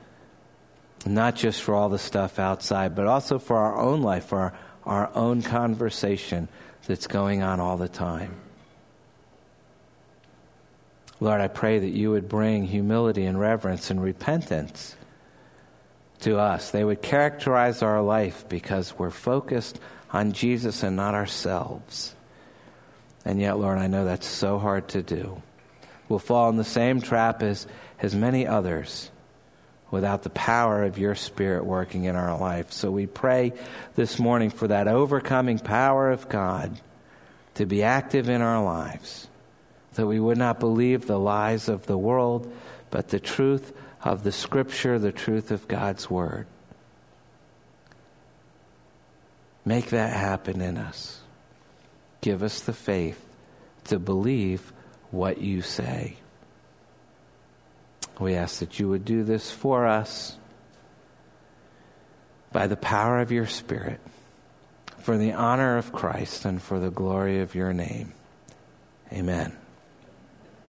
not 1.06 1.36
just 1.36 1.62
for 1.62 1.74
all 1.74 1.88
the 1.88 1.98
stuff 1.98 2.38
outside, 2.38 2.94
but 2.94 3.06
also 3.06 3.38
for 3.38 3.56
our 3.56 3.78
own 3.78 4.02
life, 4.02 4.26
for 4.26 4.38
our, 4.38 4.58
our 4.84 5.10
own 5.14 5.40
conversation 5.40 6.50
that's 6.86 7.06
going 7.06 7.42
on 7.42 7.60
all 7.60 7.78
the 7.78 7.88
time. 7.88 8.36
Lord, 11.18 11.40
I 11.40 11.48
pray 11.48 11.78
that 11.78 11.96
you 11.96 12.10
would 12.10 12.28
bring 12.28 12.66
humility 12.66 13.24
and 13.24 13.40
reverence 13.40 13.90
and 13.90 14.02
repentance 14.02 14.94
to 16.20 16.38
us. 16.38 16.72
They 16.72 16.84
would 16.84 17.00
characterize 17.00 17.80
our 17.80 18.02
life 18.02 18.46
because 18.50 18.98
we're 18.98 19.08
focused 19.08 19.80
on 20.12 20.32
Jesus 20.32 20.82
and 20.82 20.94
not 20.94 21.14
ourselves. 21.14 22.14
And 23.24 23.40
yet, 23.40 23.58
Lord, 23.58 23.78
I 23.78 23.86
know 23.86 24.04
that's 24.04 24.26
so 24.26 24.58
hard 24.58 24.88
to 24.88 25.02
do. 25.02 25.40
We'll 26.08 26.18
fall 26.18 26.48
in 26.50 26.56
the 26.56 26.64
same 26.64 27.00
trap 27.00 27.42
as, 27.42 27.66
as 28.00 28.14
many 28.14 28.46
others 28.46 29.10
without 29.90 30.22
the 30.22 30.30
power 30.30 30.84
of 30.84 30.98
your 30.98 31.14
Spirit 31.14 31.64
working 31.64 32.04
in 32.04 32.16
our 32.16 32.38
life. 32.38 32.72
So 32.72 32.90
we 32.90 33.06
pray 33.06 33.52
this 33.94 34.18
morning 34.18 34.50
for 34.50 34.68
that 34.68 34.88
overcoming 34.88 35.58
power 35.58 36.10
of 36.10 36.28
God 36.28 36.80
to 37.54 37.66
be 37.66 37.82
active 37.82 38.28
in 38.28 38.42
our 38.42 38.62
lives, 38.62 39.28
that 39.94 40.06
we 40.06 40.20
would 40.20 40.38
not 40.38 40.60
believe 40.60 41.06
the 41.06 41.18
lies 41.18 41.68
of 41.68 41.86
the 41.86 41.98
world, 41.98 42.52
but 42.90 43.08
the 43.08 43.20
truth 43.20 43.72
of 44.02 44.22
the 44.22 44.32
Scripture, 44.32 44.98
the 44.98 45.12
truth 45.12 45.50
of 45.50 45.66
God's 45.66 46.10
Word. 46.10 46.46
Make 49.64 49.86
that 49.90 50.12
happen 50.12 50.60
in 50.60 50.76
us. 50.76 51.20
Give 52.20 52.42
us 52.42 52.60
the 52.60 52.72
faith 52.72 53.24
to 53.84 53.98
believe 53.98 54.72
what 55.10 55.38
you 55.38 55.62
say. 55.62 56.16
We 58.18 58.34
ask 58.34 58.60
that 58.60 58.78
you 58.78 58.88
would 58.88 59.04
do 59.04 59.24
this 59.24 59.50
for 59.50 59.86
us 59.86 60.36
by 62.52 62.66
the 62.66 62.76
power 62.76 63.20
of 63.20 63.30
your 63.30 63.46
Spirit, 63.46 64.00
for 64.98 65.18
the 65.18 65.32
honor 65.32 65.76
of 65.76 65.92
Christ 65.92 66.44
and 66.44 66.60
for 66.62 66.78
the 66.78 66.90
glory 66.90 67.40
of 67.40 67.54
your 67.54 67.72
name. 67.72 68.14
Amen. 69.12 69.56